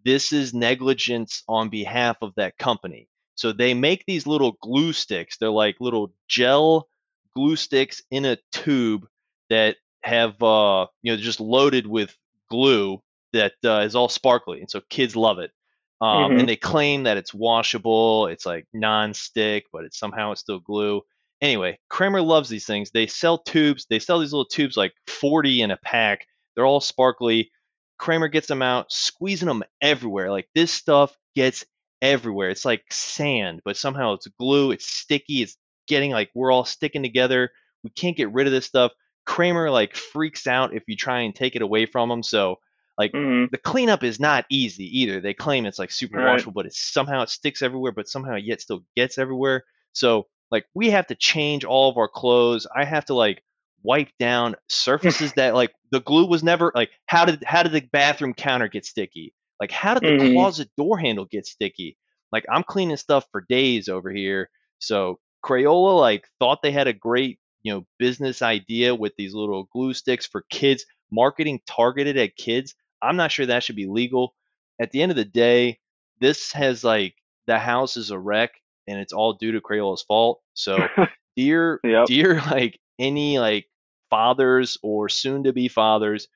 this 0.04 0.32
is 0.32 0.54
negligence 0.54 1.42
on 1.48 1.70
behalf 1.70 2.18
of 2.22 2.34
that 2.36 2.56
company. 2.56 3.08
So 3.38 3.52
they 3.52 3.74
make 3.74 4.04
these 4.06 4.26
little 4.26 4.52
glue 4.62 4.92
sticks. 4.92 5.38
They're 5.38 5.50
like 5.50 5.76
little 5.80 6.12
gel 6.28 6.88
glue 7.34 7.56
sticks 7.56 8.02
in 8.10 8.24
a 8.24 8.38
tube 8.52 9.06
that 9.50 9.76
have 10.02 10.42
uh 10.42 10.86
you 11.02 11.12
know 11.12 11.18
just 11.18 11.40
loaded 11.40 11.86
with 11.86 12.16
glue 12.50 13.02
that 13.32 13.52
uh, 13.64 13.80
is 13.80 13.94
all 13.94 14.08
sparkly, 14.08 14.60
and 14.60 14.70
so 14.70 14.80
kids 14.88 15.14
love 15.16 15.38
it. 15.38 15.52
Um, 16.00 16.32
Mhm. 16.32 16.40
And 16.40 16.48
they 16.48 16.56
claim 16.56 17.04
that 17.04 17.16
it's 17.16 17.34
washable, 17.34 18.28
it's 18.28 18.46
like 18.46 18.66
non-stick, 18.72 19.66
but 19.72 19.84
it's 19.84 19.98
somehow 19.98 20.32
it's 20.32 20.40
still 20.40 20.60
glue. 20.60 21.02
Anyway, 21.40 21.78
Kramer 21.88 22.22
loves 22.22 22.48
these 22.48 22.66
things. 22.66 22.90
They 22.90 23.06
sell 23.06 23.38
tubes. 23.38 23.86
They 23.88 23.98
sell 24.00 24.18
these 24.20 24.32
little 24.32 24.44
tubes 24.46 24.76
like 24.76 24.92
40 25.06 25.62
in 25.62 25.70
a 25.70 25.76
pack. 25.76 26.26
They're 26.54 26.66
all 26.66 26.80
sparkly. 26.80 27.50
Kramer 27.98 28.28
gets 28.28 28.46
them 28.48 28.62
out, 28.62 28.92
squeezing 28.92 29.48
them 29.48 29.62
everywhere. 29.82 30.30
Like 30.30 30.48
this 30.54 30.72
stuff 30.72 31.16
gets 31.34 31.64
everywhere. 32.02 32.50
It's 32.50 32.64
like 32.64 32.84
sand, 32.90 33.62
but 33.64 33.76
somehow 33.76 34.14
it's 34.14 34.26
glue. 34.38 34.70
It's 34.72 34.86
sticky. 34.86 35.42
It's 35.42 35.56
getting 35.86 36.10
like 36.10 36.30
we're 36.34 36.52
all 36.52 36.64
sticking 36.64 37.02
together. 37.02 37.50
We 37.82 37.90
can't 37.90 38.16
get 38.16 38.32
rid 38.32 38.46
of 38.46 38.52
this 38.52 38.66
stuff. 38.66 38.92
Kramer 39.26 39.70
like 39.70 39.94
freaks 39.96 40.46
out 40.46 40.74
if 40.74 40.84
you 40.86 40.96
try 40.96 41.20
and 41.20 41.34
take 41.34 41.56
it 41.56 41.62
away 41.62 41.86
from 41.86 42.10
him. 42.10 42.22
So 42.22 42.56
like 42.96 43.14
Mhm. 43.14 43.48
the 43.50 43.58
cleanup 43.58 44.02
is 44.04 44.20
not 44.20 44.46
easy 44.50 45.00
either. 45.00 45.20
They 45.20 45.34
claim 45.34 45.66
it's 45.66 45.78
like 45.78 45.90
super 45.90 46.18
Right. 46.18 46.20
washable, 46.20 46.52
but 46.52 46.66
it's 46.66 46.92
somehow 46.92 47.22
it 47.22 47.30
sticks 47.30 47.62
everywhere, 47.62 47.92
but 47.92 48.08
somehow 48.08 48.34
it 48.34 48.44
yet 48.44 48.60
still 48.60 48.84
gets 48.96 49.18
everywhere. 49.18 49.64
So 49.92 50.26
like 50.50 50.66
we 50.74 50.90
have 50.90 51.06
to 51.08 51.14
change 51.14 51.64
all 51.64 51.90
of 51.90 51.96
our 51.98 52.08
clothes. 52.08 52.66
I 52.74 52.84
have 52.84 53.06
to 53.06 53.14
like 53.14 53.42
wipe 53.82 54.10
down 54.18 54.56
surfaces 54.68 55.34
that 55.34 55.54
like 55.54 55.72
the 55.90 56.00
glue 56.00 56.26
was 56.26 56.42
never 56.42 56.72
like 56.74 56.90
how 57.06 57.24
did 57.24 57.42
how 57.44 57.62
did 57.62 57.72
the 57.72 57.88
bathroom 57.92 58.34
counter 58.34 58.68
get 58.68 58.84
sticky? 58.86 59.34
Like 59.60 59.70
how 59.70 59.94
did 59.94 60.06
the 60.06 60.12
Mhm. 60.12 60.18
closet 60.18 60.70
door 60.76 60.98
handle 60.98 61.24
get 61.26 61.46
sticky? 61.46 61.96
Like 62.32 62.44
I'm 62.50 62.62
cleaning 62.62 62.96
stuff 62.96 63.26
for 63.32 63.44
days 63.48 63.88
over 63.88 64.10
here. 64.10 64.50
So 64.78 65.18
Crayola 65.44 65.98
like 65.98 66.28
thought 66.38 66.62
they 66.62 66.72
had 66.72 66.88
a 66.88 66.92
great, 66.92 67.38
you 67.62 67.72
know, 67.72 67.86
business 67.98 68.42
idea 68.42 68.94
with 68.94 69.14
these 69.16 69.34
little 69.34 69.64
glue 69.72 69.94
sticks 69.94 70.26
for 70.26 70.44
kids, 70.50 70.84
marketing 71.10 71.60
targeted 71.66 72.16
at 72.16 72.36
kids. 72.36 72.74
I'm 73.02 73.16
not 73.16 73.32
sure 73.32 73.46
that 73.46 73.62
should 73.62 73.76
be 73.76 73.86
legal. 73.86 74.34
At 74.80 74.90
the 74.90 75.02
end 75.02 75.10
of 75.12 75.16
the 75.16 75.24
day, 75.24 75.80
this 76.20 76.52
has 76.52 76.84
like 76.84 77.14
the 77.46 77.58
house 77.58 77.96
is 77.96 78.10
a 78.10 78.18
wreck 78.18 78.52
and 78.86 78.98
it's 78.98 79.12
all 79.12 79.34
due 79.34 79.52
to 79.52 79.60
Crayola's 79.60 80.02
fault. 80.02 80.40
So 80.54 80.92
dear 81.36 81.82
Yep. 81.84 82.08
dear 82.08 82.40
like 82.50 82.78
any 82.98 83.38
like 83.38 83.66
fathers 84.10 84.78
or 84.82 85.08
soon 85.08 85.44
to 85.44 85.52
be 85.52 85.68
fathers, 85.68 86.28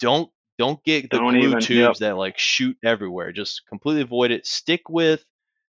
don't 0.00 0.30
don't 0.58 0.82
get 0.84 1.10
the 1.10 1.18
Don't 1.18 1.36
glue 1.38 1.54
even, 1.54 1.60
tubes 1.60 1.98
yep. 1.98 2.00
that 2.00 2.16
like 2.16 2.38
shoot 2.38 2.76
everywhere. 2.84 3.32
Just 3.32 3.62
completely 3.68 4.02
avoid 4.02 4.30
it. 4.30 4.46
Stick 4.46 4.88
with 4.88 5.24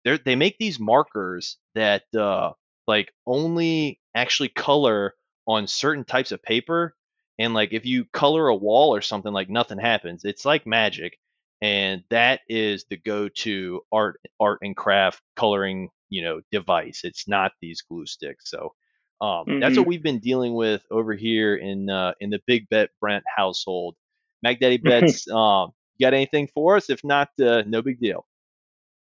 they 0.05 0.17
they 0.19 0.37
make 0.37 0.59
these 0.59 0.79
markers 0.81 1.59
that 1.75 2.05
uh 2.15 2.53
like 2.87 3.13
only 3.27 4.01
actually 4.15 4.49
color 4.49 5.15
on 5.47 5.67
certain 5.67 6.05
types 6.05 6.33
of 6.33 6.43
paper 6.43 6.95
and 7.39 7.55
like 7.55 7.73
if 7.73 7.85
you 7.87 8.05
color 8.13 8.49
a 8.49 8.55
wall 8.57 8.95
or 8.95 9.01
something 9.03 9.33
like 9.33 9.49
nothing 9.51 9.79
happens. 9.79 10.25
It's 10.25 10.45
like 10.45 10.67
magic 10.67 11.19
and 11.63 12.03
that 12.11 12.41
is 12.49 12.85
the 12.91 12.97
go-to 12.97 13.83
art 13.93 14.21
art 14.41 14.59
and 14.63 14.77
craft 14.77 15.23
coloring, 15.37 15.91
you 16.11 16.23
know, 16.23 16.41
device. 16.53 17.01
It's 17.05 17.27
not 17.29 17.53
these 17.61 17.83
glue 17.83 18.07
sticks. 18.07 18.51
So 18.51 18.75
um, 19.21 19.55
that's 19.61 19.77
what 19.77 19.87
Mhm. 19.87 19.89
we've 19.89 20.03
been 20.03 20.19
dealing 20.21 20.55
with 20.55 20.85
over 20.91 21.15
here 21.15 21.57
in 21.57 21.89
uh, 21.91 22.15
in 22.21 22.31
the 22.31 22.41
Big 22.47 22.69
Bet 22.69 22.91
Brent 23.01 23.25
household. 23.35 23.97
Mac 24.45 24.61
Daddy 24.61 24.77
Bets, 24.85 25.29
um, 25.31 25.73
got 26.01 26.15
anything 26.15 26.49
for 26.55 26.77
us? 26.77 26.91
If 26.91 27.03
not, 27.03 27.31
uh, 27.41 27.65
no 27.67 27.83
big 27.83 27.99
deal. 27.99 28.25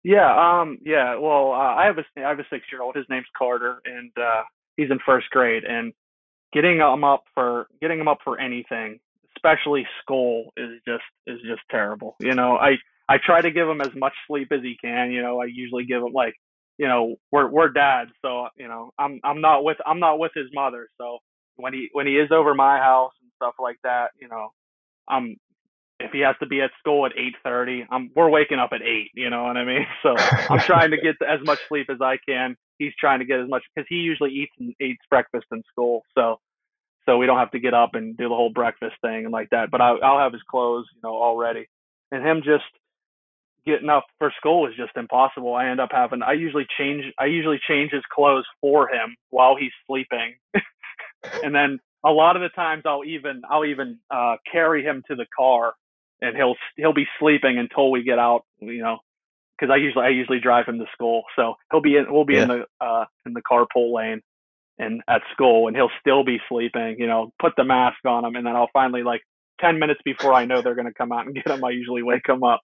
Yeah, 0.02 0.60
um, 0.60 0.78
yeah. 0.84 1.16
Well, 1.16 1.52
uh, 1.52 1.74
I 1.74 1.86
have 1.86 1.98
a 1.98 2.04
I 2.16 2.28
have 2.28 2.38
a 2.38 2.46
six 2.50 2.66
year 2.72 2.82
old. 2.82 2.96
His 2.96 3.06
name's 3.08 3.26
Carter, 3.36 3.80
and 3.84 4.10
uh, 4.18 4.42
he's 4.76 4.90
in 4.90 4.98
first 5.06 5.30
grade. 5.30 5.64
And 5.64 5.92
getting 6.52 6.78
him 6.78 7.04
up 7.04 7.24
for 7.34 7.68
getting 7.80 8.00
him 8.00 8.08
up 8.08 8.18
for 8.24 8.40
anything, 8.40 8.98
especially 9.36 9.86
school, 10.02 10.52
is 10.56 10.80
just 10.86 11.04
is 11.26 11.38
just 11.46 11.62
terrible. 11.70 12.16
You 12.18 12.34
know, 12.34 12.56
I 12.56 12.76
I 13.08 13.18
try 13.18 13.42
to 13.42 13.50
give 13.50 13.68
him 13.68 13.80
as 13.82 13.94
much 13.94 14.14
sleep 14.26 14.52
as 14.52 14.62
he 14.62 14.76
can. 14.80 15.12
You 15.12 15.22
know, 15.22 15.40
I 15.40 15.46
usually 15.46 15.84
give 15.84 16.02
him 16.02 16.12
like, 16.12 16.34
you 16.78 16.88
know, 16.88 17.16
we're 17.30 17.48
we're 17.48 17.68
dads, 17.68 18.12
so 18.22 18.48
you 18.56 18.68
know, 18.68 18.92
I'm 18.98 19.20
I'm 19.22 19.42
not 19.42 19.64
with 19.64 19.76
I'm 19.84 20.00
not 20.00 20.18
with 20.18 20.32
his 20.34 20.46
mother. 20.54 20.88
So 20.98 21.18
when 21.56 21.74
he 21.74 21.90
when 21.92 22.06
he 22.06 22.14
is 22.14 22.30
over 22.32 22.54
my 22.54 22.78
house 22.78 23.12
and 23.20 23.30
stuff 23.36 23.54
like 23.58 23.76
that, 23.84 24.12
you 24.18 24.28
know, 24.28 24.48
I'm 25.10 25.36
if 26.00 26.12
he 26.12 26.20
has 26.20 26.34
to 26.40 26.46
be 26.46 26.62
at 26.62 26.70
school 26.78 27.04
at 27.06 27.12
8:30, 27.44 27.86
I'm 27.90 27.96
um, 28.04 28.10
we're 28.16 28.30
waking 28.30 28.58
up 28.58 28.70
at 28.72 28.82
8, 28.82 29.10
you 29.14 29.30
know 29.30 29.44
what 29.44 29.56
I 29.56 29.64
mean? 29.64 29.86
So 30.02 30.14
I'm 30.16 30.60
trying 30.66 30.90
to 30.90 30.96
get 30.96 31.16
as 31.26 31.40
much 31.44 31.58
sleep 31.68 31.88
as 31.90 32.00
I 32.00 32.16
can. 32.26 32.56
He's 32.78 32.92
trying 32.98 33.18
to 33.18 33.26
get 33.26 33.40
as 33.40 33.48
much 33.48 33.62
cuz 33.76 33.86
he 33.88 33.96
usually 33.96 34.30
eats 34.30 34.52
and 34.58 34.74
eats 34.80 35.02
breakfast 35.10 35.46
in 35.52 35.62
school. 35.70 36.02
So 36.16 36.40
so 37.06 37.18
we 37.18 37.26
don't 37.26 37.38
have 37.38 37.50
to 37.52 37.60
get 37.60 37.74
up 37.74 37.94
and 37.94 38.16
do 38.16 38.28
the 38.28 38.34
whole 38.34 38.50
breakfast 38.52 38.96
thing 39.02 39.24
and 39.24 39.32
like 39.32 39.50
that. 39.50 39.70
But 39.70 39.80
I 39.80 39.90
I'll 39.90 40.18
have 40.18 40.32
his 40.32 40.42
clothes, 40.42 40.86
you 40.94 41.00
know, 41.04 41.14
already. 41.14 41.66
And 42.12 42.26
him 42.26 42.42
just 42.42 42.64
getting 43.66 43.90
up 43.90 44.06
for 44.18 44.32
school 44.38 44.66
is 44.66 44.74
just 44.76 44.96
impossible. 44.96 45.54
I 45.54 45.68
end 45.68 45.80
up 45.80 45.90
having 45.92 46.22
I 46.22 46.32
usually 46.32 46.66
change 46.78 47.04
I 47.18 47.26
usually 47.26 47.60
change 47.68 47.92
his 47.92 48.04
clothes 48.12 48.46
for 48.60 48.88
him 48.88 49.16
while 49.30 49.56
he's 49.56 49.72
sleeping. 49.86 50.36
and 51.44 51.54
then 51.54 51.78
a 52.04 52.10
lot 52.10 52.36
of 52.36 52.42
the 52.42 52.48
times 52.50 52.84
I'll 52.86 53.04
even 53.04 53.42
I'll 53.50 53.64
even 53.64 53.98
uh 54.10 54.36
carry 54.50 54.82
him 54.84 55.02
to 55.08 55.16
the 55.16 55.26
car 55.36 55.74
and 56.22 56.36
he'll 56.36 56.56
he'll 56.76 56.94
be 56.94 57.06
sleeping 57.18 57.58
until 57.58 57.90
we 57.90 58.02
get 58.02 58.18
out, 58.18 58.42
you 58.60 58.82
know, 58.82 58.98
because 59.58 59.72
I 59.72 59.76
usually 59.76 60.04
I 60.06 60.08
usually 60.10 60.40
drive 60.40 60.66
him 60.66 60.78
to 60.78 60.86
school, 60.92 61.24
so 61.36 61.54
he'll 61.70 61.82
be 61.82 61.96
in 61.96 62.06
we'll 62.12 62.24
be 62.24 62.36
Yeah. 62.36 62.42
in 62.42 62.48
the 62.48 62.64
uh 62.80 63.06
in 63.26 63.34
the 63.34 63.42
carpool 63.42 63.94
lane 63.94 64.20
and 64.78 65.02
at 65.08 65.22
school, 65.32 65.68
and 65.68 65.76
he'll 65.76 65.90
still 66.00 66.24
be 66.24 66.38
sleeping. 66.48 66.96
You 66.98 67.06
know, 67.06 67.32
put 67.40 67.54
the 67.56 67.64
mask 67.64 67.98
on 68.06 68.24
him, 68.24 68.36
and 68.36 68.46
then 68.46 68.56
I'll 68.56 68.70
finally 68.72 69.02
like 69.02 69.22
ten 69.60 69.78
minutes 69.78 70.00
before 70.04 70.34
I 70.34 70.46
know 70.46 70.62
they're 70.62 70.74
gonna 70.76 70.94
come 70.94 71.12
out 71.12 71.26
and 71.26 71.34
get 71.36 71.46
him. 71.46 71.64
I 71.64 71.70
usually 71.70 72.02
wake 72.02 72.28
him 72.28 72.44
up. 72.44 72.60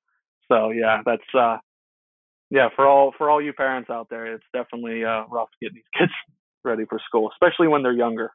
So 0.48 0.70
yeah, 0.70 1.02
that's 1.06 1.34
uh 1.38 1.58
yeah 2.50 2.68
for 2.76 2.86
all 2.86 3.12
for 3.18 3.30
all 3.30 3.42
you 3.42 3.52
parents 3.52 3.90
out 3.90 4.08
there, 4.10 4.34
it's 4.34 4.44
definitely 4.54 5.04
uh 5.04 5.24
rough 5.30 5.48
getting 5.60 5.76
these 5.76 5.84
kids 5.98 6.12
ready 6.64 6.84
for 6.88 7.00
school, 7.06 7.30
especially 7.32 7.68
when 7.68 7.82
they're 7.82 7.92
younger. 7.92 8.30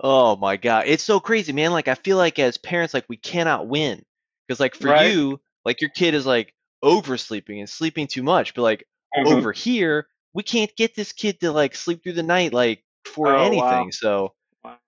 Oh 0.00 0.36
my 0.36 0.56
god, 0.56 0.84
it's 0.86 1.02
so 1.02 1.20
crazy, 1.20 1.52
man. 1.52 1.72
Like 1.72 1.88
I 1.88 1.94
feel 1.94 2.16
like 2.16 2.38
as 2.38 2.58
parents, 2.58 2.94
like 2.94 3.06
we 3.08 3.16
cannot 3.16 3.66
win 3.68 4.04
because 4.46 4.60
like 4.60 4.74
for 4.74 4.88
Right. 4.88 4.88
you, 4.88 5.40
like 5.64 5.80
your 5.80 5.90
kid 5.90 6.14
is 6.14 6.26
like 6.26 6.54
oversleeping 6.82 7.60
and 7.60 7.68
sleeping 7.68 8.06
too 8.06 8.22
much, 8.22 8.54
but 8.54 8.62
like 8.62 8.86
Mm-hmm. 9.16 9.40
over 9.40 9.52
here, 9.52 10.08
we 10.34 10.42
can't 10.42 10.74
get 10.76 10.94
this 10.94 11.12
kid 11.12 11.40
to 11.40 11.52
like 11.52 11.74
sleep 11.74 12.02
through 12.02 12.12
the 12.14 12.22
night 12.22 12.52
like 12.52 12.84
for 13.06 13.34
Oh, 13.34 13.52
wow. 13.54 13.86
anything. 13.86 13.92
So, 13.92 14.34
Wow. 14.64 14.78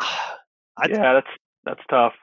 I, 0.00 0.88
yeah, 0.88 1.14
that's 1.14 1.28
that's 1.64 1.80
tough. 1.90 2.14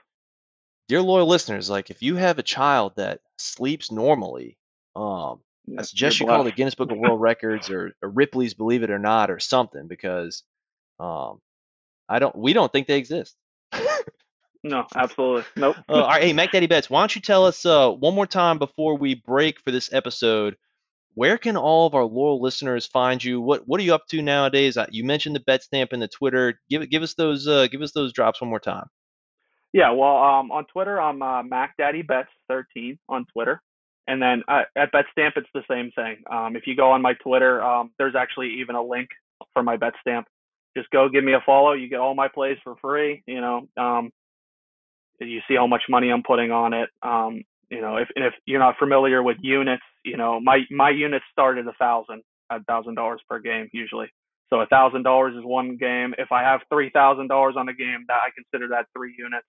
dear 0.88 1.02
loyal 1.02 1.28
listeners, 1.28 1.70
like 1.70 1.90
if 1.90 2.02
you 2.02 2.16
have 2.16 2.40
a 2.40 2.44
child 2.44 2.94
that 2.98 3.22
sleeps 3.38 3.92
normally, 3.92 4.58
um, 4.96 5.42
Yeah, 5.66 5.80
I 5.80 5.84
suggest 5.84 6.20
you 6.20 6.26
call 6.26 6.44
the. 6.44 6.52
Guinness 6.52 6.76
Book 6.76 6.92
of 6.92 6.98
World 6.98 7.22
Records 7.22 7.70
or, 7.70 7.94
or 8.02 8.10
Ripley's 8.10 8.54
Believe 8.54 8.84
It 8.84 8.92
or 8.92 9.00
Not 9.00 9.32
or 9.32 9.40
something 9.40 9.88
because, 9.88 10.44
um, 11.00 11.42
I 12.08 12.20
don't, 12.20 12.36
we 12.36 12.54
don't 12.54 12.72
think 12.72 12.88
they 12.88 12.98
exist. 12.98 13.36
No, 14.66 14.88
absolutely. 14.96 15.44
Nope. 15.56 15.76
Uh, 15.88 15.94
all 15.94 16.08
right, 16.08 16.24
hey, 16.24 16.34
Mac 16.34 16.52
Daddy 16.52 16.66
Bets, 16.66 16.90
why 16.90 17.00
don't 17.00 17.16
you 17.16 17.22
tell 17.22 17.46
us 17.46 17.68
uh, 17.68 17.92
one 17.92 18.16
more 18.16 18.26
time 18.26 18.58
before 18.58 18.98
we 18.98 19.14
break 19.14 19.60
for 19.60 19.70
this 19.70 19.94
episode? 19.94 20.58
Where 21.14 21.38
can 21.38 21.56
all 21.56 21.86
of 21.86 21.94
our 21.94 22.04
loyal 22.04 22.42
listeners 22.42 22.88
find 22.88 23.24
you? 23.24 23.40
What 23.40 23.68
What 23.68 23.80
are 23.80 23.84
you 23.84 23.94
up 23.94 24.08
to 24.08 24.24
nowadays? 24.24 24.76
Uh, 24.76 24.88
You 24.90 25.04
mentioned 25.04 25.36
the 25.36 25.40
BetStamp 25.40 25.90
and 25.94 26.02
the 26.02 26.08
Twitter. 26.08 26.60
Give 26.68 26.82
it, 26.82 26.90
give 26.90 27.04
us 27.04 27.14
those, 27.14 27.48
uh, 27.48 27.68
give 27.68 27.84
us 27.84 27.92
those 27.92 28.12
drops 28.12 28.42
one 28.42 28.50
more 28.50 28.60
time. 28.60 28.88
Yeah, 29.72 29.92
well, 29.92 30.18
um, 30.18 30.52
on 30.52 30.66
Twitter, 30.66 31.00
I'm 31.00 31.22
uh, 31.22 31.44
MacDaddyBets13 31.44 32.98
on 33.08 33.26
Twitter, 33.34 33.62
and 34.08 34.20
then 34.20 34.42
uh, 34.48 34.64
at 34.76 34.92
BetStamp, 34.92 35.34
it's 35.36 35.50
the 35.54 35.64
same 35.70 35.92
thing. 35.92 36.24
Um, 36.32 36.56
if 36.56 36.66
you 36.66 36.76
go 36.76 36.90
on 36.92 37.04
my 37.04 37.14
Twitter, 37.14 37.62
um, 37.64 37.92
there's 38.00 38.16
actually 38.16 38.62
even 38.62 38.76
a 38.76 38.84
link 38.84 39.10
for 39.54 39.62
my 39.62 39.78
BetStamp. 39.78 40.24
Just 40.78 40.90
go 40.90 41.08
give 41.10 41.24
me 41.24 41.34
a 41.34 41.44
follow. 41.46 41.74
You 41.74 41.90
get 41.90 42.00
all 42.00 42.16
my 42.16 42.28
plays 42.28 42.58
for 42.64 42.76
free. 42.82 43.24
You 43.26 43.42
know, 43.42 43.68
um, 43.78 44.12
you 45.20 45.40
see 45.48 45.56
how 45.56 45.68
much 45.68 45.84
money 45.90 46.12
I'm 46.12 46.24
putting 46.24 46.52
on 46.52 46.74
it. 46.74 46.90
Um, 47.02 47.44
you 47.70 47.82
know, 47.82 47.98
if 47.98 48.10
if 48.16 48.34
you're 48.46 48.60
not 48.60 48.76
familiar 48.78 49.24
with 49.24 49.38
units, 49.42 49.84
you 50.04 50.18
know, 50.18 50.40
my 50.40 50.60
my 50.70 50.90
units 50.90 51.26
start 51.32 51.58
at 51.58 51.68
a 51.68 51.74
thousand, 51.74 52.22
a 52.50 52.64
thousand 52.64 52.96
dollars 52.96 53.22
per 53.30 53.40
game 53.40 53.70
usually. 53.72 54.08
So 54.50 54.62
a 54.62 54.68
thousand 54.68 55.04
dollars 55.04 55.36
is 55.36 55.44
one 55.44 55.78
game. 55.78 56.14
If 56.18 56.32
I 56.32 56.44
have 56.44 56.62
three 56.72 56.92
thousand 56.92 57.28
dollars 57.28 57.56
on 57.58 57.70
a 57.70 57.74
game, 57.74 58.06
that 58.08 58.20
I 58.26 58.30
consider 58.36 58.70
that 58.70 58.86
three 58.96 59.16
units. 59.18 59.48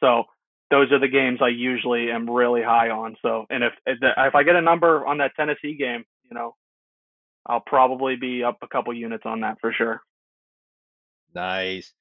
So 0.00 0.24
those 0.70 0.90
are 0.92 0.98
the 0.98 1.08
games 1.08 1.40
I 1.42 1.48
usually 1.48 2.10
am 2.10 2.28
really 2.28 2.62
high 2.62 2.90
on. 2.90 3.16
So 3.22 3.46
and 3.50 3.62
if 3.62 3.72
if 3.86 4.34
I 4.34 4.42
get 4.42 4.56
a 4.56 4.60
number 4.60 5.06
on 5.06 5.18
that 5.18 5.32
Tennessee 5.36 5.76
game, 5.76 6.04
you 6.28 6.34
know, 6.34 6.56
I'll 7.46 7.62
probably 7.64 8.16
be 8.16 8.42
up 8.42 8.58
a 8.62 8.68
couple 8.68 8.92
units 8.94 9.24
on 9.26 9.40
that 9.40 9.58
for 9.60 9.72
sure. 9.72 10.02
Nice. 11.34 11.92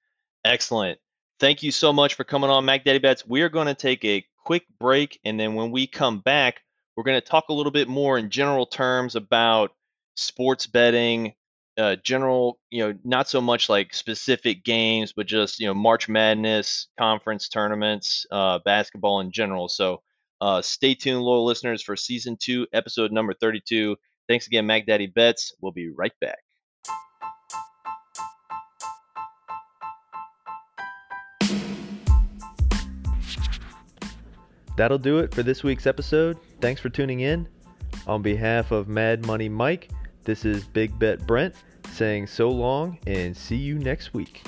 Excellent. 0.44 1.00
Thank 1.40 1.64
you 1.64 1.72
so 1.72 1.94
much 1.94 2.16
for 2.16 2.24
coming 2.24 2.50
on 2.50 2.66
Mac 2.66 2.84
Daddy 2.84 3.00
Bets. 3.00 3.26
We 3.28 3.42
are 3.42 3.50
going 3.50 3.68
to 3.68 3.74
take 3.74 4.04
a 4.04 4.26
quick 4.44 4.66
break, 4.80 5.20
and 5.24 5.40
then 5.40 5.54
when 5.54 5.72
we 5.72 5.88
come 5.88 6.20
back, 6.20 6.62
we're 6.96 7.04
going 7.04 7.20
to 7.20 7.26
talk 7.26 7.50
a 7.50 7.54
little 7.54 7.72
bit 7.72 7.88
more 7.88 8.18
in 8.18 8.30
general 8.30 8.66
terms 8.66 9.16
about 9.16 9.72
sports 10.16 10.68
betting, 10.68 11.34
uh, 11.78 11.96
general, 12.04 12.60
you 12.70 12.86
know, 12.86 12.98
not 13.06 13.30
so 13.30 13.40
much 13.40 13.70
like 13.70 13.94
specific 13.94 14.66
games, 14.66 15.14
but 15.16 15.28
just, 15.28 15.60
you 15.62 15.68
know, 15.68 15.74
March 15.74 16.10
Madness, 16.10 16.88
conference 16.98 17.48
tournaments, 17.48 18.26
uh, 18.32 18.60
basketball 18.66 19.22
in 19.22 19.32
general. 19.32 19.70
So 19.70 20.02
uh, 20.42 20.62
stay 20.62 20.94
tuned, 20.94 21.22
loyal 21.22 21.46
listeners, 21.46 21.82
for 21.82 21.96
season 21.96 22.38
two, 22.38 22.68
episode 22.74 23.14
number 23.14 23.34
32. 23.34 23.96
Thanks 24.28 24.48
again, 24.48 24.66
Mac 24.66 24.86
Daddy 24.86 25.08
Bets. 25.08 25.54
We'll 25.62 25.72
be 25.72 25.90
right 25.90 26.14
back. 26.20 26.40
That'll 34.80 34.98
do 34.98 35.18
it 35.18 35.36
for 35.36 35.44
this 35.44 35.62
week's 35.62 35.86
episode. 35.86 36.38
Thanks 36.62 36.80
for 36.80 36.88
tuning 36.88 37.20
in. 37.20 37.50
On 38.08 38.22
behalf 38.22 38.72
of 38.72 38.88
Mad 38.88 39.26
Money 39.26 39.50
Mike, 39.50 39.90
this 40.24 40.46
is 40.46 40.64
Big 40.64 40.98
Bet 40.98 41.28
Brent 41.28 41.54
saying 41.92 42.28
so 42.28 42.50
long 42.50 42.98
and 43.06 43.36
see 43.36 43.58
you 43.58 43.78
next 43.78 44.14
week. 44.14 44.42